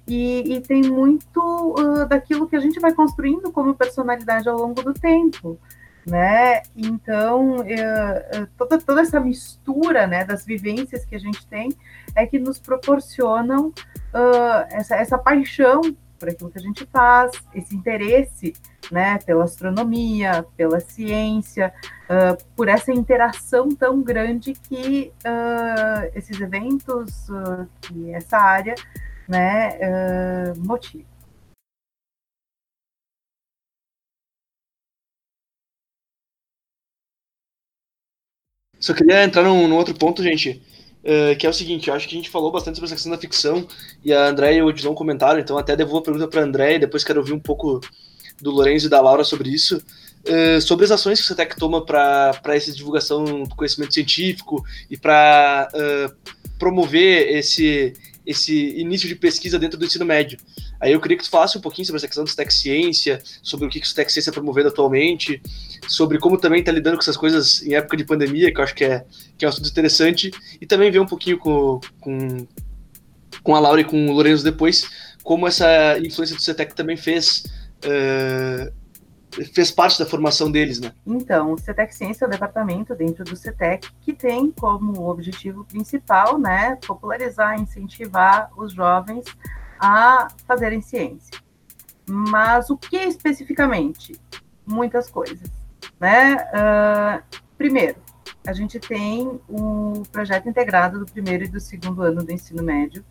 e, 0.08 0.54
e 0.54 0.60
tem 0.60 0.82
muito 0.82 1.38
uh, 1.78 2.04
daquilo 2.04 2.48
que 2.48 2.56
a 2.56 2.58
gente 2.58 2.80
vai 2.80 2.92
construindo 2.92 3.52
como 3.52 3.76
personalidade 3.76 4.48
ao 4.48 4.58
longo 4.58 4.82
do 4.82 4.92
tempo, 4.92 5.56
né? 6.04 6.60
Então, 6.74 7.58
uh, 7.58 7.62
uh, 7.62 8.48
toda, 8.58 8.78
toda 8.80 9.02
essa 9.02 9.20
mistura, 9.20 10.04
né, 10.08 10.24
das 10.24 10.44
vivências 10.44 11.04
que 11.04 11.14
a 11.14 11.20
gente 11.20 11.46
tem 11.46 11.68
é 12.16 12.26
que 12.26 12.40
nos 12.40 12.58
proporcionam 12.58 13.72
essa, 14.72 14.96
essa 14.96 15.16
paixão 15.16 15.80
por 16.24 16.30
aquilo 16.30 16.50
que 16.50 16.58
a 16.58 16.62
gente 16.62 16.87
faz, 16.87 17.32
esse 17.54 17.74
interesse 17.74 18.54
né, 18.90 19.18
pela 19.18 19.44
astronomia, 19.44 20.44
pela 20.56 20.80
ciência, 20.80 21.72
uh, 22.04 22.42
por 22.56 22.68
essa 22.68 22.92
interação 22.92 23.68
tão 23.68 24.02
grande 24.02 24.52
que 24.54 25.12
uh, 25.24 26.10
esses 26.14 26.40
eventos, 26.40 27.28
uh, 27.28 27.68
essa 28.12 28.38
área, 28.38 28.74
né, 29.28 30.52
motiva. 30.58 31.04
Só 38.79 38.92
queria 38.92 39.25
entrar 39.25 39.44
num, 39.44 39.66
num 39.66 39.77
outro 39.77 39.94
ponto, 39.94 40.22
gente, 40.22 40.62
Uh, 41.05 41.37
que 41.37 41.46
é 41.46 41.50
o 41.50 41.52
seguinte, 41.52 41.88
eu 41.88 41.94
acho 41.94 42.09
que 42.09 42.15
a 42.15 42.17
gente 42.17 42.31
falou 42.31 42.50
bastante 42.50 42.77
sobre 42.77 42.87
essa 42.87 42.94
questão 42.94 43.13
da 43.13 43.19
ficção 43.19 43.69
e 44.02 44.11
a 44.11 44.27
André 44.27 44.55
e 44.55 44.63
o 44.63 44.71
Edson 44.71 44.94
comentaram, 44.94 45.38
então 45.38 45.59
até 45.59 45.77
devolvo 45.77 45.98
a 45.98 46.02
pergunta 46.02 46.27
para 46.27 46.40
a 46.40 46.44
André 46.44 46.77
e 46.77 46.79
depois 46.79 47.05
quero 47.05 47.21
ouvir 47.21 47.35
um 47.35 47.38
pouco 47.38 47.79
do 48.40 48.50
Lourenço 48.50 48.87
e 48.87 48.88
da 48.88 49.02
Laura 49.02 49.23
sobre 49.23 49.50
isso, 49.50 49.77
uh, 49.77 50.61
sobre 50.63 50.87
as 50.87 50.90
ações 50.90 51.19
que 51.19 51.27
o 51.27 51.29
CETEC 51.29 51.57
toma 51.59 51.85
para 51.85 52.40
essa 52.46 52.73
divulgação 52.73 53.42
do 53.42 53.55
conhecimento 53.55 53.92
científico 53.92 54.65
e 54.90 54.96
para 54.96 55.69
uh, 55.75 56.33
promover 56.59 57.37
esse, 57.37 57.92
esse 58.27 58.81
início 58.81 59.07
de 59.07 59.15
pesquisa 59.15 59.59
dentro 59.59 59.79
do 59.79 59.85
ensino 59.85 60.07
médio. 60.07 60.38
Aí 60.85 60.92
eu 60.92 61.00
queria 61.00 61.16
que 61.16 61.24
tu 61.24 61.30
falasse 61.30 61.56
um 61.56 61.62
pouquinho 61.62 61.87
sobre 61.87 61.96
essa 61.96 62.06
questão 62.06 62.24
do 62.24 62.37
Tech 62.37 62.52
Ciência, 62.52 63.18
sobre 63.42 63.66
o 63.66 63.70
que, 63.70 63.80
que 63.80 63.90
o 63.90 63.94
Tech 63.94 64.12
Ciência 64.12 64.28
está 64.28 64.32
promovendo 64.32 64.68
atualmente, 64.68 65.40
sobre 65.88 66.18
como 66.18 66.37
também 66.37 66.60
está 66.60 66.70
lidando 66.70 66.98
com 66.98 67.00
essas 67.00 67.16
coisas 67.16 67.62
em 67.62 67.72
época 67.72 67.96
de 67.96 68.04
pandemia, 68.04 68.52
que 68.52 68.60
eu 68.60 68.64
acho 68.64 68.74
que 68.74 68.85
é, 68.85 69.02
que 69.38 69.46
é 69.46 69.48
um 69.48 69.50
assunto 69.50 69.70
interessante, 69.70 70.30
e 70.60 70.66
também 70.66 70.90
ver 70.90 70.98
um 70.98 71.06
pouquinho 71.06 71.38
com, 71.38 71.80
com, 71.98 72.46
com 73.42 73.54
a 73.56 73.60
Laura 73.60 73.80
e 73.80 73.85
com 73.85 74.10
o 74.10 74.12
Lourenço 74.12 74.44
depois, 74.44 74.87
como 75.22 75.48
essa 75.48 75.98
influência 76.00 76.37
do 76.37 76.42
CETEC 76.42 76.74
também 76.74 76.98
fez. 76.98 77.44
Uh, 77.82 78.70
fez 79.52 79.68
parte 79.68 79.98
da 79.98 80.06
formação 80.06 80.48
deles, 80.48 80.78
né? 80.78 80.92
Então, 81.04 81.54
o 81.54 81.58
CETEC 81.58 81.92
Ciência 81.92 82.24
é 82.24 82.28
o 82.28 82.30
departamento 82.30 82.94
dentro 82.94 83.24
do 83.24 83.35
CETEC 83.35 83.88
que 84.02 84.12
tem 84.12 84.52
como 84.52 85.10
objetivo 85.10 85.64
principal, 85.64 86.38
né, 86.38 86.78
popularizar, 86.87 87.60
incentivar 87.60 88.48
os 88.56 88.72
jovens 88.72 89.24
a 89.85 90.28
fazerem 90.46 90.80
ciência. 90.80 91.38
Mas 92.08 92.70
o 92.70 92.76
que 92.76 92.96
especificamente? 92.96 94.18
Muitas 94.66 95.10
coisas, 95.10 95.50
né? 96.00 96.37
Uh, 96.37 97.22
primeiro, 97.58 97.96
a 98.46 98.54
gente 98.54 98.80
tem 98.80 99.38
o 99.46 100.02
projeto 100.10 100.48
integrado 100.48 100.98
do 100.98 101.04
primeiro 101.04 101.44
e 101.44 101.48
do 101.48 101.60
segundo 101.60 102.00
ano 102.00 102.24
do 102.24 102.32
ensino 102.32 102.62
médio, 102.62 103.04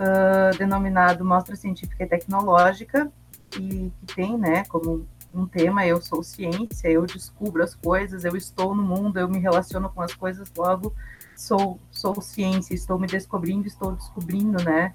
uh, 0.00 0.56
denominado 0.58 1.24
Mostra 1.24 1.54
Científica 1.54 2.02
e 2.02 2.08
Tecnológica, 2.08 3.10
e 3.54 3.92
que 4.00 4.14
tem, 4.14 4.36
né, 4.36 4.64
como 4.64 5.06
um 5.32 5.46
tema, 5.46 5.86
eu 5.86 6.00
sou 6.00 6.24
ciência, 6.24 6.88
eu 6.88 7.06
descubro 7.06 7.62
as 7.62 7.76
coisas, 7.76 8.24
eu 8.24 8.36
estou 8.36 8.74
no 8.74 8.82
mundo, 8.82 9.16
eu 9.18 9.28
me 9.28 9.38
relaciono 9.38 9.88
com 9.88 10.02
as 10.02 10.12
coisas, 10.12 10.50
logo 10.56 10.92
sou, 11.36 11.78
sou 11.92 12.20
ciência, 12.20 12.74
estou 12.74 12.98
me 12.98 13.06
descobrindo, 13.06 13.68
estou 13.68 13.92
descobrindo, 13.92 14.62
né, 14.64 14.92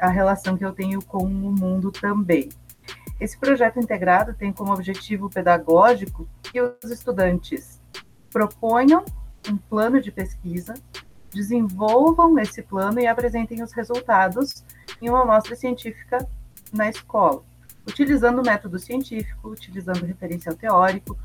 a 0.00 0.08
relação 0.08 0.56
que 0.56 0.64
eu 0.64 0.72
tenho 0.72 1.02
com 1.02 1.24
o 1.24 1.28
mundo 1.28 1.90
também. 1.90 2.48
Esse 3.20 3.38
projeto 3.38 3.78
integrado 3.78 4.34
tem 4.34 4.52
como 4.52 4.72
objetivo 4.72 5.30
pedagógico 5.30 6.28
que 6.42 6.60
os 6.60 6.90
estudantes 6.90 7.80
proponham 8.30 9.04
um 9.48 9.56
plano 9.56 10.00
de 10.00 10.12
pesquisa, 10.12 10.74
desenvolvam 11.32 12.38
esse 12.38 12.62
plano 12.62 13.00
e 13.00 13.06
apresentem 13.06 13.62
os 13.62 13.72
resultados 13.72 14.64
em 15.00 15.08
uma 15.08 15.22
amostra 15.22 15.56
científica 15.56 16.26
na 16.72 16.88
escola 16.88 17.42
utilizando 17.86 18.40
o 18.40 18.44
método 18.44 18.78
científico, 18.78 19.50
utilizando 19.50 20.04
referencial 20.04 20.56
teórico, 20.56 21.16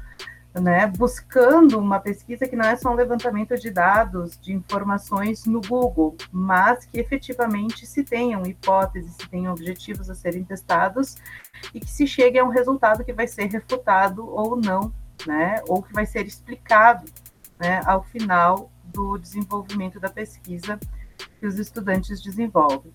né, 0.53 0.85
buscando 0.87 1.79
uma 1.79 1.99
pesquisa 1.99 2.45
que 2.45 2.55
não 2.55 2.65
é 2.65 2.75
só 2.75 2.91
um 2.91 2.95
levantamento 2.95 3.55
de 3.57 3.69
dados, 3.69 4.37
de 4.37 4.51
informações 4.51 5.45
no 5.45 5.61
Google, 5.61 6.15
mas 6.31 6.85
que 6.85 6.99
efetivamente 6.99 7.85
se 7.85 8.03
tenham 8.03 8.45
hipóteses, 8.45 9.13
se 9.13 9.29
tenham 9.29 9.53
objetivos 9.53 10.09
a 10.09 10.15
serem 10.15 10.43
testados 10.43 11.15
e 11.73 11.79
que 11.79 11.89
se 11.89 12.05
chegue 12.05 12.37
a 12.37 12.43
um 12.43 12.49
resultado 12.49 13.03
que 13.03 13.13
vai 13.13 13.27
ser 13.27 13.45
refutado 13.45 14.27
ou 14.27 14.57
não, 14.57 14.93
né, 15.25 15.61
ou 15.67 15.81
que 15.81 15.93
vai 15.93 16.05
ser 16.05 16.25
explicado 16.25 17.05
né, 17.57 17.81
ao 17.85 18.03
final 18.03 18.69
do 18.83 19.17
desenvolvimento 19.17 19.99
da 19.99 20.09
pesquisa 20.09 20.77
que 21.39 21.45
os 21.45 21.57
estudantes 21.57 22.21
desenvolvem. 22.21 22.91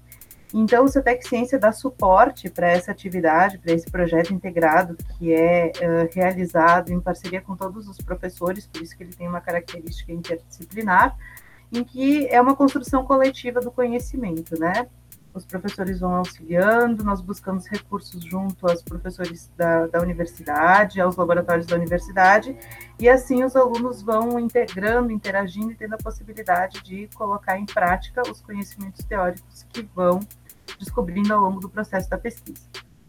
Então, 0.54 0.84
o 0.84 0.88
CETEC 0.88 1.26
Ciência 1.28 1.58
dá 1.58 1.72
suporte 1.72 2.48
para 2.48 2.68
essa 2.70 2.92
atividade, 2.92 3.58
para 3.58 3.72
esse 3.72 3.90
projeto 3.90 4.32
integrado, 4.32 4.96
que 5.18 5.32
é 5.32 5.72
uh, 5.76 6.14
realizado 6.14 6.90
em 6.92 7.00
parceria 7.00 7.40
com 7.40 7.56
todos 7.56 7.88
os 7.88 7.98
professores, 7.98 8.66
por 8.66 8.80
isso 8.80 8.96
que 8.96 9.02
ele 9.02 9.12
tem 9.12 9.28
uma 9.28 9.40
característica 9.40 10.12
interdisciplinar, 10.12 11.16
em 11.72 11.82
que 11.82 12.28
é 12.28 12.40
uma 12.40 12.54
construção 12.54 13.04
coletiva 13.04 13.60
do 13.60 13.72
conhecimento, 13.72 14.58
né? 14.58 14.86
Os 15.36 15.44
professores 15.44 16.00
vão 16.00 16.14
auxiliando, 16.14 17.04
nós 17.04 17.20
buscamos 17.20 17.66
recursos 17.66 18.24
junto 18.24 18.66
aos 18.66 18.82
professores 18.82 19.50
da, 19.54 19.86
da 19.86 20.00
universidade, 20.00 20.98
aos 20.98 21.14
laboratórios 21.14 21.66
da 21.66 21.76
universidade, 21.76 22.56
e 22.98 23.06
assim 23.06 23.44
os 23.44 23.54
alunos 23.54 24.00
vão 24.00 24.40
integrando, 24.40 25.12
interagindo 25.12 25.72
e 25.72 25.74
tendo 25.74 25.92
a 25.94 25.98
possibilidade 25.98 26.82
de 26.82 27.06
colocar 27.14 27.58
em 27.58 27.66
prática 27.66 28.22
os 28.22 28.40
conhecimentos 28.40 29.04
teóricos 29.04 29.66
que 29.68 29.82
vão 29.94 30.20
descobrindo 30.78 31.34
ao 31.34 31.40
longo 31.40 31.60
do 31.60 31.68
processo 31.68 32.08
da 32.08 32.16
pesquisa. 32.16 32.62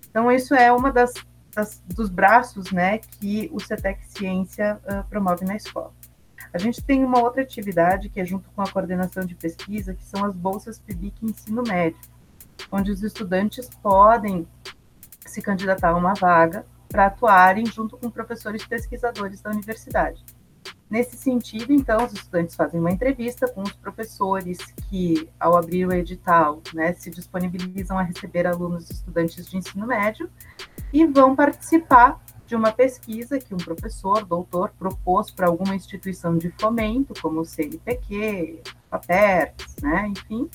Então, 0.09 0.29
isso 0.29 0.53
é 0.53 0.69
uma 0.69 0.91
das, 0.91 1.13
das 1.55 1.81
dos 1.87 2.09
braços 2.09 2.71
né, 2.71 2.97
que 2.97 3.49
o 3.53 3.59
CETEC 3.61 4.05
Ciência 4.05 4.81
uh, 4.83 5.07
promove 5.09 5.45
na 5.45 5.55
escola. 5.55 5.93
A 6.51 6.57
gente 6.57 6.83
tem 6.83 7.05
uma 7.05 7.21
outra 7.21 7.41
atividade 7.41 8.09
que 8.09 8.19
é 8.19 8.25
junto 8.25 8.49
com 8.49 8.61
a 8.61 8.69
coordenação 8.69 9.23
de 9.23 9.33
pesquisa, 9.33 9.93
que 9.93 10.03
são 10.03 10.25
as 10.25 10.35
bolsas 10.35 10.77
PIBIC 10.79 11.25
Ensino 11.25 11.63
Médio, 11.63 11.99
onde 12.71 12.91
os 12.91 13.03
estudantes 13.03 13.69
podem 13.81 14.47
se 15.25 15.41
candidatar 15.41 15.89
a 15.89 15.95
uma 15.95 16.13
vaga 16.13 16.65
para 16.87 17.07
atuarem 17.07 17.65
junto 17.65 17.97
com 17.97 18.09
professores 18.09 18.65
pesquisadores 18.65 19.41
da 19.41 19.51
universidade. 19.51 20.23
Nesse 20.89 21.17
sentido, 21.17 21.73
então, 21.73 22.05
os 22.05 22.13
estudantes 22.13 22.55
fazem 22.55 22.79
uma 22.79 22.91
entrevista 22.91 23.45
com 23.45 23.61
os 23.61 23.73
professores 23.73 24.57
que, 24.89 25.29
ao 25.37 25.57
abrir 25.57 25.85
o 25.85 25.91
edital, 25.91 26.61
né, 26.73 26.93
se 26.93 27.09
disponibilizam 27.09 27.99
a 27.99 28.03
receber 28.03 28.47
alunos 28.47 28.89
e 28.89 28.93
estudantes 28.93 29.45
de 29.45 29.57
ensino 29.57 29.85
médio 29.85 30.29
e 30.93 31.05
vão 31.05 31.35
participar 31.35 32.21
de 32.45 32.55
uma 32.55 32.71
pesquisa 32.71 33.37
que 33.37 33.53
um 33.53 33.57
professor, 33.57 34.23
doutor, 34.23 34.71
propôs 34.79 35.29
para 35.29 35.47
alguma 35.47 35.75
instituição 35.75 36.37
de 36.37 36.49
fomento, 36.57 37.13
como 37.21 37.41
o 37.41 37.45
CNPq, 37.45 38.61
FAPERS, 38.89 39.75
né, 39.81 40.07
enfim, 40.07 40.49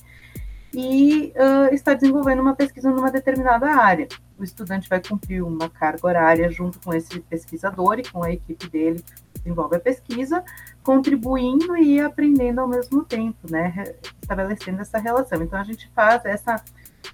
e 0.75 1.33
uh, 1.37 1.75
está 1.75 1.95
desenvolvendo 1.95 2.41
uma 2.41 2.57
pesquisa 2.57 2.91
numa 2.91 3.11
determinada 3.11 3.67
área. 3.67 4.09
O 4.39 4.45
estudante 4.45 4.89
vai 4.89 5.01
cumprir 5.03 5.43
uma 5.43 5.69
carga 5.69 6.07
horária 6.07 6.51
junto 6.51 6.81
com 6.81 6.95
esse 6.95 7.21
pesquisador 7.21 7.99
e 7.99 8.09
com 8.09 8.25
a 8.25 8.33
equipe 8.33 8.69
dele 8.69 9.05
desenvolve 9.35 9.77
a 9.77 9.81
pesquisa, 9.81 10.43
contribuindo 10.83 11.77
e 11.77 12.01
aprendendo 12.01 12.61
ao 12.61 12.69
mesmo 12.69 13.05
tempo, 13.05 13.51
né, 13.51 13.95
estabelecendo 14.21 14.81
essa 14.81 14.99
relação. 14.99 15.43
Então 15.43 15.59
a 15.59 15.65
gente 15.65 15.91
faz 15.95 16.25
essa 16.25 16.63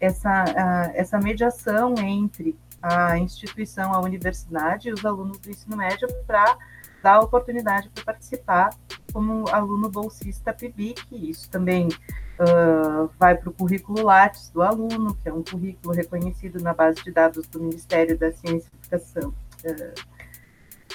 essa 0.01 0.45
uh, 0.45 0.93
essa 0.95 1.19
mediação 1.19 1.95
entre 1.99 2.57
a 2.81 3.19
instituição, 3.19 3.93
a 3.93 4.01
universidade 4.01 4.89
e 4.89 4.93
os 4.93 5.05
alunos 5.05 5.39
do 5.39 5.51
ensino 5.51 5.77
médio 5.77 6.07
para 6.27 6.57
dar 7.03 7.17
a 7.17 7.21
oportunidade 7.21 7.89
para 7.91 8.05
participar 8.05 8.71
como 9.13 9.49
aluno 9.49 9.89
bolsista 9.89 10.53
PIBIC. 10.53 11.31
Isso 11.31 11.49
também 11.51 11.89
uh, 11.89 13.11
vai 13.19 13.37
para 13.37 13.51
o 13.51 13.53
currículo 13.53 14.03
Lattes 14.03 14.51
do 14.51 14.63
aluno, 14.63 15.15
que 15.23 15.29
é 15.29 15.33
um 15.33 15.43
currículo 15.43 15.95
reconhecido 15.95 16.63
na 16.63 16.75
base 16.75 17.03
de 17.03 17.11
dados 17.11 17.47
do 17.49 17.61
Ministério 17.61 18.17
da 18.19 18.33
Ciência 18.33 18.69
e 18.73 18.87
Educação. 18.87 19.35
Uh, 19.65 20.19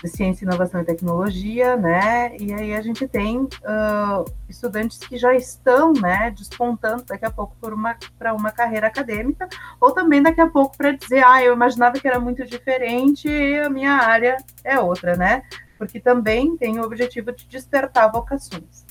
ciência, 0.07 0.45
inovação 0.45 0.81
e 0.81 0.85
tecnologia, 0.85 1.75
né? 1.75 2.35
E 2.37 2.53
aí 2.53 2.73
a 2.73 2.81
gente 2.81 3.07
tem 3.07 3.39
uh, 3.39 4.25
estudantes 4.49 4.97
que 4.97 5.17
já 5.17 5.33
estão, 5.33 5.93
né, 5.93 6.31
despontando 6.31 7.03
daqui 7.03 7.25
a 7.25 7.31
pouco 7.31 7.55
para 7.59 7.73
uma, 7.73 7.95
uma 8.35 8.51
carreira 8.51 8.87
acadêmica, 8.87 9.47
ou 9.79 9.91
também 9.91 10.21
daqui 10.21 10.41
a 10.41 10.47
pouco 10.47 10.77
para 10.77 10.91
dizer, 10.91 11.23
ah, 11.25 11.41
eu 11.43 11.53
imaginava 11.53 11.99
que 11.99 12.07
era 12.07 12.19
muito 12.19 12.45
diferente 12.45 13.29
a 13.63 13.69
minha 13.69 13.93
área 13.93 14.37
é 14.63 14.79
outra, 14.79 15.15
né? 15.15 15.43
Porque 15.83 15.99
também 15.99 16.55
tem 16.55 16.79
o 16.79 16.83
objetivo 16.83 17.33
de 17.33 17.45
despertar 17.45 18.09
vocações. 18.09 18.85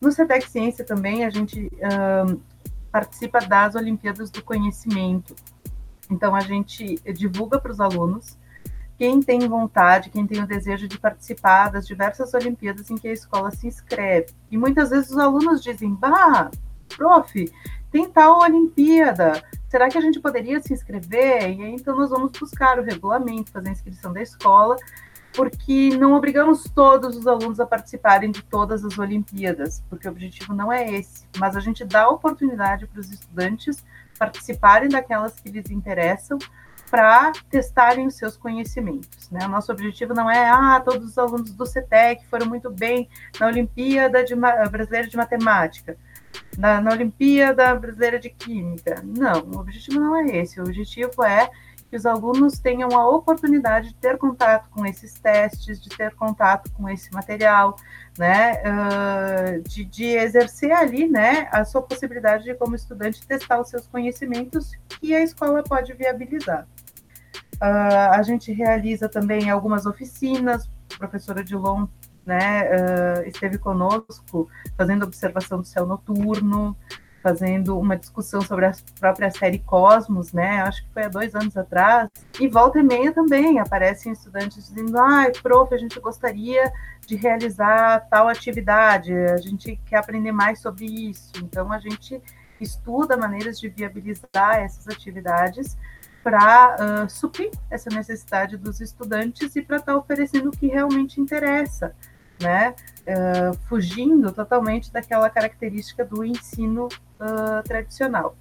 No 0.00 0.12
CETEC 0.12 0.48
Ciência 0.48 0.84
também 0.84 1.24
a 1.24 1.30
gente 1.30 1.66
uh, 1.66 2.40
participa 2.92 3.40
das 3.40 3.74
Olimpíadas 3.74 4.30
do 4.30 4.42
Conhecimento. 4.42 5.34
Então 6.08 6.34
a 6.34 6.40
gente 6.40 6.94
divulga 7.12 7.60
para 7.60 7.72
os 7.72 7.80
alunos 7.80 8.38
quem 8.96 9.20
tem 9.20 9.48
vontade, 9.48 10.10
quem 10.10 10.24
tem 10.24 10.40
o 10.40 10.46
desejo 10.46 10.86
de 10.86 10.96
participar 10.96 11.70
das 11.70 11.86
diversas 11.86 12.32
Olimpíadas 12.34 12.88
em 12.88 12.96
que 12.96 13.08
a 13.08 13.12
escola 13.12 13.50
se 13.50 13.66
inscreve. 13.66 14.26
E 14.48 14.56
muitas 14.56 14.90
vezes 14.90 15.10
os 15.10 15.18
alunos 15.18 15.60
dizem: 15.60 15.92
Bah, 15.92 16.50
prof, 16.88 17.52
tem 17.90 18.08
tal 18.08 18.40
Olimpíada, 18.40 19.42
será 19.68 19.88
que 19.88 19.98
a 19.98 20.00
gente 20.00 20.20
poderia 20.20 20.60
se 20.60 20.72
inscrever? 20.72 21.58
E 21.58 21.62
aí 21.64 21.74
então 21.74 21.96
nós 21.96 22.10
vamos 22.10 22.32
buscar 22.32 22.78
o 22.78 22.82
regulamento, 22.82 23.50
fazer 23.50 23.70
a 23.70 23.72
inscrição 23.72 24.12
da 24.12 24.22
escola, 24.22 24.76
porque 25.34 25.96
não 25.96 26.12
obrigamos 26.14 26.64
todos 26.74 27.16
os 27.16 27.26
alunos 27.26 27.58
a 27.58 27.66
participarem 27.66 28.30
de 28.30 28.42
todas 28.42 28.84
as 28.84 28.98
Olimpíadas, 28.98 29.82
porque 29.88 30.06
o 30.06 30.10
objetivo 30.10 30.54
não 30.54 30.72
é 30.72 30.90
esse, 30.92 31.26
mas 31.38 31.56
a 31.56 31.60
gente 31.60 31.84
dá 31.84 32.08
oportunidade 32.08 32.86
para 32.86 33.00
os 33.00 33.10
estudantes 33.10 33.84
participarem 34.18 34.88
daquelas 34.88 35.40
que 35.40 35.50
lhes 35.50 35.70
interessam 35.70 36.38
para 36.92 37.32
testarem 37.48 38.06
os 38.06 38.16
seus 38.16 38.36
conhecimentos. 38.36 39.30
Né? 39.30 39.46
O 39.46 39.48
nosso 39.48 39.72
objetivo 39.72 40.12
não 40.12 40.30
é, 40.30 40.50
ah, 40.50 40.80
todos 40.84 41.08
os 41.08 41.18
alunos 41.18 41.50
do 41.52 41.64
CETEC 41.64 42.26
foram 42.26 42.46
muito 42.46 42.70
bem 42.70 43.08
na 43.40 43.46
Olimpíada 43.46 44.22
de, 44.22 44.34
Brasileira 44.36 45.08
de 45.08 45.16
Matemática, 45.16 45.96
na, 46.58 46.82
na 46.82 46.92
Olimpíada 46.92 47.74
Brasileira 47.74 48.18
de 48.18 48.28
Química. 48.28 49.02
Não, 49.02 49.40
o 49.40 49.60
objetivo 49.60 49.98
não 49.98 50.14
é 50.14 50.36
esse. 50.36 50.60
O 50.60 50.64
objetivo 50.64 51.24
é 51.24 51.50
que 51.92 51.96
os 51.96 52.06
alunos 52.06 52.58
tenham 52.58 52.88
a 52.98 53.06
oportunidade 53.06 53.88
de 53.88 53.94
ter 53.96 54.16
contato 54.16 54.70
com 54.70 54.86
esses 54.86 55.12
testes, 55.12 55.78
de 55.78 55.90
ter 55.90 56.14
contato 56.14 56.72
com 56.72 56.88
esse 56.88 57.12
material, 57.12 57.76
né, 58.16 58.62
uh, 58.62 59.60
de, 59.68 59.84
de, 59.84 60.06
exercer 60.06 60.72
ali, 60.72 61.06
né, 61.06 61.50
a 61.52 61.66
sua 61.66 61.82
possibilidade 61.82 62.44
de 62.44 62.54
como 62.54 62.74
estudante 62.74 63.26
testar 63.26 63.60
os 63.60 63.68
seus 63.68 63.86
conhecimentos 63.86 64.72
que 64.88 65.14
a 65.14 65.20
escola 65.22 65.62
pode 65.62 65.92
viabilizar. 65.92 66.66
Uh, 67.56 68.12
a 68.12 68.22
gente 68.22 68.50
realiza 68.54 69.06
também 69.06 69.50
algumas 69.50 69.84
oficinas, 69.84 70.70
a 70.94 70.98
professora 70.98 71.44
Dilon 71.44 71.86
né, 72.24 72.70
uh, 72.70 73.28
esteve 73.28 73.58
conosco 73.58 74.48
fazendo 74.78 75.02
observação 75.02 75.58
do 75.58 75.66
céu 75.66 75.84
noturno, 75.84 76.74
fazendo 77.22 77.78
uma 77.78 77.96
discussão 77.96 78.40
sobre 78.42 78.66
a 78.66 78.72
própria 78.98 79.30
série 79.30 79.58
Cosmos, 79.60 80.32
né? 80.32 80.62
Acho 80.62 80.84
que 80.84 80.92
foi 80.92 81.04
há 81.04 81.08
dois 81.08 81.34
anos 81.34 81.56
atrás. 81.56 82.08
E 82.40 82.48
volta 82.48 82.80
e 82.80 82.82
meia 82.82 83.12
também 83.12 83.60
aparecem 83.60 84.12
estudantes 84.12 84.68
dizendo: 84.68 84.98
ah, 84.98 85.30
prof, 85.42 85.72
a 85.72 85.78
gente 85.78 85.98
gostaria 86.00 86.72
de 87.06 87.16
realizar 87.16 88.00
tal 88.10 88.28
atividade, 88.28 89.14
a 89.14 89.36
gente 89.36 89.80
quer 89.86 89.96
aprender 89.96 90.32
mais 90.32 90.60
sobre 90.60 90.84
isso. 90.84 91.32
Então, 91.36 91.72
a 91.72 91.78
gente 91.78 92.20
estuda 92.60 93.16
maneiras 93.16 93.58
de 93.58 93.68
viabilizar 93.68 94.58
essas 94.58 94.86
atividades 94.88 95.76
para 96.22 96.76
uh, 96.76 97.10
suprir 97.10 97.50
essa 97.68 97.90
necessidade 97.90 98.56
dos 98.56 98.80
estudantes 98.80 99.56
e 99.56 99.62
para 99.62 99.78
estar 99.78 99.92
tá 99.92 99.98
oferecendo 99.98 100.48
o 100.48 100.52
que 100.52 100.68
realmente 100.68 101.20
interessa 101.20 101.92
né? 102.42 102.74
Uh, 103.02 103.56
fugindo 103.68 104.30
totalmente 104.32 104.92
daquela 104.92 105.30
característica 105.30 106.04
do 106.04 106.24
ensino 106.24 106.86
uh, 106.86 107.62
tradicional. 107.64 108.36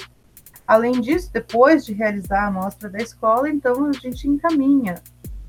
Além 0.68 1.02
disso, 1.02 1.32
depois 1.34 1.86
de 1.86 1.94
realizar 1.94 2.44
a 2.44 2.48
amostra 2.48 2.90
da 2.90 3.00
escola, 3.00 3.50
então 3.50 3.88
a 3.88 3.94
gente 3.94 4.28
encaminha 4.28 4.96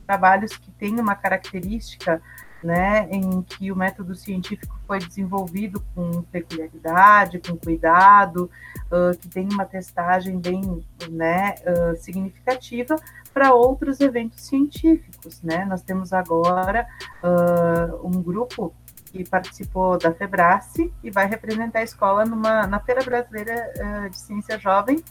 trabalhos 0.07 0.57
que 0.57 0.71
têm 0.73 0.99
uma 0.99 1.15
característica 1.15 2.21
né, 2.63 3.09
em 3.11 3.43
que 3.43 3.73
o 3.73 3.77
método 3.77 4.15
científico 4.15 4.79
foi 4.87 4.99
desenvolvido 5.01 5.83
com 5.95 6.23
peculiaridade, 6.23 7.41
com 7.41 7.57
cuidado, 7.57 8.51
uh, 8.87 9.17
que 9.19 9.29
tem 9.29 9.49
uma 9.53 9.65
testagem 9.65 10.39
bem 10.39 10.85
né, 11.11 11.55
uh, 11.67 11.97
significativa 11.97 12.97
para 13.33 13.55
outros 13.55 14.01
eventos 14.01 14.43
científicos. 14.43 15.43
Né? 15.43 15.65
Nós 15.65 15.83
temos 15.83 16.13
agora 16.13 16.87
uh, 17.23 18.07
um 18.07 18.23
grupo 18.23 18.75
que 19.07 19.29
participou 19.29 19.99
da 19.99 20.13
Febrace 20.13 20.93
e 21.05 21.11
vai 21.11 21.27
representar 21.27 21.81
a 21.81 21.85
escola 21.85 22.25
numa, 22.25 22.67
na 22.67 22.81
Feira 22.81 23.03
Brasileira 23.03 24.09
de 24.09 24.19
Ciência 24.19 24.59
Jovem, 24.59 25.05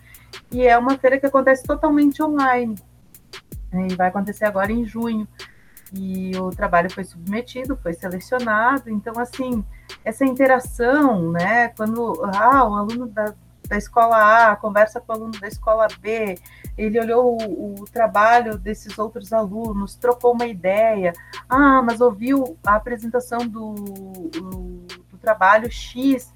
e 0.52 0.66
é 0.66 0.76
uma 0.76 0.98
feira 0.98 1.20
que 1.20 1.26
acontece 1.28 1.64
totalmente 1.64 2.22
online, 2.24 2.76
né, 3.72 3.88
e 3.92 3.96
vai 3.96 4.08
acontecer 4.08 4.46
agora 4.46 4.72
em 4.72 4.84
junho 4.86 5.28
e 5.94 6.32
o 6.38 6.50
trabalho 6.50 6.90
foi 6.90 7.04
submetido, 7.04 7.78
foi 7.78 7.94
selecionado. 7.94 8.90
Então, 8.90 9.14
assim, 9.20 9.64
essa 10.06 10.26
interação, 10.26 11.32
né, 11.32 11.70
quando 11.70 12.24
ah, 12.24 12.68
o 12.68 12.76
aluno 12.76 13.08
da, 13.08 13.34
da 13.72 13.78
escola 13.78 14.52
A 14.52 14.56
conversa 14.58 15.00
com 15.00 15.14
o 15.14 15.16
aluno 15.16 15.40
da 15.40 15.48
escola 15.48 15.88
B, 16.02 16.38
ele 16.78 17.00
olhou 17.00 17.42
o, 17.42 17.82
o 17.82 17.86
trabalho 17.86 18.58
desses 18.58 19.00
outros 19.00 19.32
alunos, 19.32 19.96
trocou 19.96 20.34
uma 20.34 20.46
ideia, 20.46 21.14
ah, 21.48 21.82
mas 21.82 22.02
ouviu 22.02 22.58
a 22.68 22.76
apresentação 22.76 23.48
do, 23.48 23.74
do, 24.30 24.50
do 25.10 25.18
trabalho 25.22 25.72
X, 25.72 26.34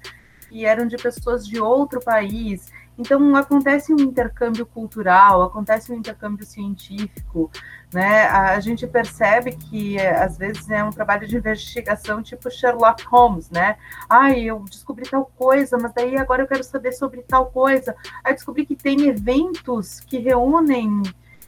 que 0.48 0.64
eram 0.64 0.86
de 0.86 0.96
pessoas 0.96 1.46
de 1.46 1.60
outro 1.60 2.00
país. 2.00 2.72
Então, 2.98 3.36
acontece 3.36 3.92
um 3.92 4.00
intercâmbio 4.00 4.64
cultural, 4.64 5.42
acontece 5.42 5.92
um 5.92 5.96
intercâmbio 5.96 6.46
científico, 6.46 7.50
né? 7.92 8.24
A 8.26 8.58
gente 8.58 8.86
percebe 8.86 9.52
que, 9.52 9.98
às 9.98 10.38
vezes, 10.38 10.68
é 10.70 10.82
um 10.82 10.90
trabalho 10.90 11.28
de 11.28 11.36
investigação 11.36 12.22
tipo 12.22 12.50
Sherlock 12.50 13.04
Holmes, 13.04 13.50
né? 13.50 13.76
Ai, 14.08 14.44
eu 14.44 14.60
descobri 14.60 15.08
tal 15.08 15.30
coisa, 15.36 15.76
mas 15.76 15.92
daí 15.92 16.16
agora 16.16 16.42
eu 16.42 16.48
quero 16.48 16.64
saber 16.64 16.92
sobre 16.92 17.22
tal 17.22 17.46
coisa. 17.46 17.94
Aí 18.24 18.32
descobri 18.32 18.64
que 18.64 18.74
tem 18.74 19.08
eventos 19.08 20.00
que 20.00 20.18
reúnem 20.18 21.02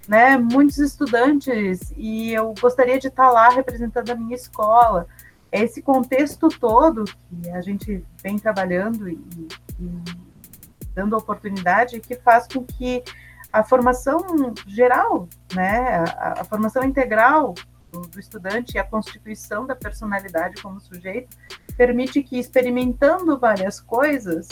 né, 0.06 0.38
muitos 0.38 0.78
estudantes 0.78 1.92
e 1.96 2.32
eu 2.32 2.54
gostaria 2.58 2.98
de 2.98 3.08
estar 3.08 3.30
lá 3.30 3.50
representando 3.50 4.10
a 4.10 4.14
minha 4.14 4.34
escola. 4.34 5.06
Esse 5.50 5.80
contexto 5.80 6.48
todo 6.48 7.04
que 7.04 7.50
a 7.50 7.60
gente 7.62 8.04
vem 8.22 8.38
trabalhando 8.38 9.08
e, 9.08 9.18
e 9.80 10.27
dando 10.98 11.16
oportunidade 11.16 12.00
que 12.00 12.16
faz 12.16 12.48
com 12.48 12.64
que 12.64 13.04
a 13.52 13.62
formação 13.62 14.18
geral, 14.66 15.28
né, 15.54 16.04
a, 16.18 16.40
a 16.40 16.44
formação 16.44 16.82
integral 16.82 17.54
do, 17.92 18.00
do, 18.00 18.18
estudante 18.18 18.74
e 18.74 18.78
a 18.80 18.84
constituição 18.84 19.64
da 19.64 19.76
personalidade 19.76 20.60
como 20.60 20.80
sujeito 20.80 21.36
permite 21.76 22.20
que, 22.20 22.36
experimentando 22.36 23.38
várias 23.38 23.80
coisas, 23.80 24.48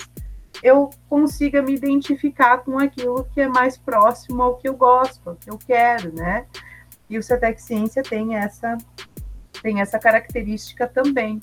eu 0.63 0.89
consiga 1.09 1.61
me 1.61 1.75
identificar 1.75 2.59
com 2.59 2.79
aquilo 2.79 3.25
que 3.35 3.41
é 3.41 3.49
mais 3.49 3.77
próximo 3.77 4.41
ao 4.41 4.57
que 4.57 4.69
eu 4.69 4.77
gosto, 4.77 5.31
ao 5.31 5.35
que 5.35 5.51
eu 5.51 5.59
quero, 5.59 6.15
né? 6.15 6.47
E 7.11 7.19
o 7.19 7.23
CETEC 7.23 7.61
Ciência 7.61 8.05
tem 8.05 8.37
essa, 8.37 8.79
tem 9.61 9.81
essa 9.81 9.99
característica 9.99 10.87
também. 10.87 11.41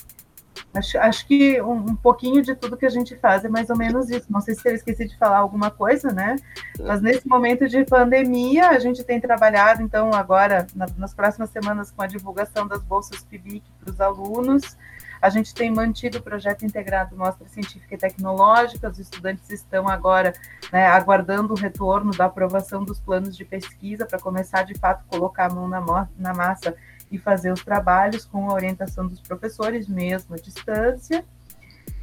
Acho, 0.74 0.98
acho 0.98 1.26
que 1.26 1.62
um, 1.62 1.72
um, 1.72 1.96
pouquinho 1.96 2.42
de 2.42 2.54
tudo 2.54 2.76
que 2.76 2.84
a 2.84 2.90
gente 2.90 3.14
faz 3.16 3.44
é 3.44 3.48
mais 3.48 3.70
ou 3.70 3.76
menos 3.76 4.10
isso. 4.10 4.26
Não 4.30 4.40
sei 4.40 4.54
se 4.54 4.68
eu 4.68 4.74
esqueci 4.74 5.06
de 5.06 5.16
falar 5.16 5.38
alguma 5.38 5.70
coisa, 5.70 6.12
né? 6.12 6.36
Mas 6.80 7.00
nesse 7.00 7.28
momento 7.28 7.68
de 7.68 7.84
pandemia, 7.84 8.70
a 8.70 8.78
gente 8.80 9.04
tem 9.04 9.20
trabalhado, 9.20 9.82
então, 9.82 10.12
agora, 10.12 10.66
na, 10.74 10.86
nas 10.98 11.14
próximas 11.14 11.50
semanas, 11.50 11.92
com 11.92 12.02
a 12.02 12.06
divulgação 12.06 12.66
das 12.66 12.82
bolsas 12.82 13.22
PIBIC 13.22 13.64
para 13.80 13.92
os 13.92 14.00
alunos. 14.00 14.76
A 15.22 15.30
gente 15.30 15.54
tem 15.54 15.70
mantido 15.70 16.18
o 16.18 16.22
projeto 16.22 16.66
integrado 16.66 17.16
Mostra 17.16 17.48
Científica 17.48 17.94
e 17.94 17.96
Tecnológica. 17.96 18.90
Os 18.90 18.98
estudantes 18.98 19.48
estão 19.48 19.88
agora 19.88 20.34
né, 20.70 20.86
aguardando 20.86 21.54
o 21.54 21.56
retorno 21.56 22.10
da 22.10 22.26
aprovação 22.26 22.84
dos 22.84 23.00
planos 23.00 23.34
de 23.34 23.44
pesquisa 23.44 24.04
para 24.04 24.18
começar, 24.18 24.64
de 24.64 24.74
fato, 24.74 25.04
colocar 25.06 25.46
a 25.46 25.54
mão 25.54 25.66
na, 25.66 26.08
na 26.18 26.34
massa 26.34 26.76
e 27.14 27.18
fazer 27.18 27.52
os 27.52 27.62
trabalhos 27.62 28.24
com 28.24 28.50
a 28.50 28.54
orientação 28.54 29.06
dos 29.06 29.20
professores, 29.20 29.86
mesmo 29.88 30.34
à 30.34 30.38
distância. 30.38 31.24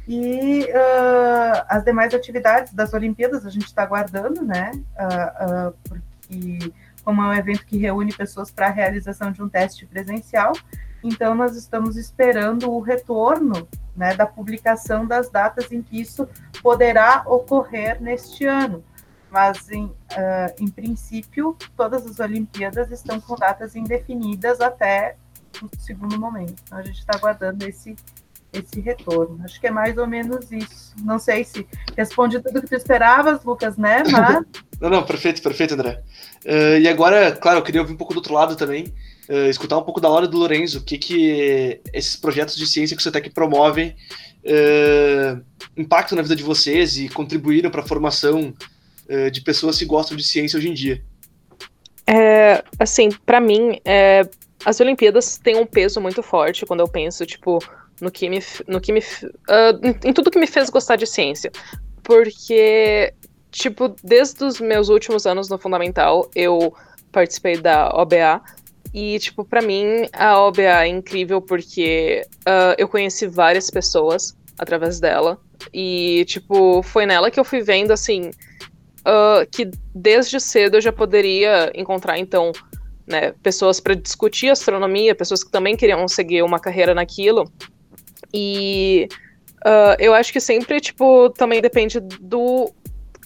E 0.08 0.64
uh, 0.64 1.64
as 1.68 1.84
demais 1.84 2.14
atividades 2.14 2.72
das 2.72 2.94
Olimpíadas 2.94 3.46
a 3.46 3.50
gente 3.50 3.66
está 3.66 3.82
aguardando, 3.82 4.42
né? 4.42 4.72
Uh, 4.96 5.68
uh, 5.68 5.74
porque, 5.84 6.72
como 7.04 7.22
é 7.22 7.26
um 7.26 7.34
evento 7.34 7.66
que 7.66 7.76
reúne 7.76 8.12
pessoas 8.12 8.50
para 8.50 8.68
a 8.68 8.70
realização 8.70 9.30
de 9.30 9.42
um 9.42 9.48
teste 9.48 9.86
presencial, 9.86 10.52
então 11.04 11.34
nós 11.34 11.56
estamos 11.56 11.96
esperando 11.96 12.70
o 12.70 12.80
retorno 12.80 13.68
né, 13.94 14.14
da 14.14 14.24
publicação 14.24 15.06
das 15.06 15.28
datas 15.28 15.70
em 15.70 15.82
que 15.82 16.00
isso 16.00 16.26
poderá 16.62 17.22
ocorrer 17.26 18.00
neste 18.00 18.46
ano 18.46 18.82
mas 19.32 19.70
em, 19.70 19.86
uh, 19.86 19.94
em 20.60 20.68
princípio 20.68 21.56
todas 21.74 22.06
as 22.06 22.20
Olimpíadas 22.20 22.90
estão 22.90 23.18
com 23.18 23.34
datas 23.34 23.74
indefinidas 23.74 24.60
até 24.60 25.16
o 25.62 25.68
segundo 25.80 26.20
momento. 26.20 26.54
Então 26.64 26.78
a 26.78 26.82
gente 26.82 26.98
está 26.98 27.16
aguardando 27.16 27.66
esse 27.66 27.96
esse 28.52 28.80
retorno. 28.80 29.40
Acho 29.44 29.58
que 29.58 29.66
é 29.66 29.70
mais 29.70 29.96
ou 29.96 30.06
menos 30.06 30.52
isso. 30.52 30.92
Não 31.02 31.18
sei 31.18 31.42
se 31.42 31.66
responde 31.96 32.38
tudo 32.40 32.60
que 32.60 32.68
tu 32.68 32.74
esperavas, 32.74 33.42
Lucas, 33.44 33.76
né? 33.78 34.02
Mas... 34.12 34.44
não, 34.78 34.90
não, 34.90 35.02
perfeito, 35.02 35.40
perfeito, 35.40 35.72
André. 35.72 36.02
Uh, 36.44 36.78
e 36.78 36.86
agora, 36.86 37.32
claro, 37.32 37.58
eu 37.58 37.62
queria 37.62 37.80
ouvir 37.80 37.94
um 37.94 37.96
pouco 37.96 38.12
do 38.12 38.18
outro 38.18 38.34
lado 38.34 38.54
também, 38.54 38.92
uh, 39.28 39.48
escutar 39.48 39.78
um 39.78 39.82
pouco 39.82 40.00
da 40.00 40.10
hora 40.10 40.28
do 40.28 40.36
Lorenzo, 40.36 40.80
o 40.80 40.82
que 40.82 40.98
que 40.98 41.80
esses 41.94 42.14
projetos 42.14 42.56
de 42.56 42.66
ciência 42.66 42.94
que 42.94 43.00
o 43.00 43.02
CETEC 43.02 43.30
promove 43.30 43.96
uh, 44.44 45.42
impactam 45.76 46.16
na 46.16 46.22
vida 46.22 46.36
de 46.36 46.42
vocês 46.42 46.98
e 46.98 47.08
contribuíram 47.08 47.70
para 47.70 47.80
a 47.80 47.86
formação 47.86 48.52
eh, 49.12 49.28
de 49.28 49.42
pessoas 49.42 49.78
que 49.78 49.84
gostam 49.84 50.16
de 50.16 50.24
ciência 50.24 50.56
hoje 50.56 50.70
em 50.70 50.72
dia? 50.72 51.04
É, 52.06 52.64
assim, 52.78 53.10
para 53.26 53.42
mim, 53.42 53.78
é, 53.84 54.26
as 54.64 54.80
Olimpíadas 54.80 55.36
têm 55.36 55.54
um 55.56 55.66
peso 55.66 56.00
muito 56.00 56.22
forte 56.22 56.64
quando 56.64 56.80
eu 56.80 56.88
penso, 56.88 57.26
tipo, 57.26 57.58
no 58.00 58.10
que 58.10 58.30
me, 58.30 58.38
no 58.66 58.80
que 58.80 58.90
me, 58.90 59.00
uh, 59.00 60.02
em 60.02 60.14
tudo 60.14 60.30
que 60.30 60.38
me 60.38 60.46
fez 60.46 60.70
gostar 60.70 60.96
de 60.96 61.06
ciência, 61.06 61.52
porque, 62.02 63.12
tipo, 63.50 63.94
desde 64.02 64.44
os 64.44 64.58
meus 64.58 64.88
últimos 64.88 65.26
anos 65.26 65.46
no 65.50 65.58
fundamental, 65.58 66.30
eu 66.34 66.74
participei 67.12 67.58
da 67.58 67.90
OBA 67.90 68.40
e, 68.94 69.18
tipo, 69.18 69.44
para 69.44 69.60
mim 69.60 70.08
a 70.14 70.40
OBA 70.40 70.84
é 70.84 70.88
incrível 70.88 71.42
porque 71.42 72.26
uh, 72.48 72.74
eu 72.78 72.88
conheci 72.88 73.26
várias 73.26 73.68
pessoas 73.68 74.34
através 74.58 74.98
dela. 75.00 75.38
E, 75.72 76.24
tipo, 76.26 76.82
foi 76.82 77.04
nela 77.04 77.30
que 77.30 77.38
eu 77.38 77.44
fui 77.44 77.60
vendo 77.60 77.92
assim 77.92 78.30
uh, 79.06 79.46
que 79.50 79.70
desde 79.94 80.40
cedo 80.40 80.76
eu 80.76 80.80
já 80.80 80.92
poderia 80.92 81.70
encontrar, 81.74 82.18
então, 82.18 82.52
né, 83.06 83.32
pessoas 83.42 83.80
para 83.80 83.94
discutir 83.94 84.50
astronomia, 84.50 85.14
pessoas 85.14 85.42
que 85.42 85.50
também 85.50 85.76
queriam 85.76 86.06
seguir 86.08 86.42
uma 86.42 86.58
carreira 86.58 86.94
naquilo. 86.94 87.50
E 88.32 89.08
uh, 89.64 89.96
eu 89.98 90.14
acho 90.14 90.32
que 90.32 90.40
sempre, 90.40 90.80
tipo, 90.80 91.30
também 91.30 91.60
depende 91.60 92.00
do. 92.00 92.72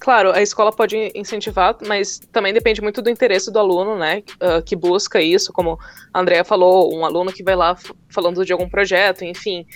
claro, 0.00 0.32
a 0.32 0.42
escola 0.42 0.72
pode 0.72 1.12
incentivar, 1.14 1.76
mas 1.86 2.18
também 2.32 2.52
depende 2.52 2.82
muito 2.82 3.00
do 3.00 3.10
interesse 3.10 3.52
do 3.52 3.58
aluno, 3.58 3.96
né, 3.96 4.22
uh, 4.40 4.62
que 4.64 4.74
busca 4.74 5.20
isso, 5.20 5.52
como 5.52 5.78
a 6.12 6.20
Andrea 6.20 6.44
falou, 6.44 6.92
um 6.94 7.04
aluno 7.04 7.32
que 7.32 7.44
vai 7.44 7.54
lá 7.54 7.76
falando 8.08 8.44
de 8.44 8.52
algum 8.52 8.68
projeto, 8.68 9.24
enfim. 9.24 9.66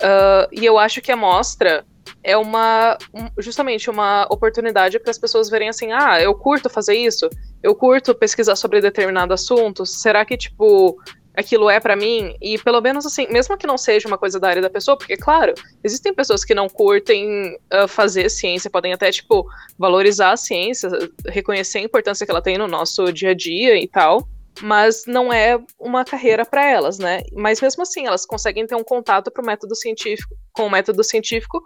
Uh, 0.00 0.46
e 0.52 0.64
eu 0.64 0.78
acho 0.78 1.00
que 1.00 1.10
a 1.10 1.16
mostra 1.16 1.84
é 2.22 2.36
uma 2.36 2.96
justamente 3.38 3.90
uma 3.90 4.26
oportunidade 4.30 4.98
para 4.98 5.10
as 5.10 5.18
pessoas 5.18 5.48
verem 5.48 5.68
assim, 5.68 5.92
ah, 5.92 6.20
eu 6.20 6.34
curto 6.34 6.68
fazer 6.68 6.94
isso, 6.94 7.28
eu 7.62 7.74
curto 7.74 8.14
pesquisar 8.14 8.56
sobre 8.56 8.80
determinado 8.80 9.34
assunto, 9.34 9.84
será 9.86 10.24
que 10.24 10.36
tipo 10.36 10.96
aquilo 11.38 11.70
é 11.70 11.78
para 11.78 11.94
mim 11.94 12.34
e 12.42 12.58
pelo 12.58 12.80
menos 12.80 13.06
assim, 13.06 13.28
mesmo 13.28 13.56
que 13.56 13.66
não 13.66 13.78
seja 13.78 14.08
uma 14.08 14.18
coisa 14.18 14.40
da 14.40 14.48
área 14.48 14.62
da 14.62 14.68
pessoa, 14.68 14.98
porque 14.98 15.16
claro, 15.16 15.54
existem 15.84 16.12
pessoas 16.12 16.44
que 16.44 16.54
não 16.54 16.68
curtem 16.68 17.56
uh, 17.72 17.86
fazer 17.86 18.28
ciência, 18.28 18.68
podem 18.68 18.92
até 18.92 19.10
tipo 19.12 19.46
valorizar 19.78 20.32
a 20.32 20.36
ciência, 20.36 20.90
reconhecer 21.26 21.78
a 21.78 21.82
importância 21.82 22.26
que 22.26 22.32
ela 22.32 22.42
tem 22.42 22.58
no 22.58 22.66
nosso 22.66 23.12
dia 23.12 23.30
a 23.30 23.34
dia 23.34 23.80
e 23.80 23.86
tal, 23.86 24.28
mas 24.60 25.04
não 25.06 25.32
é 25.32 25.58
uma 25.78 26.04
carreira 26.04 26.44
para 26.44 26.68
elas, 26.68 26.98
né? 26.98 27.22
Mas 27.32 27.60
mesmo 27.60 27.82
assim, 27.82 28.06
elas 28.06 28.26
conseguem 28.26 28.66
ter 28.66 28.74
um 28.74 28.84
contato 28.84 29.30
pro 29.30 29.44
método 29.44 29.74
científico, 29.76 30.34
com 30.52 30.66
o 30.66 30.70
método 30.70 31.04
científico 31.04 31.62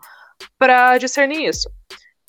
para 0.59 0.99
discernir 0.99 1.49
isso. 1.49 1.69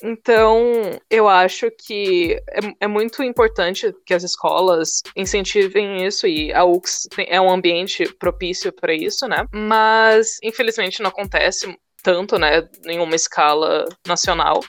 Então, 0.06 1.00
eu 1.10 1.30
acho 1.30 1.72
que 1.72 2.34
é, 2.50 2.60
é, 2.82 2.88
muito 2.88 3.24
importante 3.24 3.94
que 4.06 4.14
as 4.14 4.22
escolas 4.24 5.02
incentivem 5.16 6.06
isso 6.06 6.28
e 6.28 6.52
a 6.52 6.66
UX 6.66 7.08
é 7.18 7.40
um 7.40 7.50
ambiente 7.50 8.14
propício 8.20 8.74
para 8.74 8.94
isso, 8.94 9.26
né? 9.30 9.46
Mas, 9.54 10.40
infelizmente, 10.44 11.02
não 11.02 11.10
acontece 11.10 11.74
tanto, 12.04 12.38
né, 12.38 12.68
em 12.86 13.00
uma 13.00 13.16
escala 13.16 13.86
nacional. 14.06 14.60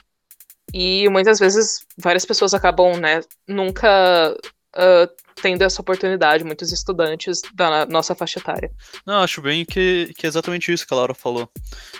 E 0.73 1.09
muitas 1.09 1.37
vezes 1.37 1.85
várias 1.97 2.25
pessoas 2.25 2.53
acabam, 2.53 2.97
né, 2.97 3.19
nunca 3.45 4.33
uh, 4.75 5.25
tendo 5.41 5.61
essa 5.61 5.81
oportunidade, 5.81 6.43
muitos 6.43 6.71
estudantes 6.71 7.41
da 7.53 7.85
nossa 7.85 8.15
faixa 8.15 8.39
etária. 8.39 8.71
Não, 9.05 9.21
acho 9.21 9.41
bem 9.41 9.65
que, 9.65 10.13
que 10.17 10.25
é 10.25 10.29
exatamente 10.29 10.71
isso 10.71 10.87
que 10.87 10.93
a 10.93 10.97
Laura 10.97 11.13
falou. 11.13 11.49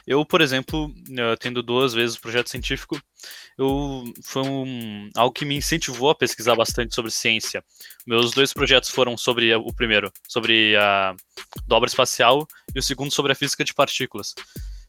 Eu, 0.08 0.26
por 0.26 0.42
exemplo, 0.42 0.92
eh, 1.18 1.36
tendo 1.38 1.62
duas 1.62 1.94
vezes 1.94 2.16
o 2.16 2.22
projeto 2.22 2.50
científico, 2.50 3.00
eu, 3.58 4.04
foi 4.24 4.44
um, 4.44 5.10
algo 5.16 5.34
que 5.34 5.46
me 5.46 5.56
incentivou 5.56 6.10
a 6.10 6.16
pesquisar 6.16 6.56
bastante 6.56 6.96
sobre 6.96 7.12
ciência. 7.12 7.64
Meus 8.08 8.32
dois 8.32 8.54
projetos 8.54 8.90
foram 8.90 9.18
sobre 9.18 9.54
o 9.54 9.74
primeiro, 9.74 10.12
sobre 10.28 10.76
a 10.78 11.14
dobra 11.68 11.90
espacial, 11.90 12.48
e 12.74 12.80
o 12.80 12.84
segundo 12.84 13.12
sobre 13.12 13.34
a 13.34 13.36
física 13.36 13.64
de 13.64 13.74
partículas. 13.74 14.34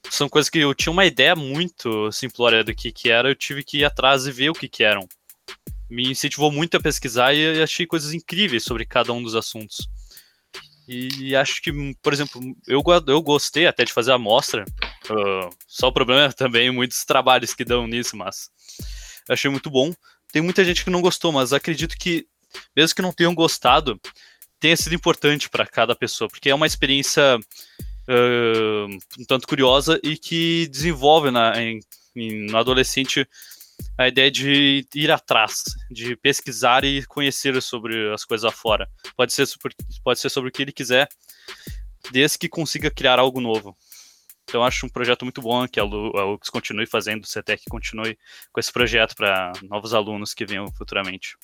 São 0.08 0.28
coisas 0.28 0.48
que 0.48 0.58
eu 0.58 0.72
tinha 0.72 0.92
uma 0.92 1.04
ideia 1.04 1.34
muito 1.34 2.12
simplória 2.12 2.62
do 2.62 2.74
que, 2.74 2.92
que 2.92 3.10
era, 3.10 3.28
eu 3.28 3.34
tive 3.34 3.64
que 3.64 3.78
ir 3.78 3.84
atrás 3.84 4.26
e 4.26 4.32
ver 4.32 4.50
o 4.50 4.54
que, 4.54 4.68
que 4.68 4.84
eram 4.84 5.06
me 5.88 6.10
incentivou 6.10 6.50
muito 6.50 6.76
a 6.76 6.80
pesquisar 6.80 7.34
e 7.34 7.62
achei 7.62 7.86
coisas 7.86 8.12
incríveis 8.12 8.64
sobre 8.64 8.84
cada 8.84 9.12
um 9.12 9.22
dos 9.22 9.34
assuntos. 9.34 9.88
E 10.88 11.34
acho 11.34 11.60
que, 11.60 11.72
por 12.00 12.12
exemplo, 12.12 12.40
eu, 12.66 12.82
eu 13.08 13.20
gostei 13.20 13.66
até 13.66 13.84
de 13.84 13.92
fazer 13.92 14.12
a 14.12 14.14
amostra. 14.14 14.64
Uh, 15.10 15.50
só 15.66 15.88
o 15.88 15.92
problema 15.92 16.24
é 16.24 16.32
também 16.32 16.70
muitos 16.70 17.04
trabalhos 17.04 17.54
que 17.54 17.64
dão 17.64 17.88
nisso, 17.88 18.16
mas 18.16 18.48
achei 19.28 19.50
muito 19.50 19.68
bom. 19.68 19.92
Tem 20.32 20.40
muita 20.40 20.64
gente 20.64 20.84
que 20.84 20.90
não 20.90 21.02
gostou, 21.02 21.32
mas 21.32 21.52
acredito 21.52 21.96
que, 21.98 22.26
mesmo 22.76 22.94
que 22.94 23.02
não 23.02 23.12
tenham 23.12 23.34
gostado, 23.34 24.00
tenha 24.60 24.76
sido 24.76 24.94
importante 24.94 25.50
para 25.50 25.66
cada 25.66 25.96
pessoa, 25.96 26.28
porque 26.28 26.50
é 26.50 26.54
uma 26.54 26.66
experiência 26.66 27.36
uh, 27.36 28.86
um 29.18 29.24
tanto 29.26 29.48
curiosa 29.48 29.98
e 30.04 30.16
que 30.16 30.68
desenvolve 30.68 31.32
na, 31.32 31.60
em, 31.60 31.80
em, 32.14 32.46
no 32.46 32.56
adolescente 32.56 33.26
a 33.98 34.08
ideia 34.08 34.30
de 34.30 34.86
ir 34.94 35.10
atrás, 35.10 35.64
de 35.90 36.16
pesquisar 36.16 36.84
e 36.84 37.04
conhecer 37.06 37.60
sobre 37.62 38.12
as 38.12 38.24
coisas 38.24 38.44
afora. 38.44 38.88
Pode 39.16 39.32
ser, 39.32 39.46
sobre, 39.46 39.74
pode 40.04 40.20
ser 40.20 40.30
sobre 40.30 40.50
o 40.50 40.52
que 40.52 40.62
ele 40.62 40.72
quiser, 40.72 41.08
desde 42.10 42.38
que 42.38 42.48
consiga 42.48 42.90
criar 42.90 43.18
algo 43.18 43.40
novo. 43.40 43.76
Então 44.44 44.62
acho 44.62 44.86
um 44.86 44.88
projeto 44.88 45.24
muito 45.24 45.42
bom 45.42 45.66
que 45.66 45.80
a 45.80 45.84
UX 45.84 46.48
continue 46.50 46.86
fazendo, 46.86 47.24
o 47.24 47.26
CETEC 47.26 47.64
continue 47.68 48.16
com 48.52 48.60
esse 48.60 48.72
projeto 48.72 49.16
para 49.16 49.52
novos 49.64 49.92
alunos 49.92 50.32
que 50.32 50.46
venham 50.46 50.70
futuramente. 50.72 51.36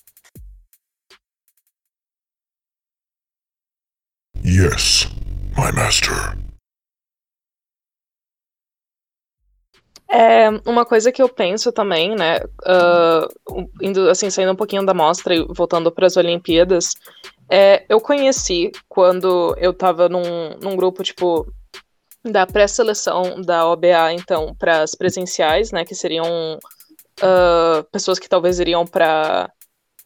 Yes, 4.45 5.09
my 5.57 5.73
master. 5.73 6.52
É, 10.15 10.51
uma 10.67 10.85
coisa 10.85 11.11
que 11.11 11.23
eu 11.23 11.29
penso 11.29 11.73
também, 11.73 12.15
né, 12.15 12.39
uh, 12.67 13.67
indo, 13.81 14.11
assim, 14.11 14.29
saindo 14.29 14.53
um 14.53 14.57
pouquinho 14.57 14.85
da 14.85 14.93
mostra 14.93 15.35
e 15.35 15.43
voltando 15.49 15.91
para 15.91 16.07
as 16.07 16.19
Olimpíadas, 16.19 16.91
é, 17.51 17.87
eu 17.89 17.99
conheci 17.99 18.71
quando 18.91 19.57
eu 19.57 19.71
estava 19.71 20.11
num, 20.11 20.51
num 20.61 20.77
grupo, 20.77 21.03
tipo, 21.03 21.51
da 22.23 22.47
pré-seleção 22.47 23.41
da 23.41 23.67
OBA, 23.67 24.13
então, 24.13 24.55
para 24.59 24.83
as 24.83 24.95
presenciais, 24.95 25.73
né, 25.73 25.83
que 25.83 25.95
seriam 25.95 26.59
uh, 26.59 27.83
pessoas 27.91 28.19
que 28.19 28.29
talvez 28.29 28.61
iriam 28.61 28.87
para 28.87 29.51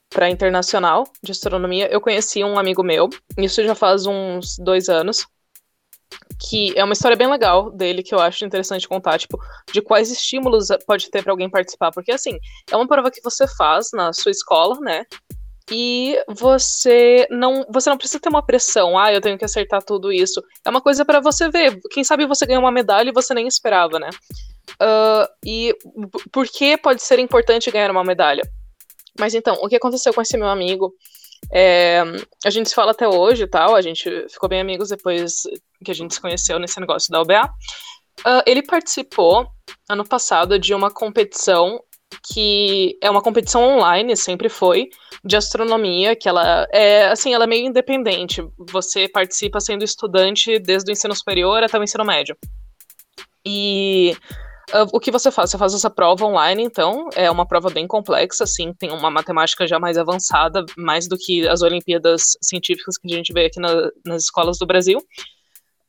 para 0.09 0.31
internacional 0.31 1.05
de 1.21 1.33
astronomia, 1.33 1.89
eu 1.93 2.01
conheci 2.01 2.43
um 2.45 2.57
amigo 2.57 2.83
meu, 2.83 3.11
isso 3.37 3.63
já 3.65 3.75
faz 3.75 4.07
uns 4.07 4.57
dois 4.57 4.89
anos, 4.89 5.27
que 6.39 6.79
é 6.79 6.85
uma 6.85 6.93
história 6.93 7.17
bem 7.17 7.29
legal 7.29 7.71
dele 7.71 8.03
que 8.03 8.15
eu 8.15 8.21
acho 8.21 8.45
interessante 8.45 8.89
contar, 8.89 9.19
tipo, 9.19 9.39
de 9.73 9.81
quais 9.81 10.11
estímulos 10.11 10.69
pode 10.87 11.11
ter 11.11 11.23
para 11.23 11.33
alguém 11.33 11.51
participar, 11.51 11.91
porque 11.91 12.13
assim, 12.13 12.39
é 12.71 12.77
uma 12.77 12.87
prova 12.87 13.11
que 13.11 13.23
você 13.23 13.47
faz 13.49 13.89
na 13.93 14.13
sua 14.13 14.31
escola, 14.31 14.79
né? 14.81 15.05
E 15.71 16.17
você 16.29 17.27
não, 17.29 17.67
você 17.69 17.91
não 17.91 17.99
precisa 17.99 18.21
ter 18.21 18.29
uma 18.29 18.45
pressão, 18.45 18.97
ah, 18.97 19.13
eu 19.13 19.21
tenho 19.21 19.37
que 19.37 19.45
acertar 19.45 19.83
tudo 19.83 20.13
isso. 20.13 20.41
É 20.65 20.71
uma 20.71 20.81
coisa 20.81 21.05
para 21.05 21.21
você 21.21 21.51
ver. 21.51 21.81
Quem 21.91 22.05
sabe 22.05 22.25
você 22.25 22.47
ganha 22.47 22.61
uma 22.61 22.71
medalha 22.71 23.09
e 23.09 23.13
você 23.13 23.35
nem 23.35 23.49
esperava, 23.49 23.99
né? 23.99 24.09
Uh, 24.81 25.29
e 25.45 25.75
por 26.31 26.47
que 26.47 26.77
pode 26.77 27.03
ser 27.03 27.19
importante 27.19 27.71
ganhar 27.71 27.91
uma 27.91 28.05
medalha? 28.05 28.43
Mas 29.19 29.35
então, 29.35 29.57
o 29.61 29.69
que 29.69 29.77
aconteceu 29.77 30.15
com 30.15 30.23
esse 30.23 30.37
meu 30.37 30.49
amigo 30.49 30.93
é, 31.53 32.03
a 32.45 32.51
gente 32.51 32.69
se 32.69 32.75
fala 32.75 32.91
até 32.91 33.09
hoje 33.09 33.45
e 33.45 33.47
tal, 33.47 33.75
a 33.75 33.83
gente 33.83 34.27
ficou 34.29 34.49
bem 34.49 34.61
amigos 34.61 34.89
depois 34.89 35.43
que 35.85 35.91
a 35.91 35.95
gente 35.95 36.15
se 36.15 36.21
conheceu 36.21 36.59
nesse 36.59 36.81
negócio 36.81 37.11
da 37.11 37.21
OBA. 37.21 37.45
Uh, 37.45 38.23
ah, 38.25 38.43
ele 38.47 38.63
participou 38.63 39.47
ano 39.89 40.07
passado 40.07 40.59
de 40.59 40.75
uma 40.75 40.91
competição 40.91 41.81
que 42.33 42.97
é 43.03 43.11
uma 43.11 43.21
competição 43.21 43.63
online, 43.63 44.17
sempre 44.17 44.49
foi, 44.49 44.89
de 45.25 45.37
astronomia, 45.37 46.15
que 46.17 46.29
ela 46.29 46.67
é, 46.73 47.07
assim, 47.07 47.35
ela 47.35 47.45
é 47.45 47.47
meio 47.47 47.67
independente. 47.67 48.43
Você 48.71 49.09
participa 49.09 49.61
sendo 49.61 49.85
estudante 49.85 50.59
desde 50.59 50.91
o 50.91 50.93
ensino 50.93 51.15
superior 51.15 51.63
até 51.63 51.79
o 51.79 51.83
ensino 51.83 52.05
médio. 52.05 52.37
E 53.45 54.17
Uh, 54.75 54.89
o 54.93 54.99
que 54.99 55.13
você 55.13 55.31
faz? 55.31 55.51
Você 55.51 55.59
faz 55.59 55.75
essa 55.75 55.89
prova 55.89 56.25
online, 56.25 56.63
então, 56.65 57.09
é 57.15 57.31
uma 57.31 57.47
prova 57.47 57.71
bem 57.71 57.87
complexa, 57.87 58.45
assim, 58.45 58.73
tem 58.73 58.91
uma 58.91 59.11
matemática 59.11 59.67
já 59.67 59.79
mais 59.79 59.97
avançada, 59.97 60.65
mais 60.77 61.07
do 61.09 61.17
que 61.17 61.47
as 61.47 61.63
Olimpíadas 61.63 62.37
Científicas 62.43 62.99
que 62.99 63.13
a 63.13 63.17
gente 63.17 63.33
vê 63.33 63.47
aqui 63.47 63.61
na, 63.61 63.91
nas 64.05 64.25
escolas 64.25 64.59
do 64.59 64.67
Brasil. 64.67 64.99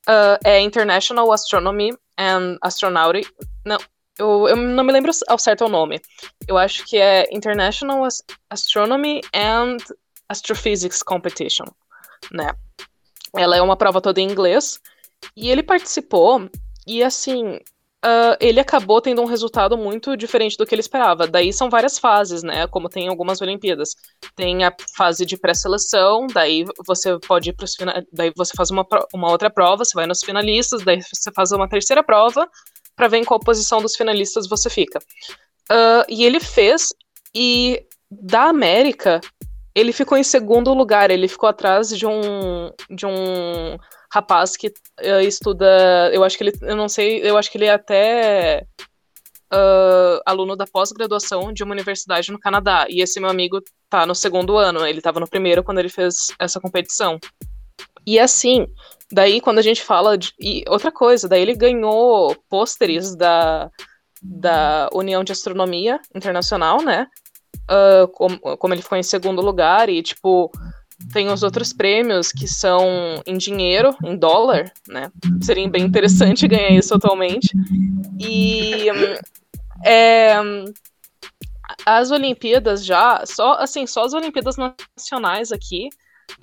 Uh, 0.07 0.37
é 0.43 0.61
International 0.61 1.31
Astronomy 1.31 1.91
and 2.17 2.57
Astronautics. 2.61 3.31
Não, 3.65 3.77
eu, 4.17 4.47
eu, 4.47 4.55
não 4.55 4.83
me 4.83 4.93
lembro 4.93 5.11
ao 5.27 5.37
certo 5.37 5.65
o 5.65 5.69
nome. 5.69 5.99
Eu 6.47 6.57
acho 6.57 6.85
que 6.85 6.97
é 6.97 7.27
International 7.31 8.03
As 8.03 8.23
Astronomy 8.49 9.21
and 9.33 9.77
Astrophysics 10.29 11.03
Competition, 11.03 11.65
né? 12.31 12.53
Ela 13.35 13.57
é 13.57 13.61
uma 13.61 13.75
prova 13.75 14.01
toda 14.01 14.21
em 14.21 14.29
inglês. 14.29 14.79
E 15.35 15.49
ele 15.49 15.63
participou, 15.63 16.49
e 16.85 17.03
assim, 17.03 17.59
Uh, 18.05 18.37
ele 18.39 18.59
acabou 18.59 19.01
tendo 19.01 19.23
um 19.23 19.25
resultado 19.25 19.75
muito 19.75 20.15
diferente 20.15 20.55
do 20.55 20.65
que 20.65 20.75
ele 20.75 20.81
esperava. 20.81 21.27
Daí 21.27 21.51
são 21.51 21.69
várias 21.69 21.97
fases, 21.97 22.43
né? 22.43 22.67
Como 22.67 22.89
tem 22.89 23.07
algumas 23.07 23.41
Olimpíadas. 23.41 23.95
Tem 24.35 24.63
a 24.63 24.73
fase 24.95 25.25
de 25.25 25.35
pré-seleção, 25.35 26.27
daí 26.27 26.63
você 26.85 27.17
pode 27.19 27.49
ir 27.49 27.53
para 27.53 27.65
os 27.65 27.75
daí 28.13 28.31
você 28.35 28.53
faz 28.55 28.69
uma, 28.69 28.85
uma 29.13 29.31
outra 29.31 29.49
prova, 29.49 29.83
você 29.83 29.95
vai 29.95 30.05
nos 30.05 30.23
finalistas, 30.23 30.83
daí 30.83 31.01
você 31.01 31.31
faz 31.31 31.51
uma 31.51 31.67
terceira 31.67 32.03
prova 32.03 32.47
para 32.95 33.07
ver 33.07 33.17
em 33.17 33.23
qual 33.23 33.39
posição 33.39 33.81
dos 33.81 33.95
finalistas 33.95 34.47
você 34.47 34.69
fica. 34.69 34.99
Uh, 35.71 36.05
e 36.07 36.23
ele 36.23 36.39
fez, 36.39 36.93
e 37.33 37.83
da 38.09 38.43
América, 38.43 39.21
ele 39.73 39.91
ficou 39.91 40.17
em 40.17 40.23
segundo 40.23 40.73
lugar, 40.73 41.09
ele 41.11 41.27
ficou 41.27 41.49
atrás 41.49 41.89
de 41.89 42.05
um 42.05 42.71
de 42.89 43.05
um 43.05 43.77
rapaz 44.17 44.57
que 44.57 44.67
uh, 44.67 45.21
estuda, 45.21 46.09
eu 46.11 46.23
acho 46.23 46.37
que 46.37 46.43
ele, 46.43 46.53
eu 46.61 46.75
não 46.75 46.89
sei, 46.89 47.19
eu 47.23 47.37
acho 47.37 47.51
que 47.51 47.57
ele 47.57 47.65
é 47.65 47.73
até 47.73 48.65
uh, 49.53 50.21
aluno 50.25 50.55
da 50.55 50.65
pós-graduação 50.65 51.53
de 51.53 51.63
uma 51.63 51.73
universidade 51.73 52.31
no 52.31 52.39
Canadá. 52.39 52.85
E 52.89 53.01
esse 53.01 53.19
meu 53.19 53.29
amigo 53.29 53.61
tá 53.89 54.05
no 54.05 54.15
segundo 54.15 54.57
ano, 54.57 54.85
ele 54.85 55.01
tava 55.01 55.19
no 55.19 55.27
primeiro 55.27 55.63
quando 55.63 55.79
ele 55.79 55.89
fez 55.89 56.27
essa 56.39 56.59
competição. 56.59 57.19
E 58.05 58.19
assim, 58.19 58.67
daí 59.11 59.39
quando 59.41 59.59
a 59.59 59.61
gente 59.61 59.81
fala 59.81 60.17
de. 60.17 60.33
E 60.39 60.63
outra 60.67 60.91
coisa, 60.91 61.27
daí 61.27 61.41
ele 61.41 61.55
ganhou 61.55 62.35
pôsteres 62.49 63.15
da, 63.15 63.69
da 64.21 64.89
União 64.93 65.23
de 65.23 65.31
Astronomia 65.31 65.99
Internacional, 66.15 66.81
né? 66.81 67.07
Uh, 67.69 68.07
como, 68.09 68.39
como 68.57 68.73
ele 68.73 68.81
ficou 68.81 68.97
em 68.97 69.03
segundo 69.03 69.41
lugar, 69.41 69.89
e 69.89 70.01
tipo, 70.01 70.49
tem 71.11 71.29
os 71.29 71.43
outros 71.43 71.71
prêmios 71.71 72.31
que 72.31 72.47
são 72.47 73.21
em 73.25 73.37
dinheiro, 73.37 73.95
em 74.03 74.17
dólar, 74.17 74.71
né? 74.87 75.11
Seria 75.41 75.69
bem 75.69 75.83
interessante 75.83 76.47
ganhar 76.49 76.71
isso 76.71 76.93
atualmente. 76.93 77.51
E 78.19 78.87
é, 79.85 80.35
as 81.85 82.11
Olimpíadas 82.11 82.83
já, 82.83 83.23
só 83.25 83.53
assim, 83.53 83.85
só 83.85 84.05
as 84.05 84.13
Olimpíadas 84.13 84.55
nacionais 84.57 85.51
aqui 85.51 85.89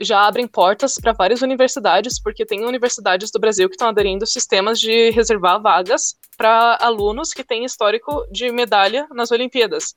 já 0.01 0.27
abrem 0.27 0.47
portas 0.47 0.95
para 0.95 1.13
várias 1.13 1.43
universidades, 1.43 2.21
porque 2.21 2.47
tem 2.47 2.65
universidades 2.65 3.31
do 3.31 3.39
Brasil 3.39 3.69
que 3.69 3.75
estão 3.75 3.89
aderindo 3.89 4.27
sistemas 4.27 4.81
de 4.81 5.11
reservar 5.11 5.61
vagas 5.61 6.17
para 6.37 6.79
alunos 6.81 7.33
que 7.33 7.45
têm 7.45 7.65
histórico 7.65 8.27
de 8.31 8.51
medalha 8.51 9.07
nas 9.13 9.31
Olimpíadas. 9.31 9.95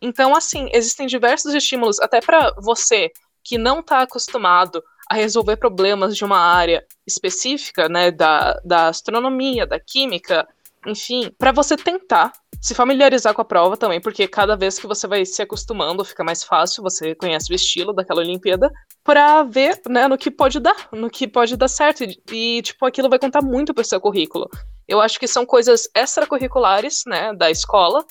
Então, 0.00 0.34
assim, 0.34 0.68
existem 0.72 1.06
diversos 1.06 1.54
estímulos, 1.54 1.98
até 2.00 2.20
para 2.20 2.54
você 2.58 3.10
que 3.46 3.56
não 3.56 3.80
está 3.80 4.02
acostumado 4.02 4.82
a 5.08 5.14
resolver 5.14 5.56
problemas 5.56 6.16
de 6.16 6.24
uma 6.24 6.38
área 6.38 6.84
específica, 7.06 7.88
né, 7.88 8.10
da, 8.10 8.60
da 8.64 8.88
astronomia, 8.88 9.64
da 9.64 9.78
química, 9.78 10.46
enfim, 10.84 11.32
para 11.38 11.52
você 11.52 11.76
tentar 11.76 12.32
se 12.60 12.74
familiarizar 12.74 13.32
com 13.34 13.42
a 13.42 13.44
prova 13.44 13.76
também, 13.76 14.00
porque 14.00 14.26
cada 14.26 14.56
vez 14.56 14.78
que 14.78 14.86
você 14.86 15.06
vai 15.06 15.24
se 15.24 15.40
acostumando, 15.42 16.04
fica 16.04 16.24
mais 16.24 16.42
fácil, 16.42 16.82
você 16.82 17.14
conhece 17.14 17.52
o 17.52 17.54
estilo 17.54 17.92
daquela 17.92 18.20
Olimpíada, 18.20 18.70
para 19.04 19.44
ver, 19.44 19.80
né, 19.88 20.08
no 20.08 20.18
que 20.18 20.30
pode 20.30 20.58
dar, 20.58 20.88
no 20.92 21.08
que 21.08 21.28
pode 21.28 21.56
dar 21.56 21.68
certo. 21.68 22.02
E, 22.32 22.62
tipo, 22.62 22.84
aquilo 22.84 23.08
vai 23.08 23.18
contar 23.18 23.42
muito 23.42 23.72
pro 23.72 23.84
seu 23.84 24.00
currículo. 24.00 24.48
Eu 24.88 25.00
acho 25.00 25.20
que 25.20 25.28
são 25.28 25.46
coisas 25.46 25.88
extracurriculares, 25.94 27.02
né, 27.06 27.32
da 27.34 27.48
escola, 27.50 28.04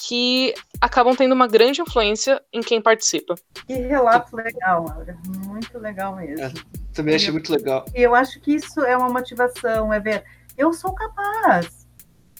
que 0.00 0.54
acabam 0.80 1.14
tendo 1.14 1.34
uma 1.34 1.46
grande 1.46 1.82
influência 1.82 2.42
em 2.52 2.60
quem 2.60 2.80
participa. 2.80 3.34
Que 3.66 3.74
relato 3.74 4.34
legal, 4.34 4.84
Laura. 4.88 5.16
Muito 5.46 5.78
legal 5.78 6.16
mesmo. 6.16 6.44
É, 6.44 6.52
também 6.94 7.14
achei 7.14 7.30
muito 7.30 7.52
legal. 7.52 7.84
Eu 7.94 8.14
acho 8.14 8.40
que 8.40 8.54
isso 8.54 8.80
é 8.80 8.96
uma 8.96 9.08
motivação, 9.08 9.92
é 9.92 10.00
ver, 10.00 10.24
eu 10.56 10.72
sou 10.72 10.94
capaz 10.94 11.80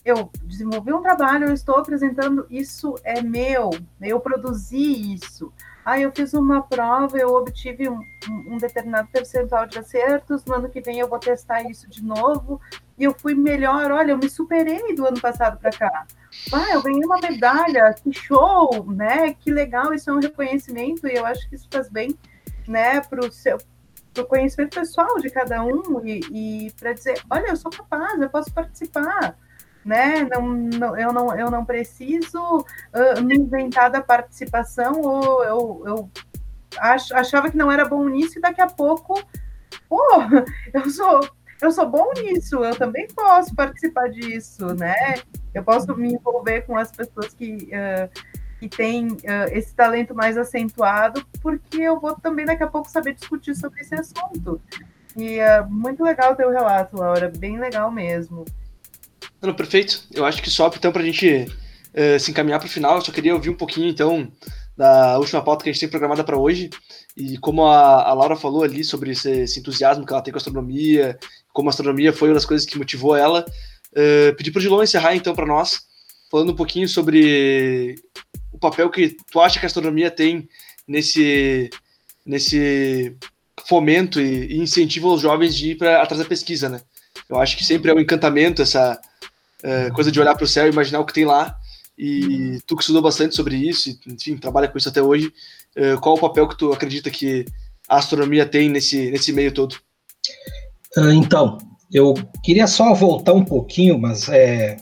eu 0.04 0.30
desenvolvi 0.44 0.92
um 0.92 1.02
trabalho, 1.02 1.48
eu 1.48 1.54
estou 1.54 1.76
apresentando, 1.76 2.46
isso 2.50 2.94
é 3.04 3.20
meu, 3.20 3.70
eu 4.00 4.18
produzi 4.20 5.14
isso. 5.14 5.52
Ah, 5.84 5.98
eu 5.98 6.12
fiz 6.12 6.34
uma 6.34 6.62
prova, 6.62 7.16
eu 7.18 7.30
obtive 7.34 7.88
um, 7.88 8.00
um, 8.48 8.58
determinado 8.58 9.08
percentual 9.08 9.66
de 9.66 9.78
acertos, 9.78 10.44
no 10.44 10.54
ano 10.54 10.68
que 10.68 10.80
vem 10.80 10.98
eu 10.98 11.08
vou 11.08 11.18
testar 11.18 11.62
isso 11.62 11.88
de 11.88 12.04
novo, 12.04 12.60
e 12.98 13.04
eu 13.04 13.14
fui 13.14 13.34
melhor, 13.34 13.90
olha, 13.90 14.12
eu 14.12 14.18
me 14.18 14.28
superei 14.28 14.94
do 14.94 15.06
ano 15.06 15.20
passado 15.20 15.58
para 15.58 15.70
cá. 15.70 16.06
Ah, 16.52 16.74
eu 16.74 16.82
ganhei 16.82 17.04
uma 17.04 17.18
medalha, 17.20 17.94
que 17.94 18.12
show, 18.12 18.86
né? 18.86 19.34
Que 19.34 19.50
legal, 19.50 19.92
isso 19.92 20.10
é 20.10 20.12
um 20.12 20.20
reconhecimento, 20.20 21.06
e 21.06 21.14
eu 21.14 21.26
acho 21.26 21.48
que 21.48 21.56
isso 21.56 21.68
faz 21.70 21.88
bem, 21.88 22.16
né, 22.66 23.00
para 23.00 23.26
o 23.26 23.32
seu 23.32 23.58
pro 24.12 24.26
conhecimento 24.26 24.74
pessoal 24.74 25.20
de 25.20 25.30
cada 25.30 25.62
um 25.62 26.04
e, 26.04 26.20
e 26.32 26.72
para 26.72 26.92
dizer, 26.92 27.22
olha, 27.30 27.50
eu 27.50 27.56
sou 27.56 27.70
capaz, 27.70 28.20
eu 28.20 28.28
posso 28.28 28.52
participar 28.52 29.36
né? 29.84 30.24
Não, 30.24 30.42
não, 30.48 30.98
eu, 30.98 31.12
não, 31.12 31.38
eu 31.38 31.50
não 31.50 31.64
preciso 31.64 32.58
uh, 32.58 33.22
me 33.22 33.36
inventar 33.36 33.90
da 33.90 34.00
participação, 34.00 35.00
ou 35.00 35.44
eu, 35.44 35.82
eu 35.86 36.10
ach, 36.78 37.12
achava 37.12 37.50
que 37.50 37.56
não 37.56 37.70
era 37.70 37.84
bom 37.84 38.08
nisso, 38.08 38.38
e 38.38 38.42
daqui 38.42 38.60
a 38.60 38.66
pouco, 38.66 39.22
pô, 39.88 40.02
eu 40.72 40.90
sou, 40.90 41.20
eu 41.62 41.70
sou 41.70 41.88
bom 41.88 42.10
nisso, 42.16 42.64
eu 42.64 42.74
também 42.76 43.06
posso 43.08 43.54
participar 43.54 44.08
disso, 44.10 44.66
né? 44.74 45.14
Eu 45.54 45.62
posso 45.62 45.94
me 45.96 46.12
envolver 46.14 46.62
com 46.62 46.76
as 46.76 46.90
pessoas 46.90 47.34
que. 47.34 47.70
Uh, 47.72 48.40
que 48.60 48.68
têm 48.68 49.06
uh, 49.06 49.48
esse 49.52 49.74
talento 49.74 50.14
mais 50.14 50.36
acentuado, 50.36 51.24
porque 51.40 51.80
eu 51.80 51.98
vou 51.98 52.14
também 52.14 52.44
daqui 52.44 52.62
a 52.62 52.66
pouco 52.66 52.90
saber 52.90 53.14
discutir 53.14 53.54
sobre 53.56 53.80
esse 53.80 53.94
assunto. 53.94 54.60
E 55.16 55.38
é 55.38 55.62
uh, 55.62 55.70
muito 55.70 56.04
legal 56.04 56.32
o 56.34 56.36
teu 56.36 56.50
relato, 56.50 56.96
Laura, 56.96 57.32
bem 57.34 57.58
legal 57.58 57.90
mesmo. 57.90 58.44
Não, 59.40 59.54
perfeito. 59.54 60.06
Eu 60.12 60.26
acho 60.26 60.42
que 60.42 60.50
só 60.50 60.68
então 60.68 60.92
para 60.92 61.00
a 61.00 61.04
gente 61.04 61.50
uh, 61.94 62.20
se 62.20 62.30
encaminhar 62.30 62.60
para 62.60 62.66
o 62.66 62.70
final, 62.70 62.96
eu 62.96 63.00
só 63.00 63.10
queria 63.10 63.34
ouvir 63.34 63.48
um 63.48 63.56
pouquinho 63.56 63.88
então 63.88 64.30
da 64.76 65.18
última 65.18 65.42
pauta 65.42 65.64
que 65.64 65.70
a 65.70 65.72
gente 65.72 65.80
tem 65.80 65.88
programada 65.90 66.24
para 66.24 66.38
hoje 66.38 66.70
e 67.16 67.36
como 67.38 67.66
a, 67.66 68.02
a, 68.02 68.14
Laura 68.14 68.34
falou 68.34 68.62
ali 68.62 68.82
sobre 68.82 69.10
esse, 69.10 69.42
esse, 69.42 69.60
entusiasmo 69.60 70.06
que 70.06 70.12
ela 70.12 70.22
tem 70.22 70.32
com 70.32 70.38
a 70.38 70.40
astronomia, 70.40 71.18
como 71.52 71.68
astronomia 71.68 72.12
foi 72.12 72.28
uma 72.28 72.34
das 72.34 72.46
coisas 72.46 72.66
que 72.66 72.78
motivou 72.78 73.16
ela. 73.16 73.44
Uh, 73.92 74.34
pedir 74.36 74.50
para 74.50 74.60
o 74.60 74.62
Dilon 74.62 74.82
encerrar 74.82 75.14
então 75.14 75.34
para 75.34 75.46
nós, 75.46 75.80
falando 76.30 76.52
um 76.52 76.56
pouquinho 76.56 76.88
sobre 76.88 77.96
o 78.52 78.58
papel 78.58 78.88
que 78.90 79.16
tu 79.30 79.40
acha 79.40 79.58
que 79.58 79.66
a 79.66 79.68
astronomia 79.68 80.10
tem 80.10 80.48
nesse 80.86 81.70
nesse 82.24 83.16
fomento 83.66 84.20
e, 84.20 84.52
e 84.52 84.58
incentivo 84.58 85.08
aos 85.08 85.20
jovens 85.20 85.54
de 85.54 85.70
ir 85.70 85.76
para 85.76 86.02
atrás 86.02 86.22
da 86.22 86.28
pesquisa, 86.28 86.68
né? 86.68 86.80
Eu 87.28 87.38
acho 87.38 87.56
que 87.56 87.64
sempre 87.64 87.90
é 87.90 87.94
um 87.94 88.00
encantamento 88.00 88.62
essa 88.62 89.00
é, 89.62 89.90
coisa 89.90 90.10
de 90.10 90.20
olhar 90.20 90.34
para 90.34 90.44
o 90.44 90.48
céu 90.48 90.66
e 90.66 90.70
imaginar 90.70 91.00
o 91.00 91.04
que 91.04 91.12
tem 91.12 91.24
lá. 91.24 91.56
E 91.98 92.58
tu 92.66 92.76
que 92.76 92.82
estudou 92.82 93.02
bastante 93.02 93.36
sobre 93.36 93.56
isso, 93.56 93.90
enfim, 94.06 94.36
trabalha 94.36 94.68
com 94.68 94.78
isso 94.78 94.88
até 94.88 95.02
hoje, 95.02 95.32
é, 95.76 95.96
qual 95.96 96.16
o 96.16 96.20
papel 96.20 96.48
que 96.48 96.56
tu 96.56 96.72
acredita 96.72 97.10
que 97.10 97.44
a 97.86 97.96
astronomia 97.96 98.46
tem 98.46 98.70
nesse, 98.70 99.10
nesse 99.10 99.32
meio 99.32 99.52
todo? 99.52 99.76
Ah, 100.96 101.14
então, 101.14 101.58
eu 101.92 102.14
queria 102.42 102.66
só 102.66 102.94
voltar 102.94 103.32
um 103.32 103.44
pouquinho, 103.44 103.98
mas 103.98 104.28
é, 104.28 104.76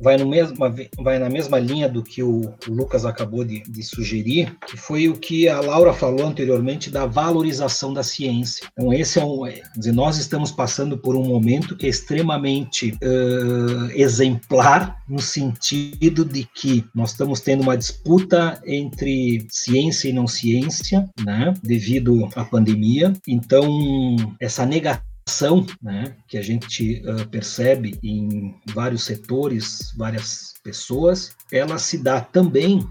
vai, 0.00 0.16
no 0.16 0.26
mesmo, 0.26 0.56
vai 0.98 1.18
na 1.18 1.28
mesma 1.28 1.58
linha 1.58 1.88
do 1.88 2.02
que 2.02 2.22
o, 2.22 2.54
Lucas 2.68 3.04
acabou 3.04 3.44
de, 3.44 3.62
de, 3.62 3.82
sugerir, 3.82 4.56
que 4.66 4.76
foi 4.76 5.08
o 5.08 5.14
que 5.14 5.48
a 5.48 5.60
Laura 5.60 5.92
falou 5.92 6.26
anteriormente 6.26 6.90
da 6.90 7.06
valorização 7.06 7.92
da 7.92 8.02
ciência. 8.02 8.66
Então, 8.72 8.92
esse 8.92 9.18
é 9.18 9.24
um. 9.24 9.46
É, 9.46 9.62
dizer, 9.76 9.92
nós 9.92 10.18
estamos 10.18 10.50
passando 10.50 10.98
por 10.98 11.16
um 11.16 11.24
momento 11.24 11.76
que 11.76 11.86
é 11.86 11.88
extremamente 11.88 12.96
uh, 13.02 13.90
exemplar, 13.92 15.02
no 15.08 15.20
sentido 15.20 16.24
de 16.24 16.44
que 16.54 16.84
nós 16.94 17.10
estamos 17.10 17.40
tendo 17.40 17.62
uma 17.62 17.76
disputa 17.76 18.60
entre 18.66 19.46
ciência 19.50 20.08
e 20.08 20.12
não 20.12 20.26
ciência, 20.26 21.08
né, 21.24 21.54
devido 21.62 22.28
à 22.34 22.44
pandemia. 22.44 23.12
Então, 23.26 24.16
essa 24.40 24.66
negação 24.66 25.15
ação 25.28 25.66
né, 25.82 26.16
que 26.28 26.38
a 26.38 26.42
gente 26.42 27.02
uh, 27.04 27.28
percebe 27.28 27.98
em 28.02 28.54
vários 28.72 29.04
setores, 29.04 29.92
várias 29.96 30.54
pessoas, 30.62 31.34
ela 31.50 31.78
se 31.78 31.98
dá 31.98 32.20
também 32.20 32.88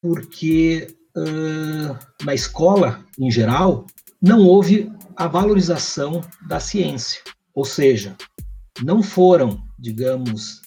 porque 0.00 0.88
uh, 1.16 2.24
na 2.24 2.34
escola, 2.34 3.04
em 3.18 3.30
geral, 3.30 3.86
não 4.20 4.46
houve 4.46 4.90
a 5.16 5.28
valorização 5.28 6.22
da 6.48 6.58
ciência. 6.58 7.20
Ou 7.54 7.64
seja, 7.64 8.16
não 8.82 9.02
foram, 9.02 9.62
digamos, 9.78 10.62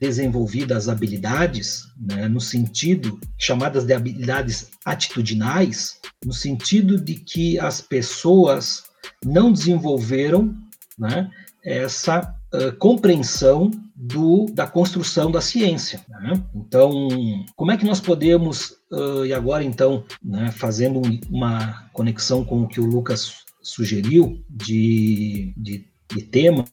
desenvolvidas 0.00 0.88
habilidades, 0.88 1.84
né, 1.98 2.28
no 2.28 2.40
sentido, 2.40 3.18
chamadas 3.36 3.84
de 3.84 3.92
habilidades 3.92 4.70
atitudinais, 4.84 5.98
no 6.24 6.32
sentido 6.32 6.98
de 6.98 7.16
que 7.16 7.58
as 7.58 7.80
pessoas 7.80 8.87
não 9.24 9.52
desenvolveram 9.52 10.54
né, 10.98 11.30
essa 11.64 12.34
uh, 12.54 12.72
compreensão 12.78 13.70
do, 13.94 14.46
da 14.52 14.66
construção 14.66 15.30
da 15.30 15.40
ciência. 15.40 16.00
Né? 16.08 16.42
Então, 16.54 17.08
como 17.56 17.72
é 17.72 17.76
que 17.76 17.84
nós 17.84 18.00
podemos, 18.00 18.76
uh, 18.92 19.26
e 19.26 19.32
agora 19.32 19.64
então, 19.64 20.04
né, 20.22 20.50
fazendo 20.52 21.02
uma 21.30 21.88
conexão 21.92 22.44
com 22.44 22.62
o 22.62 22.68
que 22.68 22.80
o 22.80 22.86
Lucas 22.86 23.44
sugeriu 23.60 24.42
de, 24.48 25.52
de, 25.56 25.84
de 26.14 26.22
tema, 26.22 26.64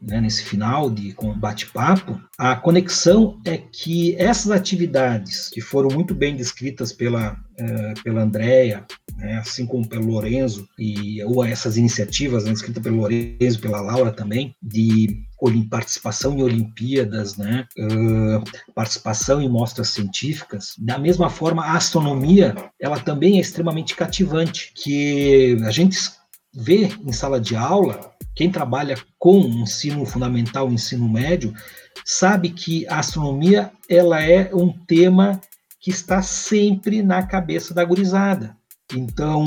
né, 0.00 0.20
nesse 0.20 0.44
final 0.44 0.90
de 0.90 1.14
bate-papo, 1.36 2.20
a 2.38 2.54
conexão 2.54 3.40
é 3.44 3.56
que 3.56 4.14
essas 4.16 4.50
atividades 4.50 5.48
que 5.48 5.60
foram 5.60 5.88
muito 5.88 6.14
bem 6.14 6.36
descritas 6.36 6.92
pela, 6.92 7.36
uh, 7.60 8.02
pela 8.02 8.22
Andrea, 8.22 8.84
né, 9.16 9.38
assim 9.38 9.66
como 9.66 9.88
pelo 9.88 10.10
Lorenzo, 10.10 10.68
e, 10.78 11.22
ou 11.24 11.44
essas 11.44 11.76
iniciativas 11.76 12.44
né, 12.44 12.52
descritas 12.52 12.82
pelo 12.82 12.96
Lorenzo, 12.96 13.60
pela 13.60 13.80
Laura 13.80 14.12
também, 14.12 14.54
de 14.62 15.24
participação 15.68 16.38
em 16.38 16.42
Olimpíadas, 16.42 17.36
né, 17.36 17.66
uh, 17.78 18.72
participação 18.74 19.42
em 19.42 19.48
mostras 19.48 19.88
científicas, 19.88 20.74
da 20.78 20.98
mesma 20.98 21.28
forma 21.28 21.64
a 21.64 21.76
astronomia, 21.76 22.54
ela 22.80 22.98
também 22.98 23.36
é 23.36 23.40
extremamente 23.40 23.94
cativante, 23.94 24.72
que 24.74 25.56
a 25.64 25.70
gente 25.70 25.98
vê 26.54 26.88
em 27.04 27.12
sala 27.12 27.40
de 27.40 27.56
aula, 27.56 28.14
quem 28.34 28.50
trabalha 28.50 28.96
com 29.18 29.38
ensino 29.40 30.04
fundamental, 30.04 30.70
ensino 30.70 31.08
médio, 31.08 31.54
sabe 32.04 32.50
que 32.50 32.86
a 32.88 32.98
astronomia 32.98 33.70
ela 33.88 34.22
é 34.22 34.50
um 34.54 34.72
tema 34.72 35.40
que 35.84 35.90
está 35.90 36.22
sempre 36.22 37.02
na 37.02 37.26
cabeça 37.26 37.74
da 37.74 37.84
gurizada. 37.84 38.56
Então, 38.94 39.44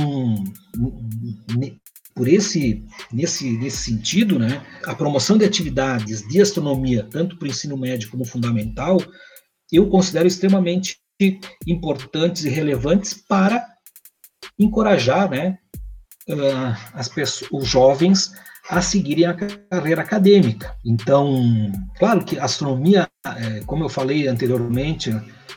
por 2.14 2.28
esse 2.28 2.86
nesse 3.12 3.58
nesse 3.58 3.78
sentido, 3.78 4.38
né, 4.38 4.64
a 4.86 4.94
promoção 4.94 5.36
de 5.36 5.46
atividades 5.46 6.22
de 6.28 6.40
astronomia 6.40 7.08
tanto 7.10 7.38
para 7.38 7.48
o 7.48 7.50
ensino 7.50 7.76
médio 7.76 8.12
como 8.12 8.24
fundamental, 8.24 9.00
eu 9.72 9.90
considero 9.90 10.28
extremamente 10.28 11.00
importantes 11.66 12.46
e 12.46 12.50
relevantes 12.50 13.16
para 13.16 13.66
encorajar, 14.60 15.32
né, 15.32 15.58
as 16.94 17.10
pessoas, 17.10 17.50
os 17.52 17.68
jovens 17.68 18.32
a 18.70 18.80
seguirem 18.80 19.26
a 19.26 19.34
carreira 19.34 20.04
acadêmica. 20.04 20.76
Então, 20.86 21.72
claro 21.98 22.24
que 22.24 22.38
a 22.38 22.46
astronomia, 22.46 23.08
é, 23.26 23.62
como 23.62 23.84
eu 23.84 23.90
falei 23.90 24.28
anteriormente, 24.28 25.10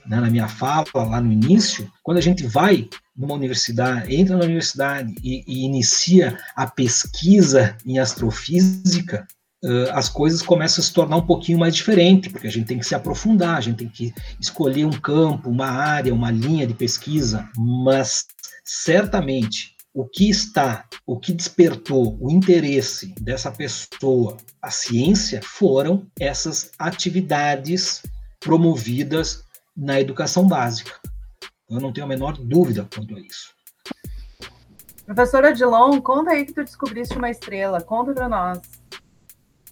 né, 0.07 0.21
na 0.21 0.31
minha 0.31 0.49
fala 0.49 0.87
lá 0.95 1.21
no 1.21 1.33
início, 1.33 1.91
quando 2.03 2.19
a 2.19 2.23
gente 2.23 2.47
vai 2.47 2.89
numa 3.17 3.35
universidade, 3.35 4.15
entra 4.15 4.37
na 4.37 4.45
universidade 4.45 5.15
e, 5.23 5.45
e 5.47 5.65
inicia 5.65 6.39
a 6.57 6.67
pesquisa 6.67 7.77
em 7.85 7.99
astrofísica, 7.99 9.27
uh, 9.65 9.91
as 9.93 10.09
coisas 10.09 10.43
começam 10.43 10.83
a 10.83 10.85
se 10.85 10.93
tornar 10.93 11.17
um 11.17 11.27
pouquinho 11.27 11.59
mais 11.59 11.75
diferentes, 11.75 12.33
porque 12.33 12.47
a 12.47 12.51
gente 12.51 12.67
tem 12.67 12.79
que 12.79 12.87
se 12.87 12.95
aprofundar, 12.95 13.57
a 13.57 13.61
gente 13.61 13.77
tem 13.77 13.89
que 13.89 14.13
escolher 14.41 14.87
um 14.87 14.93
campo, 14.93 15.51
uma 15.51 15.69
área, 15.69 16.15
uma 16.15 16.31
linha 16.31 16.67
de 16.67 16.75
pesquisa, 16.75 17.49
mas 17.57 18.27
certamente 18.65 19.77
o 19.93 20.07
que 20.07 20.31
está, 20.31 20.87
o 21.05 21.19
que 21.19 21.33
despertou 21.33 22.17
o 22.21 22.31
interesse 22.31 23.13
dessa 23.21 23.51
pessoa 23.51 24.37
à 24.63 24.71
ciência 24.71 25.41
foram 25.43 26.07
essas 26.19 26.71
atividades 26.79 28.03
promovidas 28.39 29.45
na 29.77 30.01
educação 30.01 30.47
básica. 30.47 30.93
Eu 31.69 31.81
não 31.81 31.93
tenho 31.93 32.05
a 32.05 32.09
menor 32.09 32.37
dúvida 32.37 32.89
quanto 32.93 33.17
a 33.17 33.21
isso. 33.21 33.55
Professora 35.07 35.49
Adilon, 35.49 36.01
conta 36.01 36.31
aí 36.31 36.45
que 36.45 36.53
tu 36.53 36.65
descobriste 36.65 37.17
uma 37.17 37.31
estrela. 37.31 37.81
Conta 37.81 38.13
para 38.13 38.29
nós. 38.29 38.61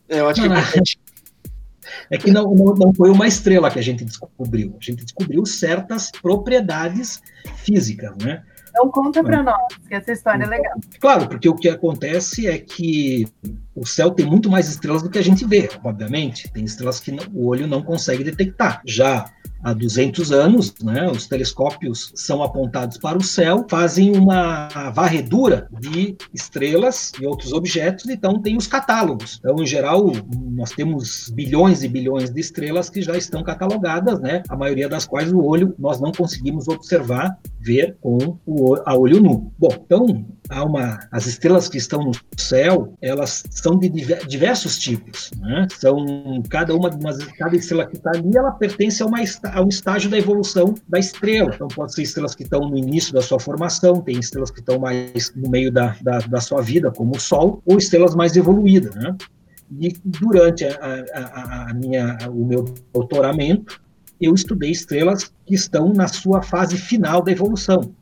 É, 0.09 0.21
eu 0.21 0.29
acho 0.29 0.43
que 0.43 0.49
é, 0.49 2.17
é 2.17 2.19
que 2.19 2.31
não, 2.31 2.55
não, 2.55 2.75
não, 2.75 2.95
foi 2.95 3.11
uma 3.11 3.27
estrela 3.27 3.71
que 3.71 3.79
a 3.79 3.83
gente 3.83 4.05
descobriu. 4.05 4.77
A 4.81 4.85
gente 4.85 5.05
descobriu 5.05 5.45
certas 5.45 6.11
propriedades 6.11 7.23
físicas, 7.57 8.17
né? 8.23 8.43
Então 8.71 8.91
conta 8.91 9.25
para 9.25 9.43
nós, 9.43 9.75
que 9.89 9.95
essa 9.95 10.13
história 10.13 10.45
é 10.45 10.47
legal. 10.47 10.79
Claro, 11.01 11.29
porque 11.29 11.49
o 11.49 11.55
que 11.55 11.69
acontece 11.69 12.47
é 12.47 12.59
que 12.59 13.27
o 13.75 13.85
céu 13.85 14.11
tem 14.11 14.25
muito 14.25 14.49
mais 14.49 14.69
estrelas 14.69 15.03
do 15.03 15.11
que 15.11 15.19
a 15.19 15.23
gente 15.23 15.45
vê, 15.45 15.69
obviamente. 15.83 16.49
Tem 16.53 16.65
estrelas 16.65 17.01
que 17.01 17.11
o 17.33 17.47
olho 17.47 17.67
não 17.67 17.83
consegue 17.83 18.23
detectar. 18.23 18.81
Já 18.87 19.25
há 19.63 19.73
200 19.73 20.33
anos, 20.33 20.75
né, 20.83 21.11
os 21.11 21.27
telescópios 21.27 22.13
são 22.15 22.43
apontados 22.43 22.99
para 22.99 23.19
o 23.19 23.23
céu, 23.23 23.67
fazem 23.69 24.17
uma 24.17 24.69
varredura 24.91 25.69
de 25.81 26.17
estrelas 26.33 27.13
e 27.21 27.27
outros 27.27 27.53
objetos, 27.53 28.09
então 28.09 28.41
tem 28.41 28.57
os 28.57 28.67
catálogos. 28.67 29.39
Então, 29.39 29.57
em 29.63 29.67
geral, 29.67 30.13
nós 30.51 30.71
temos 30.71 31.29
bilhões 31.31 31.83
e 31.83 31.89
bilhões 31.89 32.31
de 32.31 32.41
estrelas 32.41 32.89
que 32.89 33.03
já 33.03 33.17
estão 33.17 33.43
catalogadas, 33.43 34.21
né, 34.21 34.43
a 34.49 34.57
maioria 34.57 34.89
das 34.89 35.05
quais 35.05 35.33
o 35.33 35.43
olho 35.43 35.75
nós 35.79 36.01
não 36.01 36.13
conseguimos 36.13 36.69
observar, 36.69 37.39
ver 37.69 37.99
com 38.01 38.39
o 38.47 38.77
a 38.87 38.97
olho 38.97 39.21
nu. 39.21 39.53
Bom, 39.59 39.69
então 39.85 40.27
há 40.49 40.65
uma 40.65 40.99
as 41.13 41.27
estrelas 41.27 41.69
que 41.69 41.77
estão 41.77 42.03
no 42.03 42.13
céu, 42.35 42.95
elas 43.03 43.45
são 43.51 43.79
de 43.79 43.91
diversos 44.27 44.79
tipos, 44.79 45.31
né? 45.39 45.67
São 45.79 46.43
cada 46.49 46.75
uma 46.75 46.91
cada 47.37 47.55
estrela 47.55 47.87
que 47.87 47.97
está 47.97 48.11
ali, 48.15 48.35
ela 48.35 48.53
pertence 48.53 49.03
a 49.03 49.07
uma 49.07 49.19
a 49.53 49.63
um 49.63 49.69
estágio 49.69 50.11
da 50.11 50.17
evolução 50.17 50.75
da 50.89 50.99
estrela. 50.99 51.53
Então, 51.55 51.69
pode 51.69 51.93
ser 51.95 52.03
estrelas 52.03 52.35
que 52.35 52.45
estão 52.45 52.61
no 52.61 52.79
início 52.79 53.13
da 53.13 53.21
sua 53.21 53.39
formação, 53.39 54.01
tem 54.01 54.19
estrelas 54.19 54.51
que 54.51 54.61
estão 54.61 54.79
mais 54.79 55.35
no 55.37 55.51
meio 55.51 55.71
da, 55.71 55.95
da, 56.01 56.19
da 56.21 56.41
sua 56.41 56.63
vida, 56.63 56.91
como 56.91 57.17
o 57.17 57.21
Sol, 57.21 57.63
ou 57.67 57.77
estrelas 57.77 58.15
mais 58.15 58.35
evoluídas. 58.37 58.95
Né? 58.95 59.15
E 59.79 59.95
durante 60.03 60.65
a, 60.65 61.05
a, 61.15 61.71
a 61.71 61.75
minha, 61.75 62.17
o 62.31 62.45
meu 62.47 62.65
doutoramento, 62.93 63.81
eu 64.21 64.35
estudei 64.35 64.71
estrelas 64.71 65.31
que 65.47 65.55
estão 65.55 65.93
na 65.93 66.09
sua 66.09 66.43
fase 66.43 66.77
final 66.77 67.23
da 67.23 67.33
evolução, 67.33 67.95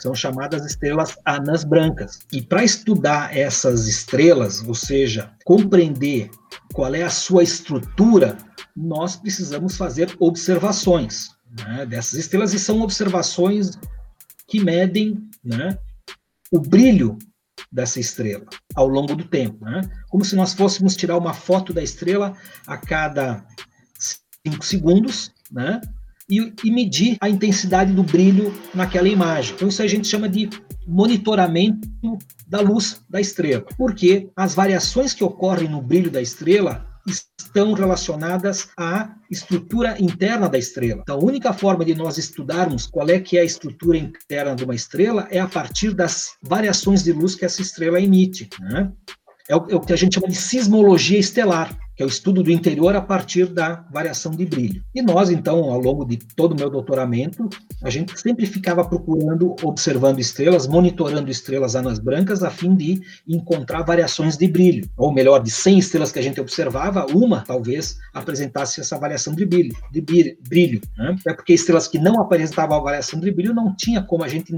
são 0.00 0.14
chamadas 0.14 0.64
estrelas 0.64 1.16
anãs 1.24 1.64
brancas. 1.64 2.20
E 2.32 2.42
para 2.42 2.62
estudar 2.62 3.36
essas 3.36 3.86
estrelas, 3.86 4.62
ou 4.62 4.74
seja, 4.74 5.32
compreender 5.44 6.30
qual 6.72 6.94
é 6.94 7.02
a 7.02 7.10
sua 7.10 7.42
estrutura, 7.42 8.36
nós 8.76 9.16
precisamos 9.16 9.76
fazer 9.76 10.14
observações 10.18 11.30
né, 11.58 11.86
dessas 11.86 12.20
estrelas, 12.20 12.52
e 12.52 12.58
são 12.58 12.80
observações 12.82 13.78
que 14.46 14.62
medem 14.62 15.28
né, 15.42 15.78
o 16.52 16.60
brilho 16.60 17.18
dessa 17.72 17.98
estrela 17.98 18.44
ao 18.74 18.86
longo 18.86 19.16
do 19.16 19.24
tempo. 19.24 19.64
Né? 19.64 19.80
Como 20.08 20.24
se 20.24 20.36
nós 20.36 20.52
fôssemos 20.52 20.94
tirar 20.94 21.16
uma 21.16 21.32
foto 21.32 21.72
da 21.72 21.82
estrela 21.82 22.36
a 22.66 22.76
cada 22.76 23.44
cinco 23.98 24.64
segundos, 24.64 25.32
né? 25.50 25.80
E, 26.28 26.52
e, 26.64 26.70
medir 26.72 27.16
a 27.20 27.28
intensidade 27.28 27.92
do 27.92 28.02
brilho 28.02 28.52
naquela 28.74 29.08
imagem. 29.08 29.54
Então, 29.54 29.68
isso 29.68 29.80
a 29.80 29.86
gente 29.86 30.08
chama 30.08 30.28
de 30.28 30.50
monitoramento 30.84 31.88
da 32.48 32.60
luz 32.60 33.00
da 33.08 33.20
estrela, 33.20 33.64
porque 33.78 34.28
as 34.34 34.52
variações 34.52 35.14
que 35.14 35.22
ocorrem 35.22 35.68
no 35.68 35.80
brilho 35.80 36.10
da 36.10 36.20
estrela 36.20 36.84
estão 37.06 37.72
relacionadas 37.72 38.68
à 38.76 39.14
estrutura 39.30 39.96
interna 40.00 40.48
da 40.48 40.58
estrela. 40.58 41.02
Então, 41.02 41.16
a 41.16 41.24
única 41.24 41.52
forma 41.52 41.84
de 41.84 41.94
nós 41.94 42.18
estudarmos 42.18 42.86
qual 42.86 43.08
é 43.08 43.20
que 43.20 43.38
é 43.38 43.42
a 43.42 43.44
estrutura 43.44 43.96
interna 43.96 44.54
de 44.54 44.64
uma 44.64 44.74
estrela 44.74 45.28
é 45.30 45.38
a 45.38 45.46
partir 45.46 45.94
das 45.94 46.32
variações 46.42 47.04
de 47.04 47.12
luz 47.12 47.34
que 47.34 47.44
essa 47.44 47.62
estrela 47.62 48.00
emite. 48.00 48.48
Né? 48.60 48.92
É, 49.48 49.56
o, 49.56 49.66
é 49.70 49.74
o 49.76 49.80
que 49.80 49.92
a 49.92 49.96
gente 49.96 50.14
chama 50.14 50.28
de 50.28 50.34
sismologia 50.34 51.18
estelar 51.18 51.76
que 51.96 52.02
é 52.02 52.06
o 52.06 52.08
estudo 52.08 52.42
do 52.42 52.50
interior 52.50 52.94
a 52.94 53.00
partir 53.00 53.46
da 53.46 53.84
variação 53.90 54.32
de 54.32 54.44
brilho. 54.44 54.82
E 54.94 55.00
nós, 55.00 55.30
então, 55.30 55.70
ao 55.70 55.80
longo 55.80 56.04
de 56.04 56.18
todo 56.18 56.52
o 56.52 56.54
meu 56.54 56.68
doutoramento, 56.68 57.48
a 57.82 57.88
gente 57.88 58.18
sempre 58.20 58.44
ficava 58.44 58.84
procurando, 58.84 59.56
observando 59.62 60.20
estrelas, 60.20 60.66
monitorando 60.66 61.30
estrelas 61.30 61.74
anãs 61.74 61.98
brancas, 61.98 62.42
a 62.42 62.50
fim 62.50 62.74
de 62.74 63.00
encontrar 63.26 63.82
variações 63.82 64.36
de 64.36 64.46
brilho. 64.46 64.88
Ou 64.96 65.12
melhor, 65.12 65.42
de 65.42 65.50
100 65.50 65.78
estrelas 65.78 66.12
que 66.12 66.18
a 66.18 66.22
gente 66.22 66.40
observava, 66.40 67.06
uma 67.06 67.40
talvez 67.40 67.96
apresentasse 68.12 68.80
essa 68.80 68.98
variação 68.98 69.34
de 69.34 69.46
brilho. 69.46 69.74
De 69.90 70.00
brilho 70.00 70.80
né? 70.96 71.16
É 71.26 71.32
porque 71.32 71.54
estrelas 71.54 71.88
que 71.88 71.98
não 71.98 72.20
apresentavam 72.20 72.76
a 72.76 72.82
variação 72.82 73.20
de 73.20 73.30
brilho 73.30 73.54
não 73.54 73.74
tinha 73.74 74.02
como 74.02 74.24
a 74.24 74.28
gente 74.28 74.54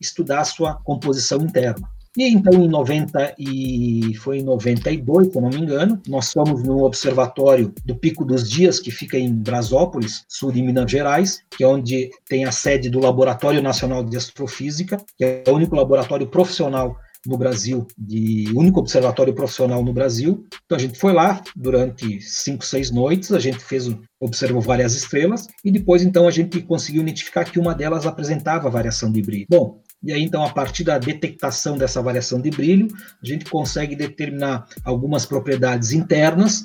estudar 0.00 0.40
a 0.40 0.44
sua 0.44 0.74
composição 0.82 1.40
interna. 1.40 1.88
E 2.16 2.28
então, 2.28 2.52
em 2.54 2.68
90 2.68 3.34
e 3.38 4.14
foi 4.16 4.38
em 4.38 4.42
92, 4.42 5.32
se 5.32 5.40
não 5.40 5.48
me 5.48 5.58
engano, 5.58 6.00
nós 6.08 6.32
fomos 6.32 6.62
no 6.62 6.84
observatório 6.84 7.72
do 7.84 7.94
Pico 7.94 8.24
dos 8.24 8.48
Dias, 8.48 8.80
que 8.80 8.90
fica 8.90 9.16
em 9.16 9.32
Brasópolis, 9.32 10.24
sul 10.28 10.50
de 10.50 10.60
Minas 10.60 10.90
Gerais, 10.90 11.42
que 11.50 11.62
é 11.62 11.66
onde 11.68 12.10
tem 12.28 12.44
a 12.44 12.52
sede 12.52 12.90
do 12.90 12.98
Laboratório 12.98 13.62
Nacional 13.62 14.02
de 14.02 14.16
Astrofísica, 14.16 14.96
que 15.16 15.24
é 15.24 15.44
o 15.46 15.52
único 15.52 15.76
laboratório 15.76 16.26
profissional 16.26 16.96
no 17.26 17.36
Brasil, 17.36 17.86
de 17.96 18.50
único 18.54 18.80
observatório 18.80 19.34
profissional 19.34 19.84
no 19.84 19.92
Brasil. 19.92 20.44
Então 20.64 20.76
a 20.76 20.80
gente 20.80 20.98
foi 20.98 21.12
lá 21.12 21.42
durante 21.54 22.20
cinco, 22.20 22.64
seis 22.64 22.90
noites, 22.90 23.32
a 23.32 23.38
gente 23.38 23.58
fez 23.58 23.88
observou 24.18 24.60
várias 24.60 24.94
estrelas 24.94 25.46
e 25.64 25.70
depois 25.70 26.02
então 26.02 26.26
a 26.26 26.30
gente 26.30 26.60
conseguiu 26.62 27.02
identificar 27.02 27.44
que 27.44 27.58
uma 27.58 27.74
delas 27.74 28.06
apresentava 28.06 28.68
variação 28.70 29.10
de 29.10 29.22
brilho. 29.22 29.46
Bom, 29.48 29.80
e 30.02 30.12
aí, 30.12 30.22
então, 30.22 30.42
a 30.42 30.50
partir 30.50 30.82
da 30.82 30.98
detectação 30.98 31.76
dessa 31.76 32.00
variação 32.00 32.40
de 32.40 32.50
brilho, 32.50 32.88
a 33.22 33.26
gente 33.26 33.44
consegue 33.44 33.94
determinar 33.94 34.66
algumas 34.82 35.26
propriedades 35.26 35.92
internas, 35.92 36.64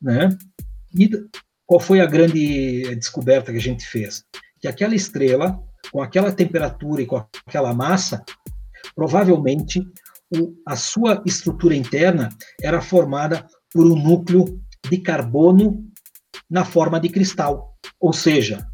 né? 0.00 0.36
E 0.94 1.08
qual 1.64 1.78
foi 1.78 2.00
a 2.00 2.06
grande 2.06 2.94
descoberta 2.96 3.52
que 3.52 3.58
a 3.58 3.60
gente 3.62 3.86
fez? 3.86 4.24
Que 4.60 4.66
aquela 4.66 4.96
estrela, 4.96 5.62
com 5.92 6.02
aquela 6.02 6.32
temperatura 6.32 7.02
e 7.02 7.06
com 7.06 7.24
aquela 7.46 7.72
massa, 7.72 8.24
provavelmente 8.96 9.80
o, 10.34 10.54
a 10.66 10.74
sua 10.74 11.22
estrutura 11.24 11.76
interna 11.76 12.30
era 12.60 12.80
formada 12.80 13.46
por 13.70 13.86
um 13.86 13.96
núcleo 13.96 14.60
de 14.90 14.98
carbono 14.98 15.84
na 16.50 16.64
forma 16.64 16.98
de 16.98 17.08
cristal, 17.08 17.78
ou 18.00 18.12
seja, 18.12 18.66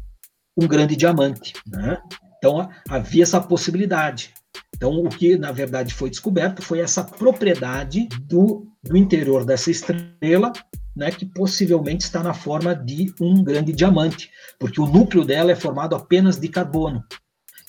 um 0.57 0.67
grande 0.67 0.95
diamante. 0.95 1.53
Né? 1.67 1.97
Então, 2.39 2.69
havia 2.89 3.23
essa 3.23 3.39
possibilidade. 3.39 4.33
Então, 4.75 5.03
o 5.03 5.09
que, 5.09 5.37
na 5.37 5.51
verdade, 5.51 5.93
foi 5.93 6.09
descoberto 6.09 6.61
foi 6.61 6.79
essa 6.79 7.03
propriedade 7.03 8.07
do, 8.21 8.65
do 8.81 8.97
interior 8.97 9.45
dessa 9.45 9.69
estrela, 9.69 10.53
né, 10.95 11.11
que 11.11 11.25
possivelmente 11.25 12.05
está 12.05 12.23
na 12.23 12.33
forma 12.33 12.73
de 12.73 13.13
um 13.19 13.43
grande 13.43 13.73
diamante, 13.73 14.31
porque 14.57 14.81
o 14.81 14.87
núcleo 14.87 15.25
dela 15.25 15.51
é 15.51 15.55
formado 15.55 15.95
apenas 15.95 16.37
de 16.37 16.47
carbono. 16.47 17.03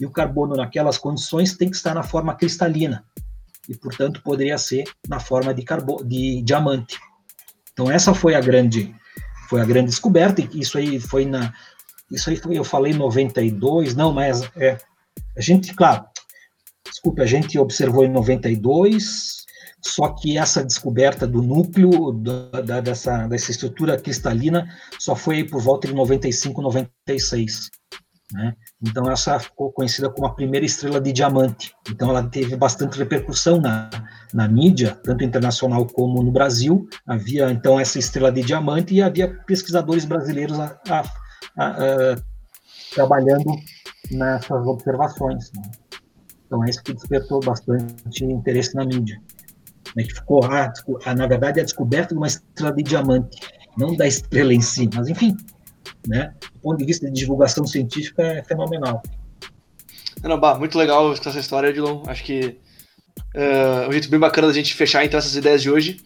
E 0.00 0.06
o 0.06 0.10
carbono, 0.10 0.56
naquelas 0.56 0.96
condições, 0.96 1.56
tem 1.56 1.68
que 1.68 1.76
estar 1.76 1.94
na 1.94 2.02
forma 2.02 2.34
cristalina. 2.34 3.04
E, 3.68 3.76
portanto, 3.76 4.22
poderia 4.22 4.56
ser 4.56 4.84
na 5.08 5.20
forma 5.20 5.52
de, 5.52 5.64
de 6.06 6.42
diamante. 6.42 6.98
Então, 7.72 7.90
essa 7.90 8.14
foi 8.14 8.34
a 8.34 8.40
grande 8.40 8.94
foi 9.50 9.60
a 9.60 9.64
grande 9.64 9.90
descoberta, 9.90 10.40
e 10.40 10.60
isso 10.60 10.78
aí 10.78 11.00
foi 11.00 11.26
na, 11.26 11.52
isso 12.10 12.30
aí 12.30 12.36
foi, 12.36 12.58
eu 12.58 12.64
falei 12.64 12.92
92, 12.92 13.94
não, 13.94 14.12
mas 14.12 14.42
é, 14.56 14.78
a 15.36 15.40
gente, 15.40 15.74
claro, 15.74 16.04
desculpe, 16.84 17.22
a 17.22 17.26
gente 17.26 17.58
observou 17.58 18.04
em 18.04 18.10
92, 18.10 19.40
só 19.82 20.08
que 20.10 20.36
essa 20.36 20.64
descoberta 20.64 21.26
do 21.26 21.42
núcleo 21.42 22.12
da, 22.12 22.60
da, 22.60 22.80
dessa, 22.80 23.26
dessa 23.26 23.50
estrutura 23.50 23.98
cristalina 23.98 24.68
só 24.98 25.14
foi 25.14 25.44
por 25.44 25.62
volta 25.62 25.88
de 25.88 25.94
95, 25.94 26.60
96. 26.60 27.70
Né? 28.32 28.54
Então, 28.80 29.10
essa 29.10 29.38
ficou 29.40 29.72
conhecida 29.72 30.08
como 30.08 30.26
a 30.26 30.34
primeira 30.34 30.64
estrela 30.64 31.00
de 31.00 31.12
diamante. 31.12 31.74
Então, 31.88 32.10
ela 32.10 32.22
teve 32.22 32.54
bastante 32.56 32.98
repercussão 32.98 33.60
na, 33.60 33.90
na 34.32 34.46
mídia, 34.46 34.96
tanto 35.02 35.24
internacional 35.24 35.86
como 35.86 36.22
no 36.22 36.30
Brasil. 36.30 36.88
Havia, 37.06 37.50
então, 37.50 37.80
essa 37.80 37.98
estrela 37.98 38.30
de 38.30 38.42
diamante 38.42 38.94
e 38.94 39.02
havia 39.02 39.28
pesquisadores 39.46 40.04
brasileiros 40.04 40.60
a, 40.60 40.78
a, 40.88 41.02
a, 41.56 42.16
trabalhando 42.94 43.50
nessas 44.10 44.66
observações. 44.66 45.50
Né? 45.52 45.62
Então, 46.46 46.64
é 46.64 46.70
isso 46.70 46.82
que 46.82 46.92
despertou 46.92 47.40
bastante 47.40 48.24
interesse 48.24 48.74
na 48.74 48.84
mídia. 48.84 49.20
Né? 49.96 50.04
Que 50.04 50.14
ficou, 50.14 50.44
ah, 50.44 50.72
na 51.14 51.26
verdade, 51.26 51.60
a 51.60 51.64
descoberta 51.64 52.14
de 52.14 52.18
uma 52.18 52.26
estrela 52.26 52.74
de 52.74 52.82
diamante, 52.82 53.38
não 53.76 53.96
da 53.96 54.06
estrela 54.06 54.52
em 54.52 54.60
si, 54.60 54.88
mas, 54.94 55.08
enfim, 55.08 55.36
né? 56.06 56.34
Do 56.40 56.60
ponto 56.60 56.78
de 56.78 56.84
vista 56.84 57.06
de 57.06 57.12
divulgação 57.12 57.66
científica, 57.66 58.22
é 58.22 58.42
fenomenal. 58.42 59.02
Não, 60.22 60.38
bah, 60.38 60.58
muito 60.58 60.76
legal 60.76 61.12
essa 61.12 61.38
história, 61.38 61.68
Edilon. 61.68 62.02
Acho 62.06 62.24
que 62.24 62.58
uh, 63.34 63.88
um 63.88 63.92
jeito 63.92 64.10
bem 64.10 64.20
bacana 64.20 64.48
da 64.48 64.52
gente 64.52 64.74
fechar 64.74 65.04
então 65.04 65.18
essas 65.18 65.36
ideias 65.36 65.62
de 65.62 65.70
hoje. 65.70 66.00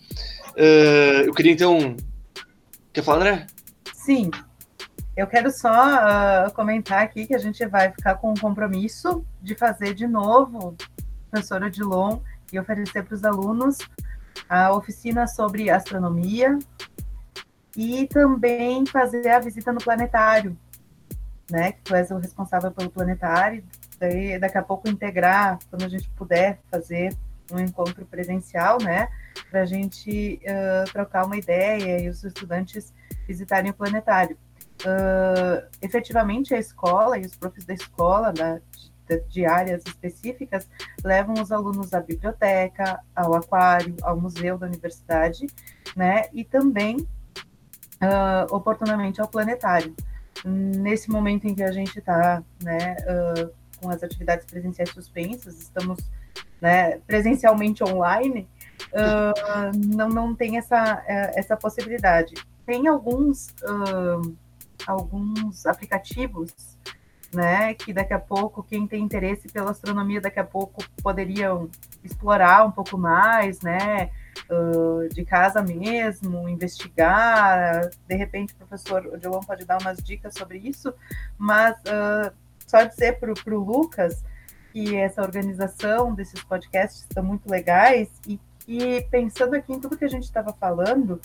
Uh, 0.56 1.26
eu 1.26 1.34
queria 1.34 1.52
então. 1.52 1.96
Quer 2.92 3.02
falar, 3.02 3.18
André? 3.18 3.46
Sim. 3.92 4.30
Eu 5.16 5.28
quero 5.28 5.50
só 5.50 5.70
uh, 5.70 6.52
comentar 6.54 7.02
aqui 7.02 7.26
que 7.26 7.34
a 7.34 7.38
gente 7.38 7.64
vai 7.66 7.92
ficar 7.92 8.16
com 8.16 8.32
o 8.32 8.40
compromisso 8.40 9.24
de 9.40 9.54
fazer 9.54 9.94
de 9.94 10.08
novo, 10.08 10.76
professora 11.30 11.66
Odilon, 11.66 12.18
e 12.52 12.58
oferecer 12.58 13.04
para 13.04 13.14
os 13.14 13.24
alunos 13.24 13.78
a 14.48 14.72
oficina 14.72 15.26
sobre 15.28 15.70
astronomia, 15.70 16.58
e 17.76 18.06
também 18.08 18.84
fazer 18.86 19.28
a 19.28 19.38
visita 19.38 19.72
no 19.72 19.80
planetário, 19.80 20.56
né? 21.50 21.72
Que 21.72 21.82
tu 21.82 21.94
és 21.94 22.10
o 22.10 22.18
responsável 22.18 22.70
pelo 22.70 22.90
planetário, 22.90 23.64
daí 23.98 24.38
daqui 24.38 24.58
a 24.58 24.62
pouco 24.62 24.88
integrar, 24.88 25.58
quando 25.70 25.84
a 25.84 25.88
gente 25.88 26.08
puder 26.10 26.60
fazer 26.70 27.14
um 27.52 27.58
encontro 27.58 28.04
presencial, 28.06 28.78
né? 28.82 29.08
Para 29.50 29.62
a 29.62 29.66
gente 29.66 30.40
uh, 30.42 30.90
trocar 30.92 31.26
uma 31.26 31.36
ideia 31.36 32.00
e 32.00 32.08
os 32.08 32.22
estudantes 32.24 32.92
visitarem 33.26 33.70
o 33.70 33.74
planetário. 33.74 34.36
Uh, 34.82 35.66
efetivamente, 35.80 36.54
a 36.54 36.58
escola 36.58 37.18
e 37.18 37.22
os 37.22 37.36
professores 37.36 37.66
da 37.66 37.74
escola, 37.74 38.32
da, 38.32 38.60
de, 39.08 39.20
de 39.28 39.46
áreas 39.46 39.82
específicas, 39.86 40.68
levam 41.02 41.34
os 41.40 41.52
alunos 41.52 41.94
à 41.94 42.00
biblioteca, 42.00 43.00
ao 43.14 43.34
aquário, 43.34 43.96
ao 44.02 44.20
museu 44.20 44.58
da 44.58 44.66
universidade, 44.66 45.46
né? 45.96 46.24
E 46.32 46.44
também 46.44 47.06
uh, 48.04 48.54
oportunamente 48.54 49.20
ao 49.20 49.28
planetário. 49.28 49.94
Nesse 50.44 51.10
momento 51.10 51.46
em 51.46 51.54
que 51.54 51.62
a 51.62 51.72
gente 51.72 51.98
está 51.98 52.42
né, 52.62 52.96
uh, 53.02 53.50
com 53.80 53.88
as 53.88 54.02
atividades 54.02 54.44
presenciais 54.44 54.90
suspensas, 54.90 55.58
estamos 55.60 55.98
né, 56.60 56.98
presencialmente 57.06 57.82
online, 57.84 58.48
uh, 58.92 59.96
não, 59.96 60.08
não 60.08 60.34
tem 60.34 60.58
essa, 60.58 61.02
essa 61.06 61.56
possibilidade. 61.56 62.34
Tem 62.66 62.88
alguns, 62.88 63.54
alguns 64.86 65.66
aplicativos 65.66 66.52
né, 67.34 67.74
que 67.74 67.92
daqui 67.92 68.14
a 68.14 68.18
pouco, 68.18 68.62
quem 68.62 68.86
tem 68.86 69.02
interesse 69.02 69.48
pela 69.48 69.72
astronomia, 69.72 70.20
daqui 70.20 70.38
a 70.38 70.44
pouco 70.44 70.82
poderiam 71.02 71.68
explorar 72.02 72.64
um 72.64 72.70
pouco 72.70 72.96
mais, 72.96 73.60
né, 73.60 74.10
uh, 74.50 75.08
de 75.12 75.24
casa 75.24 75.60
mesmo, 75.60 76.48
investigar. 76.48 77.90
De 78.06 78.14
repente, 78.14 78.54
o 78.54 78.56
professor 78.56 79.06
Odilon 79.06 79.40
pode 79.40 79.64
dar 79.64 79.78
umas 79.80 79.98
dicas 79.98 80.34
sobre 80.34 80.58
isso, 80.58 80.94
mas 81.36 81.76
uh, 81.80 82.32
só 82.66 82.84
dizer 82.84 83.18
para 83.18 83.32
o 83.54 83.64
Lucas 83.64 84.24
que 84.72 84.96
essa 84.96 85.22
organização 85.22 86.14
desses 86.14 86.42
podcasts 86.42 87.02
estão 87.02 87.22
muito 87.22 87.48
legais 87.48 88.08
e 88.26 88.40
que, 88.60 89.06
pensando 89.10 89.54
aqui 89.54 89.72
em 89.72 89.80
tudo 89.80 89.96
que 89.96 90.04
a 90.04 90.08
gente 90.08 90.24
estava 90.24 90.52
falando, 90.52 91.20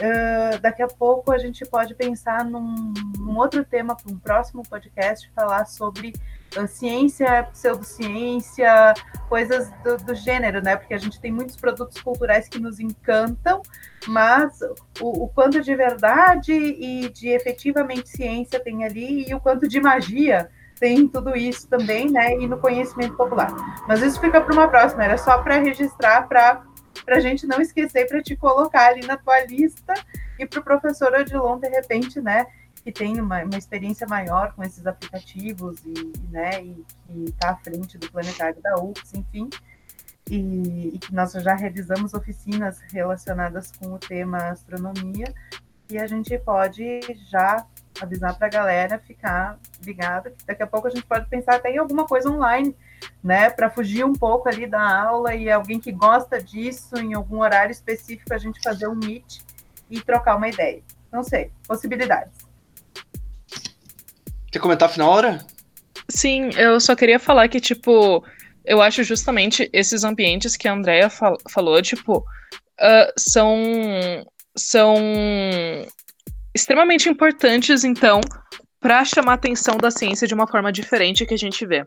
Uh, 0.00 0.58
daqui 0.60 0.82
a 0.82 0.88
pouco 0.88 1.30
a 1.30 1.36
gente 1.36 1.62
pode 1.66 1.94
pensar 1.94 2.42
num, 2.42 2.94
num 3.18 3.36
outro 3.36 3.62
tema 3.62 3.94
para 3.94 4.10
um 4.10 4.18
próximo 4.18 4.62
podcast, 4.62 5.30
falar 5.34 5.66
sobre 5.66 6.14
uh, 6.56 6.66
ciência, 6.66 7.46
pseudociência, 7.52 8.94
coisas 9.28 9.70
do, 9.84 9.98
do, 9.98 10.14
gênero, 10.14 10.62
né? 10.62 10.74
Porque 10.74 10.94
a 10.94 10.98
gente 10.98 11.20
tem 11.20 11.30
muitos 11.30 11.54
produtos 11.54 12.00
culturais 12.00 12.48
que 12.48 12.58
nos 12.58 12.80
encantam, 12.80 13.60
mas 14.06 14.58
o, 15.00 15.24
o 15.24 15.28
quanto 15.28 15.60
de 15.60 15.74
verdade 15.74 16.54
e 16.54 17.10
de 17.10 17.28
efetivamente 17.28 18.08
ciência 18.08 18.58
tem 18.58 18.84
ali 18.84 19.28
e 19.28 19.34
o 19.34 19.40
quanto 19.40 19.68
de 19.68 19.80
magia 19.82 20.48
tem 20.80 21.06
tudo 21.06 21.36
isso 21.36 21.68
também, 21.68 22.10
né? 22.10 22.38
E 22.38 22.48
no 22.48 22.56
conhecimento 22.56 23.14
popular. 23.14 23.52
Mas 23.86 24.00
isso 24.00 24.18
fica 24.18 24.40
para 24.40 24.54
uma 24.54 24.66
próxima, 24.66 25.04
era 25.04 25.18
só 25.18 25.42
para 25.42 25.58
registrar 25.58 26.26
para 26.26 26.62
para 27.04 27.16
a 27.16 27.20
gente 27.20 27.46
não 27.46 27.60
esquecer 27.60 28.06
para 28.06 28.22
te 28.22 28.36
colocar 28.36 28.88
ali 28.88 29.06
na 29.06 29.16
tua 29.16 29.44
lista 29.44 29.94
e 30.38 30.46
para 30.46 30.60
o 30.60 30.64
professor 30.64 31.12
Odilon, 31.12 31.58
de 31.58 31.68
repente, 31.68 32.20
né, 32.20 32.46
que 32.82 32.90
tem 32.90 33.20
uma, 33.20 33.42
uma 33.44 33.58
experiência 33.58 34.06
maior 34.06 34.54
com 34.54 34.62
esses 34.62 34.86
aplicativos 34.86 35.80
e, 35.84 36.12
né, 36.30 36.62
e 36.62 36.84
que 37.06 37.24
está 37.24 37.50
à 37.50 37.56
frente 37.56 37.98
do 37.98 38.10
planetário 38.10 38.60
da 38.62 38.80
UFS, 38.82 39.14
enfim, 39.14 39.50
e, 40.28 40.94
e, 40.94 40.98
que 40.98 41.14
nós 41.14 41.32
já 41.32 41.54
realizamos 41.54 42.14
oficinas 42.14 42.80
relacionadas 42.92 43.72
com 43.72 43.92
o 43.92 43.98
tema 43.98 44.50
astronomia, 44.50 45.34
e 45.90 45.98
a 45.98 46.06
gente 46.06 46.38
pode 46.38 47.00
já 47.28 47.66
avisar 48.00 48.36
para 48.38 48.46
a 48.46 48.50
galera 48.50 48.98
ficar 48.98 49.58
ligada, 49.84 50.30
que 50.30 50.46
daqui 50.46 50.62
a 50.62 50.66
pouco 50.66 50.86
a 50.86 50.90
gente 50.90 51.04
pode 51.04 51.28
pensar 51.28 51.56
até 51.56 51.70
em 51.70 51.78
alguma 51.78 52.06
coisa 52.06 52.30
online, 52.30 52.74
né, 53.22 53.50
para 53.50 53.70
fugir 53.70 54.04
um 54.04 54.12
pouco 54.12 54.48
ali 54.48 54.66
da 54.66 55.02
aula 55.02 55.34
e 55.34 55.50
alguém 55.50 55.78
que 55.78 55.92
gosta 55.92 56.42
disso, 56.42 56.96
em 56.96 57.14
algum 57.14 57.40
horário 57.40 57.72
específico, 57.72 58.32
a 58.32 58.38
gente 58.38 58.60
fazer 58.62 58.88
um 58.88 58.94
meet 58.94 59.40
e 59.90 60.00
trocar 60.00 60.36
uma 60.36 60.48
ideia. 60.48 60.82
Não 61.12 61.22
sei, 61.22 61.50
possibilidades. 61.66 62.32
Quer 64.50 64.58
comentar 64.58 64.88
a 64.88 64.92
final 64.92 65.10
hora? 65.10 65.44
Sim, 66.08 66.50
eu 66.56 66.80
só 66.80 66.96
queria 66.96 67.18
falar 67.18 67.48
que, 67.48 67.60
tipo, 67.60 68.24
eu 68.64 68.82
acho 68.82 69.02
justamente 69.04 69.68
esses 69.72 70.04
ambientes 70.04 70.56
que 70.56 70.66
a 70.66 70.72
Andrea 70.72 71.08
fal 71.08 71.36
falou, 71.48 71.80
tipo, 71.82 72.18
uh, 72.18 73.12
são, 73.16 73.56
são 74.56 74.96
extremamente 76.54 77.08
importantes, 77.08 77.84
então, 77.84 78.20
para 78.80 79.04
chamar 79.04 79.32
a 79.32 79.34
atenção 79.34 79.76
da 79.76 79.90
ciência 79.90 80.26
de 80.26 80.34
uma 80.34 80.48
forma 80.48 80.72
diferente 80.72 81.26
que 81.26 81.34
a 81.34 81.38
gente 81.38 81.66
vê. 81.66 81.84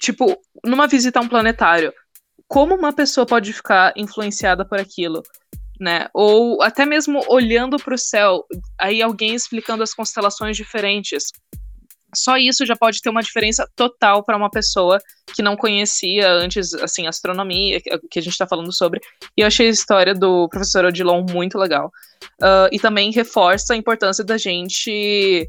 Tipo, 0.00 0.40
numa 0.64 0.86
visita 0.86 1.18
a 1.18 1.22
um 1.22 1.28
planetário, 1.28 1.92
como 2.46 2.76
uma 2.76 2.92
pessoa 2.92 3.26
pode 3.26 3.52
ficar 3.52 3.92
influenciada 3.96 4.64
por 4.64 4.78
aquilo? 4.78 5.22
Né? 5.80 6.08
Ou 6.14 6.62
até 6.62 6.86
mesmo 6.86 7.22
olhando 7.28 7.76
para 7.76 7.94
o 7.94 7.98
céu, 7.98 8.44
aí 8.80 9.02
alguém 9.02 9.34
explicando 9.34 9.82
as 9.82 9.92
constelações 9.92 10.56
diferentes. 10.56 11.24
Só 12.14 12.38
isso 12.38 12.64
já 12.64 12.74
pode 12.76 13.00
ter 13.02 13.10
uma 13.10 13.20
diferença 13.20 13.68
total 13.74 14.24
para 14.24 14.36
uma 14.36 14.48
pessoa 14.48 14.98
que 15.34 15.42
não 15.42 15.56
conhecia 15.56 16.30
antes, 16.30 16.72
assim, 16.72 17.06
astronomia, 17.06 17.80
que 17.80 18.18
a 18.18 18.22
gente 18.22 18.32
está 18.32 18.46
falando 18.46 18.72
sobre. 18.72 19.00
E 19.36 19.42
eu 19.42 19.46
achei 19.46 19.66
a 19.66 19.70
história 19.70 20.14
do 20.14 20.48
professor 20.48 20.84
Odilon 20.84 21.26
muito 21.30 21.58
legal. 21.58 21.90
Uh, 22.40 22.72
e 22.72 22.78
também 22.78 23.10
reforça 23.10 23.74
a 23.74 23.76
importância 23.76 24.24
da 24.24 24.38
gente 24.38 25.46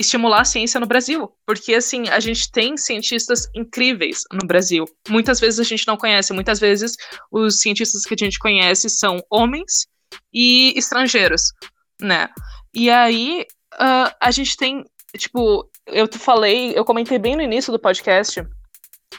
estimular 0.00 0.40
a 0.40 0.44
ciência 0.44 0.80
no 0.80 0.86
Brasil, 0.86 1.30
porque 1.46 1.74
assim, 1.74 2.08
a 2.08 2.18
gente 2.18 2.50
tem 2.50 2.76
cientistas 2.76 3.46
incríveis 3.54 4.22
no 4.32 4.46
Brasil. 4.46 4.86
Muitas 5.08 5.38
vezes 5.38 5.60
a 5.60 5.64
gente 5.64 5.86
não 5.86 5.96
conhece, 5.96 6.32
muitas 6.32 6.58
vezes 6.58 6.96
os 7.30 7.60
cientistas 7.60 8.04
que 8.04 8.14
a 8.14 8.16
gente 8.16 8.38
conhece 8.38 8.88
são 8.88 9.22
homens 9.30 9.86
e 10.32 10.72
estrangeiros, 10.76 11.52
né? 12.00 12.28
E 12.74 12.88
aí 12.88 13.44
uh, 13.74 14.10
a 14.20 14.30
gente 14.30 14.56
tem, 14.56 14.84
tipo, 15.16 15.68
eu 15.86 16.08
falei, 16.12 16.72
eu 16.74 16.84
comentei 16.84 17.18
bem 17.18 17.36
no 17.36 17.42
início 17.42 17.70
do 17.70 17.78
podcast 17.78 18.42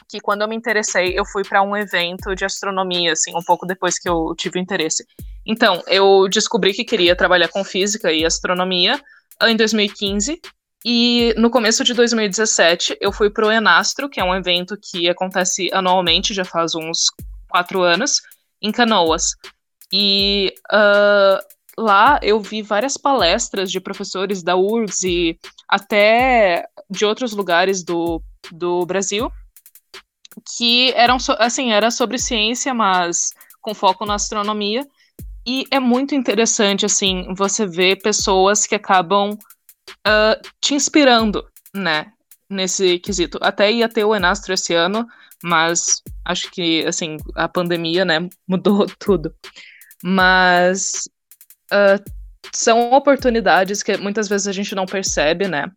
que 0.08 0.20
quando 0.20 0.42
eu 0.42 0.48
me 0.48 0.56
interessei, 0.56 1.16
eu 1.16 1.24
fui 1.24 1.44
para 1.44 1.62
um 1.62 1.76
evento 1.76 2.34
de 2.34 2.44
astronomia, 2.44 3.12
assim, 3.12 3.30
um 3.36 3.42
pouco 3.42 3.66
depois 3.66 3.98
que 3.98 4.08
eu 4.08 4.34
tive 4.36 4.58
interesse. 4.58 5.04
Então, 5.46 5.82
eu 5.86 6.28
descobri 6.28 6.72
que 6.72 6.84
queria 6.84 7.14
trabalhar 7.14 7.48
com 7.48 7.62
física 7.62 8.12
e 8.12 8.24
astronomia 8.24 9.00
em 9.42 9.56
2015 9.56 10.40
e 10.84 11.32
no 11.36 11.50
começo 11.50 11.84
de 11.84 11.94
2017, 11.94 12.96
eu 13.00 13.12
fui 13.12 13.30
para 13.30 13.46
o 13.46 13.52
Enastro, 13.52 14.08
que 14.08 14.18
é 14.18 14.24
um 14.24 14.34
evento 14.34 14.76
que 14.76 15.08
acontece 15.08 15.70
anualmente, 15.72 16.34
já 16.34 16.44
faz 16.44 16.74
uns 16.74 17.06
quatro 17.48 17.82
anos, 17.82 18.20
em 18.60 18.72
Canoas. 18.72 19.34
E 19.92 20.52
uh, 20.72 21.38
lá 21.78 22.18
eu 22.22 22.40
vi 22.40 22.62
várias 22.62 22.96
palestras 22.96 23.70
de 23.70 23.80
professores 23.80 24.42
da 24.42 24.56
URGS 24.56 25.04
e 25.04 25.38
até 25.68 26.66
de 26.90 27.04
outros 27.04 27.32
lugares 27.32 27.84
do, 27.84 28.20
do 28.50 28.84
Brasil, 28.84 29.30
que 30.56 30.92
eram, 30.94 31.18
assim, 31.38 31.72
era 31.72 31.90
sobre 31.90 32.18
ciência, 32.18 32.74
mas 32.74 33.30
com 33.60 33.72
foco 33.72 34.04
na 34.04 34.14
astronomia. 34.14 34.84
E 35.46 35.64
é 35.70 35.78
muito 35.78 36.14
interessante, 36.14 36.86
assim, 36.86 37.32
você 37.34 37.66
ver 37.66 38.02
pessoas 38.02 38.66
que 38.66 38.74
acabam 38.74 39.36
uh, 40.06 40.40
te 40.60 40.74
inspirando, 40.74 41.46
né? 41.74 42.12
Nesse 42.48 42.98
quesito. 42.98 43.38
Até 43.40 43.72
ia 43.72 43.88
ter 43.88 44.04
o 44.04 44.14
Enastro 44.14 44.52
esse 44.52 44.74
ano, 44.74 45.06
mas 45.42 46.02
acho 46.24 46.50
que, 46.50 46.84
assim, 46.86 47.16
a 47.34 47.48
pandemia, 47.48 48.04
né, 48.04 48.28
mudou 48.46 48.86
tudo. 48.98 49.34
Mas 50.02 51.08
uh, 51.72 52.02
são 52.52 52.92
oportunidades 52.92 53.82
que 53.82 53.96
muitas 53.96 54.28
vezes 54.28 54.46
a 54.46 54.52
gente 54.52 54.74
não 54.74 54.86
percebe, 54.86 55.48
né? 55.48 55.70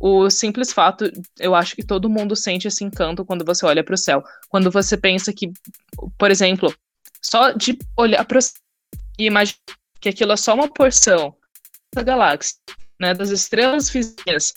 O 0.00 0.28
simples 0.28 0.72
fato, 0.72 1.10
eu 1.38 1.54
acho 1.54 1.76
que 1.76 1.84
todo 1.84 2.10
mundo 2.10 2.34
sente 2.34 2.68
esse 2.68 2.84
encanto 2.84 3.24
quando 3.24 3.44
você 3.44 3.64
olha 3.64 3.84
para 3.84 3.94
o 3.94 3.98
céu. 3.98 4.22
Quando 4.48 4.70
você 4.70 4.96
pensa 4.96 5.32
que, 5.32 5.52
por 6.18 6.30
exemplo, 6.30 6.74
só 7.22 7.52
de 7.52 7.78
olhar 7.96 8.24
para 8.24 8.38
o 8.38 8.42
céu 8.42 8.60
e 9.18 9.26
imaginar 9.26 9.58
que 10.00 10.08
aquilo 10.08 10.32
é 10.32 10.36
só 10.36 10.54
uma 10.54 10.68
porção 10.68 11.34
da 11.94 12.02
galáxia, 12.02 12.56
né, 13.00 13.14
das 13.14 13.30
estrelas 13.30 13.90
vizinhas, 13.90 14.52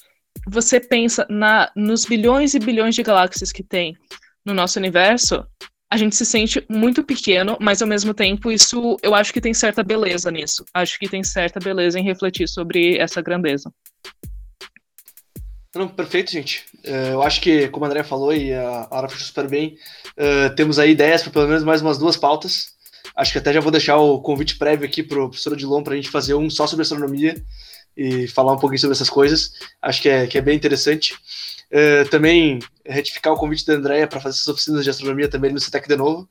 você 0.47 0.79
pensa 0.79 1.25
na, 1.29 1.71
nos 1.75 2.05
bilhões 2.05 2.53
e 2.53 2.59
bilhões 2.59 2.95
de 2.95 3.03
galáxias 3.03 3.51
que 3.51 3.63
tem 3.63 3.97
no 4.45 4.53
nosso 4.53 4.79
universo, 4.79 5.45
a 5.91 5.97
gente 5.97 6.15
se 6.15 6.25
sente 6.25 6.63
muito 6.69 7.03
pequeno, 7.03 7.57
mas 7.59 7.81
ao 7.81 7.87
mesmo 7.87 8.13
tempo 8.13 8.51
isso 8.51 8.97
eu 9.01 9.15
acho 9.15 9.33
que 9.33 9.41
tem 9.41 9.53
certa 9.53 9.83
beleza 9.83 10.29
nisso. 10.29 10.63
Acho 10.73 10.99
que 10.99 11.09
tem 11.09 11.23
certa 11.23 11.59
beleza 11.59 11.99
em 11.99 12.03
refletir 12.03 12.47
sobre 12.47 12.97
essa 12.97 13.21
grandeza. 13.21 13.73
Não, 15.75 15.87
perfeito, 15.87 16.31
gente. 16.31 16.65
Uh, 16.85 17.13
eu 17.13 17.23
acho 17.23 17.41
que, 17.41 17.67
como 17.69 17.85
a 17.85 17.87
André 17.87 18.03
falou 18.03 18.33
e 18.33 18.53
a 18.53 18.87
Ara 18.91 19.09
fechou 19.09 19.27
super 19.27 19.47
bem, 19.47 19.77
uh, 20.17 20.53
temos 20.55 20.79
aí 20.79 20.91
ideias 20.91 21.21
para 21.23 21.31
pelo 21.31 21.47
menos 21.47 21.63
mais 21.63 21.81
umas 21.81 21.97
duas 21.97 22.17
pautas. 22.17 22.73
Acho 23.15 23.31
que 23.31 23.37
até 23.37 23.51
já 23.53 23.59
vou 23.59 23.71
deixar 23.71 23.97
o 23.97 24.21
convite 24.21 24.57
prévio 24.57 24.85
aqui 24.85 25.03
para 25.03 25.23
o 25.23 25.29
professor 25.29 25.53
Odilon 25.53 25.83
para 25.83 25.93
a 25.93 25.95
gente 25.95 26.09
fazer 26.09 26.35
um 26.35 26.49
só 26.49 26.67
sobre 26.67 26.83
astronomia 26.83 27.35
e 27.95 28.27
falar 28.27 28.53
um 28.53 28.59
pouquinho 28.59 28.79
sobre 28.79 28.95
essas 28.95 29.09
coisas. 29.09 29.51
Acho 29.81 30.01
que 30.01 30.09
é, 30.09 30.27
que 30.27 30.37
é 30.37 30.41
bem 30.41 30.55
interessante. 30.55 31.13
Uh, 31.71 32.07
também 32.09 32.59
retificar 32.85 33.33
o 33.33 33.37
convite 33.37 33.65
da 33.65 33.73
Andréia 33.73 34.07
para 34.07 34.19
fazer 34.19 34.35
essas 34.35 34.47
oficinas 34.47 34.83
de 34.83 34.89
astronomia 34.89 35.27
também 35.27 35.51
no 35.51 35.59
CETEC 35.59 35.87
de 35.87 35.95
novo. 35.95 36.27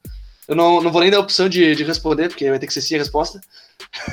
Eu 0.49 0.57
não, 0.57 0.81
não 0.81 0.91
vou 0.91 1.03
nem 1.03 1.11
dar 1.11 1.19
a 1.19 1.21
opção 1.21 1.49
de, 1.49 1.75
de 1.75 1.85
responder, 1.85 2.29
porque 2.29 2.49
vai 2.49 2.59
ter 2.59 2.67
que 2.67 2.73
ser 2.73 2.81
sim 2.81 2.95
a 2.95 2.99
resposta. 2.99 3.41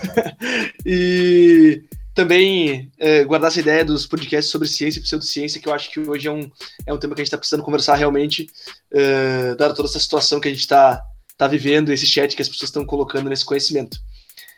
e 0.86 1.82
também 2.14 2.91
é, 2.98 3.24
guardar 3.24 3.50
essa 3.50 3.60
ideia 3.60 3.84
dos 3.84 4.06
podcasts 4.06 4.52
sobre 4.52 4.68
ciência 4.68 5.00
e 5.00 5.04
pseudociência, 5.04 5.62
que 5.62 5.68
eu 5.68 5.74
acho 5.74 5.91
que 5.91 6.00
hoje 6.00 6.28
é 6.28 6.32
um, 6.32 6.50
é 6.86 6.93
um 6.93 6.98
tema 6.98 7.16
que 7.16 7.22
a 7.22 7.24
gente 7.24 7.28
está 7.28 7.38
precisando 7.38 7.64
conversar 7.64 7.96
realmente, 7.96 8.48
é, 8.91 9.56
dada 9.56 9.74
toda 9.74 9.89
essa 9.89 10.00
situação 10.00 10.39
que 10.39 10.48
a 10.48 10.52
gente 10.52 10.62
está 10.62 11.02
tá 11.38 11.48
vivendo, 11.48 11.91
esse 11.91 12.06
chat 12.06 12.36
que 12.36 12.41
as 12.41 12.50
pessoas 12.50 12.70
estão 12.70 12.86
colocando 12.86 13.30
nesse 13.30 13.43
conhecimento. 13.43 13.98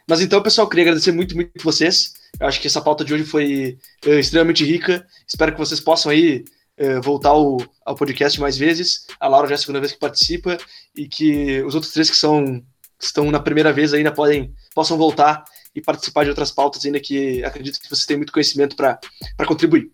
Mas 0.08 0.22
então, 0.22 0.42
pessoal, 0.42 0.70
queria 0.70 0.86
agradecer 0.86 1.12
muito, 1.12 1.36
muito 1.36 1.52
vocês. 1.64 2.14
Eu 2.40 2.48
acho 2.48 2.62
que 2.62 2.68
essa 2.68 2.82
pauta 2.82 3.04
de 3.04 3.14
hoje 3.14 3.24
foi 3.24 3.78
é, 4.06 4.20
extremamente 4.20 4.64
rica. 4.64 5.06
Espero 5.28 5.52
que 5.52 5.60
vocês 5.60 5.80
possam 5.80 6.12
aí 6.12 6.46
é, 6.78 7.00
voltar 7.00 7.30
ao, 7.30 7.58
ao 7.86 7.96
podcast 7.96 8.40
mais 8.40 8.58
vezes. 8.58 9.08
A 9.20 9.28
Laura 9.28 9.48
já 9.48 9.54
é 9.54 9.56
a 9.56 9.60
segunda 9.60 9.80
vez 9.80 9.92
que 9.92 10.00
participa 10.00 10.58
e 10.96 11.08
que 11.08 11.62
os 11.64 11.74
outros 11.76 11.92
três 11.92 12.10
que 12.10 12.16
são 12.16 12.64
que 13.00 13.06
estão 13.06 13.30
na 13.30 13.40
primeira 13.40 13.72
vez 13.72 13.94
ainda 13.94 14.12
podem 14.12 14.54
possam 14.74 14.98
voltar 14.98 15.44
e 15.76 15.82
participar 15.82 16.24
de 16.24 16.30
outras 16.30 16.50
pautas, 16.50 16.84
ainda 16.84 17.00
que 17.00 17.44
acredito 17.44 17.80
que 17.80 17.88
vocês 17.88 18.06
têm 18.08 18.18
muito 18.18 18.34
conhecimento 18.34 18.76
para 18.76 19.00
contribuir. 19.46 19.92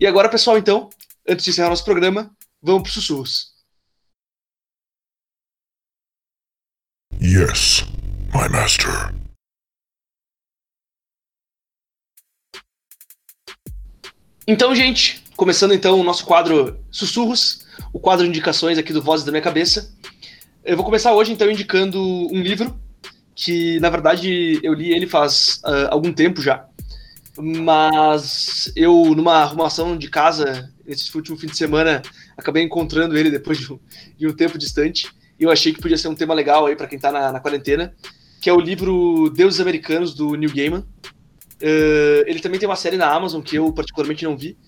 E 0.00 0.06
agora, 0.06 0.28
pessoal, 0.28 0.58
então, 0.58 0.90
antes 1.28 1.44
de 1.44 1.50
encerrar 1.50 1.68
nosso 1.68 1.84
programa, 1.84 2.34
vamos 2.60 2.82
para 2.82 2.88
os 2.88 2.94
sussurros. 2.94 3.52
Yes, 7.20 7.84
my 8.34 8.48
master. 8.48 9.21
Então, 14.52 14.74
gente, 14.74 15.24
começando 15.34 15.72
então 15.72 15.98
o 15.98 16.04
nosso 16.04 16.26
quadro 16.26 16.78
Sussurros, 16.90 17.64
o 17.90 17.98
quadro 17.98 18.26
de 18.26 18.28
indicações 18.28 18.76
aqui 18.76 18.92
do 18.92 19.00
Vozes 19.00 19.24
da 19.24 19.32
Minha 19.32 19.40
Cabeça. 19.40 19.90
Eu 20.62 20.76
vou 20.76 20.84
começar 20.84 21.14
hoje 21.14 21.32
então 21.32 21.50
indicando 21.50 21.98
um 21.98 22.38
livro 22.38 22.78
que 23.34 23.80
na 23.80 23.88
verdade 23.88 24.60
eu 24.62 24.74
li 24.74 24.92
ele 24.92 25.06
faz 25.06 25.62
uh, 25.64 25.88
algum 25.88 26.12
tempo 26.12 26.42
já, 26.42 26.66
mas 27.38 28.70
eu 28.76 29.14
numa 29.14 29.36
arrumação 29.36 29.96
de 29.96 30.10
casa 30.10 30.70
esse 30.86 31.16
último 31.16 31.38
fim 31.38 31.46
de 31.46 31.56
semana 31.56 32.02
acabei 32.36 32.62
encontrando 32.62 33.16
ele 33.16 33.30
depois 33.30 33.56
de 33.56 33.72
um, 33.72 33.78
de 34.18 34.26
um 34.26 34.34
tempo 34.34 34.58
distante 34.58 35.08
e 35.40 35.44
eu 35.44 35.50
achei 35.50 35.72
que 35.72 35.80
podia 35.80 35.96
ser 35.96 36.08
um 36.08 36.14
tema 36.14 36.34
legal 36.34 36.66
aí 36.66 36.76
para 36.76 36.86
quem 36.86 36.96
está 36.96 37.10
na, 37.10 37.32
na, 37.32 37.40
quarentena, 37.40 37.94
que 38.38 38.50
é 38.50 38.52
o 38.52 38.60
livro 38.60 39.30
Deuses 39.30 39.60
Americanos 39.62 40.14
do 40.14 40.34
Neil 40.34 40.52
Gaiman. 40.54 40.84
Uh, 41.62 42.26
ele 42.26 42.40
também 42.40 42.58
tem 42.58 42.68
uma 42.68 42.74
série 42.74 42.96
na 42.96 43.06
Amazon 43.06 43.40
que 43.40 43.54
eu 43.54 43.72
particularmente 43.72 44.24
não 44.24 44.36
vi, 44.36 44.58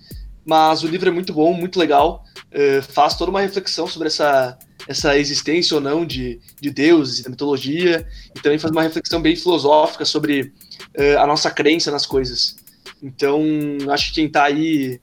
mas 0.47 0.85
o 0.85 0.87
livro 0.87 1.09
é 1.09 1.13
muito 1.13 1.33
bom, 1.33 1.53
muito 1.53 1.77
legal, 1.77 2.25
uh, 2.53 2.83
faz 2.83 3.17
toda 3.17 3.33
uma 3.33 3.41
reflexão 3.41 3.89
sobre 3.89 4.07
essa 4.07 4.57
essa 4.87 5.17
existência 5.17 5.75
ou 5.75 5.81
não 5.81 6.05
de, 6.05 6.39
de 6.61 6.71
deuses 6.71 7.25
da 7.25 7.31
mitologia, 7.31 8.07
e 8.37 8.41
também 8.41 8.59
faz 8.59 8.71
uma 8.71 8.83
reflexão 8.83 9.21
bem 9.21 9.35
filosófica 9.35 10.05
sobre 10.05 10.53
uh, 10.95 11.19
a 11.19 11.27
nossa 11.27 11.51
crença 11.51 11.91
nas 11.91 12.05
coisas. 12.05 12.57
Então, 13.03 13.43
acho 13.91 14.09
que 14.09 14.17
quem 14.17 14.27
está 14.27 14.45
aí 14.45 15.01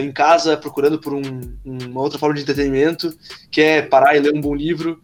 em 0.00 0.10
casa 0.10 0.56
procurando 0.56 0.98
por 0.98 1.14
um, 1.14 1.22
uma 1.64 2.00
outra 2.00 2.18
forma 2.18 2.34
de 2.34 2.40
entretenimento, 2.40 3.16
quer 3.50 3.88
parar 3.88 4.16
e 4.16 4.20
ler 4.20 4.34
um 4.34 4.40
bom 4.40 4.54
livro, 4.54 5.00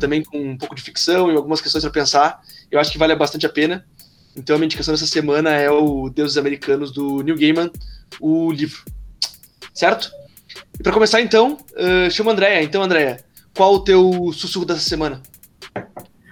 também 0.00 0.24
com 0.24 0.38
um 0.38 0.56
pouco 0.56 0.74
de 0.74 0.82
ficção 0.82 1.30
e 1.30 1.36
algumas 1.36 1.60
questões 1.60 1.84
para 1.84 1.92
pensar, 1.92 2.40
eu 2.70 2.80
acho 2.80 2.90
que 2.90 2.98
vale 2.98 3.14
bastante 3.14 3.46
a 3.46 3.48
pena. 3.48 3.86
Então, 4.36 4.56
a 4.56 4.58
minha 4.58 4.66
indicação 4.66 4.94
dessa 4.94 5.06
semana 5.06 5.50
é 5.50 5.70
o 5.70 6.08
Deuses 6.08 6.36
Americanos 6.36 6.92
do 6.92 7.22
Neil 7.22 7.36
Gaiman, 7.36 7.70
o 8.20 8.52
livro. 8.52 8.84
Certo? 9.74 10.10
E 10.78 10.82
para 10.82 10.92
começar, 10.92 11.20
então, 11.20 11.58
uh, 11.72 12.10
chama 12.10 12.30
a 12.30 12.34
Andréia. 12.34 12.62
Então, 12.62 12.82
Andréia, 12.82 13.24
qual 13.56 13.74
o 13.74 13.84
teu 13.84 14.32
sussurro 14.32 14.64
dessa 14.64 14.80
semana? 14.80 15.20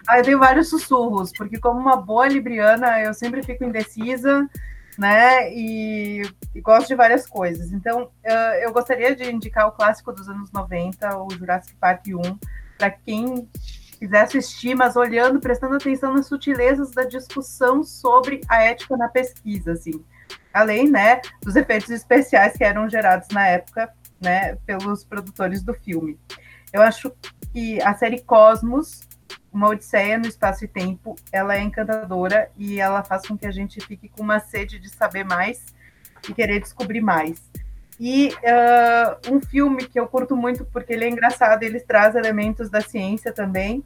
Ah, 0.07 0.19
eu 0.19 0.25
tenho 0.25 0.39
vários 0.39 0.71
sussurros, 0.71 1.33
porque 1.37 1.59
como 1.59 1.79
uma 1.79 1.97
boa 1.97 2.27
libriana, 2.27 3.01
eu 3.01 3.13
sempre 3.13 3.43
fico 3.43 3.65
indecisa, 3.65 4.49
né? 4.97 5.53
E, 5.53 6.23
e 6.55 6.61
gosto 6.61 6.89
de 6.89 6.95
várias 6.95 7.27
coisas. 7.27 7.73
Então, 7.73 8.05
uh, 8.05 8.55
eu 8.63 8.73
gostaria 8.73 9.15
de 9.15 9.31
indicar 9.31 9.69
o 9.69 9.73
clássico 9.73 10.13
dos 10.13 10.29
anos 10.29 10.51
90, 10.51 11.19
o 11.19 11.31
Jurassic 11.31 11.75
Park 11.77 12.07
1, 12.07 12.39
para 12.79 12.91
quem 12.91 13.49
quiser 13.99 14.23
assistir, 14.23 14.75
mas 14.75 14.97
olhando, 14.97 15.41
prestando 15.41 15.77
atenção 15.77 16.15
nas 16.15 16.27
sutilezas 16.27 16.93
da 16.93 17.05
discussão 17.05 17.83
sobre 17.83 18.41
a 18.49 18.63
ética 18.63 18.97
na 18.97 19.09
pesquisa, 19.09 19.73
assim. 19.73 20.05
Além, 20.53 20.91
né, 20.91 21.21
dos 21.43 21.57
efeitos 21.57 21.91
especiais 21.91 22.57
que 22.57 22.65
eram 22.65 22.89
gerados 22.89 23.29
na 23.29 23.47
época, 23.47 23.93
né, 24.21 24.57
pelos 24.67 25.05
produtores 25.05 25.63
do 25.63 25.75
filme. 25.75 26.19
Eu 26.73 26.83
acho 26.83 27.13
que 27.53 27.81
a 27.83 27.95
série 27.95 28.21
Cosmos, 28.21 29.09
uma 29.53 29.69
Odisseia 29.69 30.19
no 30.19 30.27
Espaço 30.27 30.65
e 30.65 30.69
Tempo, 30.69 31.17
ela 31.33 31.57
é 31.57 31.63
encantadora 31.63 32.51
e 32.57 32.81
ela 32.81 33.03
faz 33.03 33.27
com 33.27 33.37
que 33.37 33.47
a 33.47 33.51
gente 33.51 33.81
fique 33.85 34.09
com 34.09 34.23
uma 34.23 34.39
sede 34.39 34.79
de 34.79 34.89
saber 34.89 35.25
mais 35.25 35.67
e 36.29 36.35
querer 36.35 36.61
descobrir 36.61 37.01
mais. 37.01 37.48
E 38.01 38.29
uh, 38.29 39.35
um 39.35 39.41
filme 39.41 39.87
que 39.87 39.99
eu 39.99 40.07
curto 40.07 40.37
muito 40.37 40.65
porque 40.67 40.93
ele 40.93 41.05
é 41.05 41.09
engraçado, 41.09 41.63
ele 41.63 41.81
traz 41.81 42.15
elementos 42.15 42.71
da 42.71 42.81
ciência 42.81 43.33
também, 43.33 43.83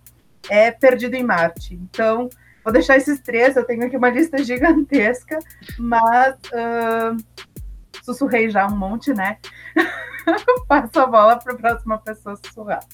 é 0.50 0.70
Perdido 0.70 1.14
em 1.14 1.22
Marte. 1.22 1.74
Então, 1.74 2.28
vou 2.62 2.72
deixar 2.72 2.96
esses 2.96 3.20
três, 3.20 3.56
eu 3.56 3.64
tenho 3.64 3.86
aqui 3.86 3.96
uma 3.96 4.10
lista 4.10 4.36
gigantesca, 4.44 5.38
mas 5.78 6.34
uh, 6.52 7.16
sussurrei 8.04 8.50
já 8.50 8.66
um 8.66 8.76
monte, 8.76 9.14
né? 9.14 9.38
Passo 10.68 11.00
a 11.00 11.06
bola 11.06 11.36
para 11.36 11.54
a 11.54 11.56
próxima 11.56 11.98
pessoa 11.98 12.36
sussurrar. 12.36 12.84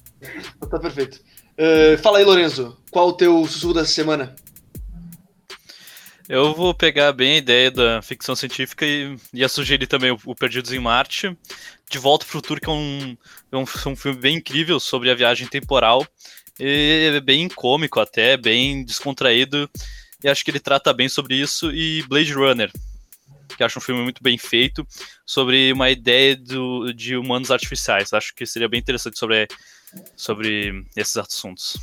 Tá 0.70 0.78
perfeito. 0.78 1.20
Uh, 1.59 1.98
fala 1.98 2.18
aí, 2.18 2.24
Lorenzo, 2.24 2.78
qual 2.90 3.09
o 3.09 3.12
teu 3.12 3.44
sussurro 3.47 3.74
dessa 3.74 3.92
semana? 3.92 4.36
Eu 6.28 6.55
vou 6.55 6.74
pegar 6.74 7.10
bem 7.12 7.36
a 7.36 7.38
ideia 7.38 7.70
da 7.70 8.02
ficção 8.02 8.36
científica 8.36 8.84
e 8.84 9.16
ia 9.32 9.48
sugerir 9.48 9.86
também 9.86 10.10
o, 10.10 10.34
Perdidos 10.34 10.72
em 10.74 10.78
Marte. 10.78 11.34
De 11.90 11.98
Volta 11.98 12.26
ao 12.26 12.28
Futuro, 12.28 12.60
que 12.60 12.68
é 12.68 12.72
um, 12.72 13.16
é 13.50 13.56
um, 13.56 13.62
um 13.62 13.96
filme 13.96 14.18
bem 14.18 14.36
incrível 14.36 14.78
sobre 14.78 15.10
a 15.10 15.14
viagem 15.14 15.48
temporal. 15.48 16.06
E 16.60 17.12
é 17.14 17.20
bem 17.20 17.48
cômico 17.48 17.98
até, 17.98 18.36
bem 18.36 18.84
descontraído. 18.84 19.70
E 20.22 20.28
acho 20.28 20.44
que 20.44 20.50
ele 20.50 20.60
trata 20.60 20.92
bem 20.92 21.09
sobre 21.09 21.34
isso. 21.34 21.72
E 21.72 22.02
Blade 22.02 22.34
Runner, 22.34 22.70
que 23.56 23.64
acho 23.64 23.78
um 23.78 23.82
filme 23.82 24.02
muito 24.02 24.22
bem 24.22 24.36
feito, 24.36 24.86
sobre 25.24 25.72
uma 25.72 25.88
ideia 25.88 26.36
do, 26.36 26.92
de 26.92 27.16
humanos 27.16 27.50
artificiais. 27.50 28.12
Acho 28.12 28.34
que 28.34 28.44
seria 28.44 28.68
bem 28.68 28.80
interessante 28.80 29.18
sobre, 29.18 29.48
sobre 30.14 30.84
esses 30.94 31.16
assuntos. 31.16 31.76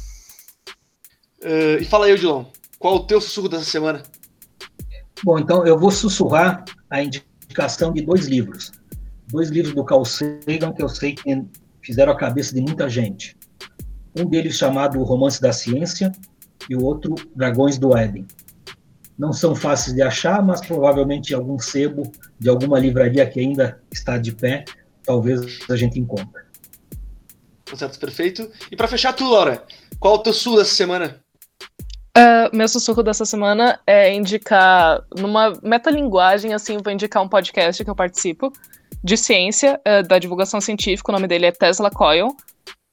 Uh, 1.41 1.81
e 1.81 1.85
fala 1.85 2.05
aí, 2.05 2.13
Odilon, 2.13 2.45
qual 2.77 2.97
o 2.97 3.07
teu 3.07 3.19
sussurro 3.19 3.49
dessa 3.49 3.65
semana? 3.65 4.03
Bom, 5.23 5.39
então 5.39 5.65
eu 5.65 5.77
vou 5.77 5.91
sussurrar 5.91 6.63
a 6.89 7.01
indicação 7.01 7.93
de 7.93 8.01
dois 8.01 8.27
livros. 8.27 8.71
Dois 9.27 9.49
livros 9.49 9.73
do 9.73 9.83
Carl 9.83 10.05
Sagan 10.05 10.73
que 10.73 10.83
eu 10.83 10.89
sei 10.89 11.15
que 11.15 11.43
fizeram 11.81 12.11
a 12.11 12.17
cabeça 12.17 12.53
de 12.53 12.61
muita 12.61 12.89
gente. 12.89 13.35
Um 14.17 14.25
deles 14.25 14.55
chamado 14.55 15.01
Romance 15.03 15.41
da 15.41 15.51
Ciência, 15.51 16.11
e 16.69 16.75
o 16.75 16.83
outro 16.83 17.15
Dragões 17.35 17.77
do 17.77 17.95
Éden. 17.95 18.25
Não 19.17 19.31
são 19.31 19.55
fáceis 19.55 19.95
de 19.95 20.01
achar, 20.01 20.43
mas 20.43 20.65
provavelmente 20.65 21.33
algum 21.33 21.57
sebo 21.57 22.11
de 22.37 22.49
alguma 22.49 22.79
livraria 22.79 23.25
que 23.25 23.39
ainda 23.39 23.81
está 23.91 24.17
de 24.17 24.33
pé, 24.33 24.65
talvez 25.03 25.59
a 25.69 25.75
gente 25.75 25.99
encontre. 25.99 26.43
Tá 27.63 27.77
certo, 27.77 27.99
perfeito. 27.99 28.51
E 28.71 28.75
para 28.75 28.87
fechar 28.87 29.13
tu, 29.13 29.29
Laura, 29.29 29.63
qual 29.99 30.15
é 30.15 30.17
o 30.17 30.21
teu 30.21 30.33
sul 30.33 30.57
dessa 30.57 30.75
semana? 30.75 31.24
Uh, 32.17 32.55
meu 32.55 32.67
sussurro 32.69 33.03
dessa 33.03 33.25
semana 33.25 33.77
é 33.85 34.13
indicar, 34.13 35.03
numa 35.17 35.51
metalinguagem, 35.61 36.53
assim, 36.53 36.77
vou 36.81 36.93
indicar 36.93 37.21
um 37.21 37.27
podcast 37.27 37.83
que 37.83 37.89
eu 37.89 37.95
participo, 37.95 38.53
de 39.03 39.17
ciência, 39.17 39.81
uh, 39.85 40.07
da 40.07 40.17
divulgação 40.17 40.61
científica, 40.61 41.11
o 41.11 41.13
nome 41.13 41.27
dele 41.27 41.47
é 41.47 41.51
Tesla 41.51 41.91
Coil. 41.91 42.27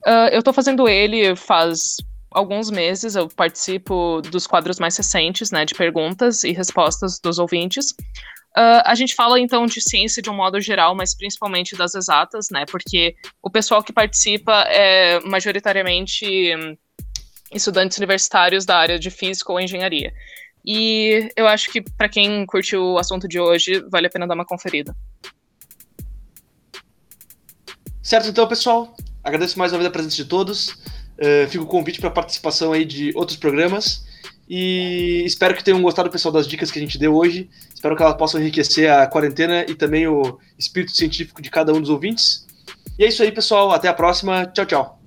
Uh, 0.05 0.29
eu 0.33 0.43
tô 0.43 0.53
fazendo 0.53 0.89
ele 0.89 1.37
faz 1.37 1.99
alguns 2.33 2.69
meses, 2.69 3.15
eu 3.15 3.29
participo 3.29 4.21
dos 4.23 4.45
quadros 4.45 4.81
mais 4.81 4.97
recentes, 4.97 5.53
né, 5.53 5.65
de 5.65 5.75
perguntas 5.75 6.43
e 6.43 6.51
respostas 6.51 7.21
dos 7.23 7.39
ouvintes. 7.39 7.95
A 8.55 8.95
gente 8.95 9.15
fala 9.15 9.41
então 9.41 9.65
de 9.65 9.81
ciência 9.81 10.21
de 10.21 10.29
um 10.29 10.35
modo 10.35 10.61
geral, 10.61 10.95
mas 10.95 11.17
principalmente 11.17 11.75
das 11.75 11.95
exatas, 11.95 12.49
né? 12.51 12.67
Porque 12.71 13.15
o 13.43 13.51
pessoal 13.51 13.83
que 13.83 13.95
participa 13.95 14.53
é 14.69 15.21
majoritariamente 15.21 16.55
hum, 16.55 16.77
estudantes 17.53 17.99
universitários 17.99 18.65
da 18.65 18.77
área 18.77 18.99
de 18.99 19.11
física 19.11 19.53
ou 19.53 19.61
engenharia. 19.61 20.13
E 20.65 21.31
eu 21.37 21.47
acho 21.49 21.71
que 21.73 21.81
para 21.81 22.09
quem 22.09 22.47
curte 22.47 22.77
o 22.77 22.99
assunto 22.99 23.27
de 23.27 23.41
hoje, 23.41 23.85
vale 23.91 24.07
a 24.07 24.11
pena 24.11 24.27
dar 24.27 24.35
uma 24.35 24.45
conferida. 24.45 24.95
Certo, 28.03 28.29
então, 28.29 28.47
pessoal. 28.47 28.95
Agradeço 29.23 29.59
mais 29.59 29.73
uma 29.73 29.79
vez 29.79 29.89
a 29.89 29.93
presença 29.93 30.17
de 30.17 30.25
todos. 30.25 30.69
Uh, 31.19 31.49
fica 31.49 31.63
o 31.63 31.67
convite 31.67 32.01
para 32.01 32.11
participação 32.11 32.73
aí 32.73 32.85
de 32.85 33.13
outros 33.15 33.37
programas. 33.37 34.05
E 34.49 35.23
espero 35.25 35.55
que 35.55 35.65
tenham 35.65 35.81
gostado, 35.81 36.11
pessoal, 36.11 36.33
das 36.33 36.47
dicas 36.47 36.71
que 36.71 36.79
a 36.79 36.83
gente 36.83 36.99
deu 36.99 37.15
hoje. 37.15 37.49
Espero 37.75 37.97
que 37.97 38.03
elas 38.03 38.17
possam 38.17 38.41
enriquecer 38.41 38.91
a 38.91 39.07
quarentena 39.07 39.65
e 39.69 39.75
também 39.75 40.07
o 40.07 40.39
espírito 40.59 40.95
científico 40.95 41.41
de 41.41 41.51
cada 41.51 41.73
um 41.73 41.81
dos 41.81 41.91
ouvintes. 41.91 42.47
E 42.99 43.05
é 43.05 43.09
isso 43.09 43.23
aí, 43.23 43.33
pessoal. 43.33 43.71
Até 43.73 43.89
a 43.89 43.95
próxima. 43.95 44.47
Tchau, 44.47 44.67
tchau. 44.67 45.02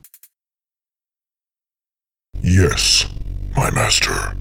Yes, 2.42 3.06
my 3.56 3.70
master. 3.72 4.36